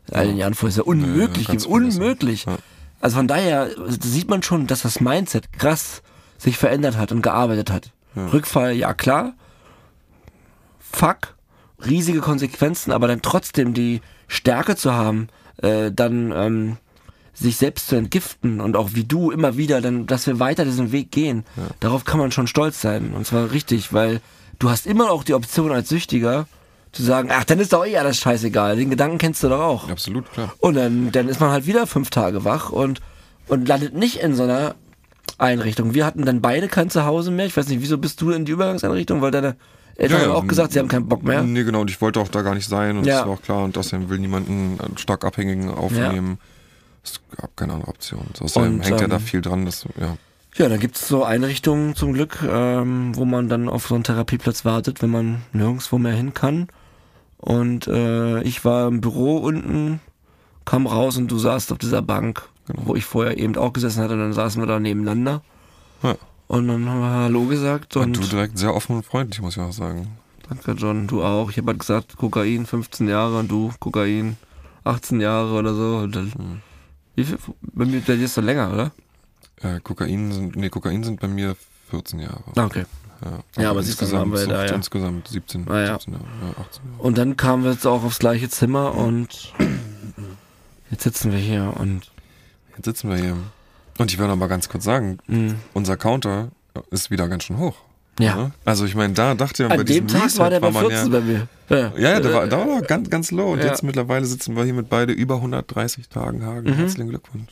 In 0.09 0.15
all 0.17 0.27
den 0.27 0.37
Jahren 0.37 0.55
vorher 0.55 0.71
ist 0.71 0.77
ja 0.79 0.83
unmöglich, 0.83 1.47
vergessen. 1.47 1.71
unmöglich. 1.71 2.47
Ja. 2.47 2.57
Also 3.01 3.17
von 3.17 3.29
daher 3.29 3.71
sieht 3.87 4.29
man 4.29 4.43
schon, 4.43 4.67
dass 4.67 4.83
das 4.83 5.01
Mindset 5.01 5.53
krass 5.53 6.03
sich 6.39 6.57
verändert 6.57 6.97
hat 6.97 7.13
und 7.13 7.23
gearbeitet 7.23 7.71
hat. 7.71 7.93
Rückfall, 8.17 8.73
ja 8.73 8.95
klar. 8.95 9.35
Fuck. 10.81 11.35
Riesige 11.85 12.21
Konsequenzen, 12.21 12.91
aber 12.91 13.07
dann 13.07 13.21
trotzdem 13.23 13.75
die 13.75 14.01
Stärke 14.29 14.77
zu 14.77 14.95
haben, 14.95 15.29
äh, 15.59 15.93
dann 15.93 16.33
ähm, 16.33 16.77
sich 17.39 17.57
selbst 17.57 17.89
zu 17.89 17.97
entgiften 17.97 18.61
und 18.61 18.77
auch 18.77 18.91
wie 18.95 19.05
du 19.05 19.31
immer 19.31 19.57
wieder, 19.57 19.81
dann, 19.81 20.07
dass 20.07 20.27
wir 20.27 20.41
weiter 20.41 20.65
diesen 20.65 20.91
Weg 20.91 21.11
gehen. 21.11 21.45
Darauf 21.81 22.05
kann 22.05 22.19
man 22.19 22.33
schon 22.33 22.47
stolz 22.47 22.81
sein. 22.81 23.13
Und 23.15 23.27
zwar 23.27 23.51
richtig, 23.53 23.93
weil 23.93 24.21
du 24.59 24.71
hast 24.71 24.87
immer 24.87 25.11
auch 25.11 25.23
die 25.23 25.35
Option 25.35 25.71
als 25.71 25.89
Süchtiger 25.91 26.47
zu 26.93 27.03
sagen, 27.03 27.29
ach, 27.31 27.45
dann 27.45 27.61
ist 27.61 27.75
doch 27.75 27.85
eh 27.85 27.99
alles 27.99 28.17
scheißegal. 28.17 28.77
Den 28.77 28.89
Gedanken 28.89 29.19
kennst 29.19 29.43
du 29.43 29.49
doch 29.51 29.61
auch. 29.61 29.91
Absolut, 29.91 30.33
klar. 30.33 30.55
Und 30.61 30.75
dann, 30.77 31.13
dann 31.13 31.29
ist 31.29 31.41
man 31.41 31.51
halt 31.51 31.67
wieder 31.67 31.87
fünf 31.87 32.09
Tage 32.09 32.45
wach 32.47 32.71
und, 32.71 33.01
und 33.49 33.69
landet 33.69 33.93
nicht 33.95 34.17
in 34.17 34.35
so 34.35 34.45
einer 34.45 34.75
Einrichtung. 35.37 35.93
Wir 35.93 36.07
hatten 36.07 36.25
dann 36.25 36.41
beide 36.41 36.69
kein 36.69 36.89
Zuhause 36.89 37.31
mehr. 37.31 37.45
Ich 37.45 37.57
weiß 37.57 37.69
nicht, 37.69 37.83
wieso 37.83 37.99
bist 37.99 38.23
du 38.23 38.31
in 38.31 38.47
die 38.47 38.53
Übergangseinrichtung? 38.53 39.21
Weil 39.21 39.31
deine 39.31 39.57
Eltern 39.97 40.23
haben 40.23 40.31
auch 40.33 40.47
gesagt, 40.47 40.73
sie 40.73 40.79
haben 40.79 40.89
keinen 40.89 41.07
Bock 41.09 41.23
mehr. 41.23 41.43
Nee, 41.43 41.65
genau, 41.65 41.83
und 41.83 41.91
ich 41.91 42.01
wollte 42.01 42.21
auch 42.21 42.29
da 42.29 42.41
gar 42.41 42.55
nicht 42.55 42.69
sein 42.69 42.97
und 42.97 43.05
Ja. 43.05 43.19
das 43.19 43.27
war 43.27 43.35
auch 43.35 43.43
klar 43.43 43.65
und 43.65 43.77
außerdem 43.77 44.09
will 44.09 44.19
niemanden 44.19 44.79
stark 44.97 45.25
Abhängigen 45.27 45.69
aufnehmen. 45.71 46.39
Es 47.07 47.21
gab 47.37 47.57
keine 47.57 47.75
andere 47.75 47.89
Option. 47.91 48.27
So, 48.35 48.45
Außerdem 48.47 48.81
hängt 48.81 49.01
ja 49.01 49.09
da 49.09 49.17
ähm, 49.17 49.23
viel 49.23 49.41
dran, 49.41 49.65
das, 49.65 49.87
ja. 50.01 50.17
Ja, 50.57 50.69
dann 50.71 50.81
gibt's 50.81 51.07
so 51.07 51.23
Einrichtungen 51.23 51.95
zum 51.95 52.15
Glück, 52.15 52.39
ähm, 52.49 53.15
wo 53.15 53.25
man 53.27 53.49
dann 53.49 53.69
auf 53.69 53.87
so 53.89 53.95
einen 53.95 54.05
Therapieplatz 54.05 54.65
wartet, 54.65 55.03
wenn 55.03 55.11
man 55.11 55.43
nirgendwo 55.53 55.99
mehr 55.99 56.15
hin 56.15 56.33
kann. 56.35 56.69
Und 57.37 57.87
äh, 57.87 58.41
ich 58.43 58.65
war 58.65 58.89
im 58.89 59.01
Büro 59.03 59.37
unten, 59.37 60.01
kam 60.65 60.87
raus 60.87 61.17
und 61.19 61.31
du 61.31 61.39
saßt 61.39 61.73
auf 61.73 61.79
dieser 61.79 62.01
Bank, 62.03 62.49
wo 62.75 62.97
ich 62.97 63.05
vorher 63.05 63.37
eben 63.39 63.57
auch 63.57 63.73
gesessen 63.75 64.03
hatte. 64.03 64.15
Und 64.15 64.21
dann 64.21 64.33
saßen 64.33 64.61
wir 64.63 64.67
da 64.67 64.81
nebeneinander. 64.81 65.43
ja. 66.03 66.15
Und 66.49 66.69
dann 66.69 66.89
haben 66.89 67.01
wir 67.01 67.11
Hallo 67.11 67.45
gesagt. 67.47 67.97
Und 67.97 68.17
Und 68.17 68.17
du 68.25 68.29
direkt 68.29 68.57
sehr 68.57 68.73
offen 68.73 68.97
und 68.97 69.05
freundlich, 69.05 69.43
muss 69.43 69.57
ich 69.57 69.63
auch 69.63 69.73
sagen. 69.73 70.17
Danke, 70.49 70.73
John. 70.73 71.09
Du 71.09 71.23
auch. 71.25 71.51
Ich 71.51 71.59
habe 71.59 71.73
halt 71.73 71.81
gesagt, 71.81 72.17
Kokain 72.17 72.67
15 72.67 73.09
Jahre 73.09 73.41
und 73.41 73.51
du 73.51 73.73
Kokain 73.81 74.37
18 74.85 75.21
Jahre 75.21 75.55
oder 75.55 75.75
so. 75.75 75.97
Und 75.99 76.15
dann, 76.15 76.33
Hm. 76.33 76.61
Wie 77.17 77.25
viel? 77.25 77.39
Bei 77.63 77.85
mir 77.85 78.01
bei 78.01 78.15
dir 78.15 78.25
ist 78.27 78.37
doch 78.39 78.43
länger, 78.43 78.73
oder? 78.73 78.93
Äh, 79.63 79.81
Kokain 79.81 80.31
sind, 80.33 80.55
nee, 80.57 80.69
Kokain 80.69 81.03
sind 81.03 81.19
bei 81.19 81.29
mir 81.29 81.57
14 81.91 82.21
Jahre. 82.21 82.43
Ah, 82.55 82.65
okay. 82.67 82.85
Ja, 83.57 83.63
Ja, 83.63 83.71
aber 83.71 83.83
siehst 83.83 84.01
du, 84.03 84.17
haben 84.17 84.33
wir 84.33 84.47
da, 84.47 84.67
ja. 84.67 84.75
insgesamt 84.75 85.27
17, 85.29 85.67
Ah, 85.69 85.81
ja. 85.81 85.87
17 85.99 86.13
Jahre, 86.13 86.25
ja, 86.43 86.51
18 86.63 86.85
Jahre. 86.85 87.03
Und 87.03 87.19
dann 87.19 87.37
kamen 87.37 87.65
wir 87.65 87.73
jetzt 87.73 87.87
auch 87.87 88.05
aufs 88.05 88.19
gleiche 88.19 88.49
Zimmer 88.51 88.95
und 88.95 89.53
jetzt 90.91 91.03
sitzen 91.05 91.33
wir 91.33 91.39
hier 91.39 91.73
und 91.77 92.11
Jetzt 92.77 92.85
sitzen 92.85 93.09
wir 93.09 93.17
hier. 93.17 93.37
Und 93.97 94.13
ich 94.13 94.19
würde 94.19 94.29
noch 94.33 94.37
mal 94.37 94.49
ganz 94.49 94.69
kurz 94.69 94.85
sagen, 94.85 95.17
mh, 95.29 95.55
unser 95.73 95.97
Counter 95.97 96.51
ist 96.91 97.11
wieder 97.11 97.27
ganz 97.27 97.45
schön 97.45 97.57
hoch. 97.57 97.77
Ja. 98.19 98.37
Ne? 98.37 98.51
Also 98.65 98.85
ich 98.85 98.95
meine, 98.95 99.13
da 99.13 99.35
dachte 99.35 99.63
ich 99.63 99.69
bei 99.69 99.79
An 99.79 99.85
diesem 99.85 100.07
dem 100.07 100.15
Tag 100.15 100.25
Reset 100.25 100.39
war 100.39 100.51
der 100.51 100.61
bei 100.61 100.71
man 100.71 100.87
14 100.87 101.13
ja, 101.13 101.19
bei 101.19 101.25
mir. 101.25 101.49
Ja, 101.69 101.77
Ja, 101.77 101.93
ja, 101.97 102.21
der 102.21 102.33
war, 102.33 102.47
da 102.47 102.59
war 102.59 102.67
noch 102.67 102.87
ganz, 102.87 103.11
ganz 103.11 103.31
low. 103.31 103.53
Und 103.53 103.61
ja. 103.61 103.67
jetzt 103.67 103.83
mittlerweile 103.83 104.25
sitzen 104.25 104.57
wir 104.57 104.65
hier 104.65 104.75
mit 104.75 104.89
beide 104.89 105.13
über 105.13 105.37
130 105.37 106.09
Tagen 106.09 106.45
Hagen. 106.45 106.71
Mhm. 106.71 106.75
Herzlichen 106.75 107.09
Glückwunsch. 107.09 107.51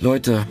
Leute, 0.00 0.46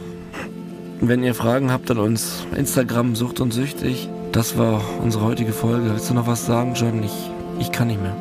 wenn 1.01 1.23
ihr 1.23 1.33
Fragen 1.33 1.71
habt 1.71 1.89
an 1.91 1.97
uns, 1.97 2.45
Instagram 2.55 3.15
sucht 3.15 3.39
und 3.39 3.51
süchtig. 3.51 4.09
Das 4.31 4.57
war 4.57 4.83
unsere 5.01 5.23
heutige 5.23 5.53
Folge. 5.53 5.89
Willst 5.91 6.09
du 6.09 6.13
noch 6.13 6.27
was 6.27 6.45
sagen, 6.45 6.75
John? 6.75 7.01
Ich, 7.03 7.31
ich 7.59 7.71
kann 7.71 7.87
nicht 7.87 8.01
mehr. 8.01 8.15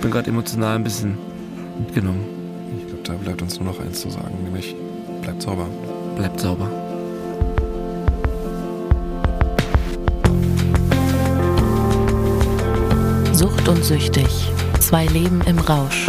Bin 0.00 0.10
gerade 0.10 0.30
emotional 0.30 0.76
ein 0.76 0.84
bisschen 0.84 1.18
mitgenommen. 1.80 2.24
Ich 2.78 2.86
glaube, 2.86 3.02
da 3.02 3.12
bleibt 3.14 3.42
uns 3.42 3.58
nur 3.58 3.72
noch 3.72 3.80
eins 3.80 4.00
zu 4.00 4.10
sagen, 4.10 4.44
nämlich 4.44 4.76
bleibt 5.22 5.42
sauber. 5.42 5.66
Bleibt 6.16 6.38
sauber. 6.38 6.85
Sucht 13.36 13.68
und 13.68 13.84
Süchtig. 13.84 14.26
Zwei 14.80 15.04
Leben 15.04 15.42
im 15.42 15.58
Rausch. 15.58 16.06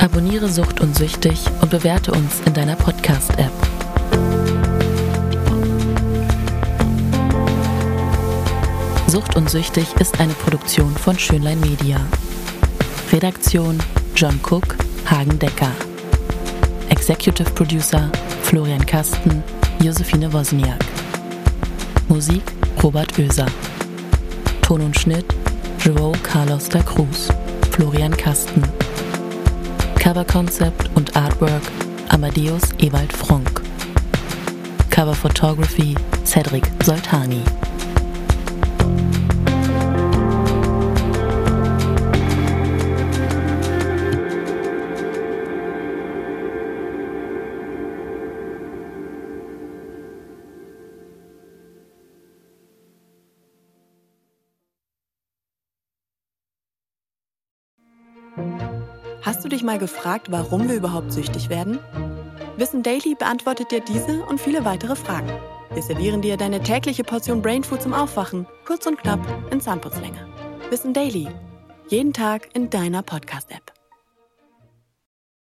Abonniere 0.00 0.48
Sucht 0.48 0.80
und 0.80 0.96
Süchtig 0.96 1.38
und 1.60 1.70
bewerte 1.70 2.10
uns 2.10 2.40
in 2.46 2.52
deiner 2.52 2.74
Podcast-App. 2.74 3.52
Sucht 9.06 9.36
und 9.36 9.48
Süchtig 9.48 9.86
ist 10.00 10.18
eine 10.18 10.32
Produktion 10.32 10.90
von 10.96 11.16
Schönlein 11.16 11.60
Media. 11.60 12.00
Redaktion 13.12 13.78
John 14.16 14.40
Cook, 14.42 14.74
Hagen 15.08 15.38
Decker. 15.38 15.70
Executive 16.88 17.50
Producer 17.50 18.10
Florian 18.42 18.84
Kasten, 18.84 19.44
Josephine 19.80 20.32
Wozniak. 20.32 20.84
Musik 22.08 22.42
Robert 22.82 23.16
Oeser. 23.16 23.46
Ton 24.62 24.80
und 24.80 24.98
Schnitt 24.98 25.37
Joao 25.88 26.12
Carlos 26.22 26.68
da 26.68 26.82
Cruz, 26.82 27.28
Florian 27.70 28.14
Kasten. 28.14 28.62
Cover 29.98 30.22
Concept 30.22 30.90
und 30.94 31.16
Artwork 31.16 31.62
Amadeus 32.10 32.60
Ewald 32.78 33.10
Fronk. 33.10 33.62
Cover 34.90 35.14
Photography 35.14 35.94
Cedric 36.26 36.66
Soltani. 36.84 37.40
Mal 59.68 59.78
gefragt, 59.78 60.30
warum 60.30 60.66
wir 60.66 60.76
überhaupt 60.76 61.12
süchtig 61.12 61.50
werden? 61.50 61.78
Wissen 62.56 62.82
Daily 62.82 63.14
beantwortet 63.14 63.70
dir 63.70 63.80
diese 63.80 64.24
und 64.24 64.40
viele 64.40 64.64
weitere 64.64 64.96
Fragen. 64.96 65.30
Wir 65.74 65.82
servieren 65.82 66.22
dir 66.22 66.38
deine 66.38 66.62
tägliche 66.62 67.04
Portion 67.04 67.42
Brainfood 67.42 67.82
zum 67.82 67.92
Aufwachen, 67.92 68.46
kurz 68.64 68.86
und 68.86 68.96
knapp 68.96 69.20
in 69.52 69.60
Zahnputzlänge. 69.60 70.26
Wissen 70.70 70.94
Daily. 70.94 71.28
Jeden 71.88 72.14
Tag 72.14 72.48
in 72.54 72.70
deiner 72.70 73.02
Podcast-App. 73.02 73.77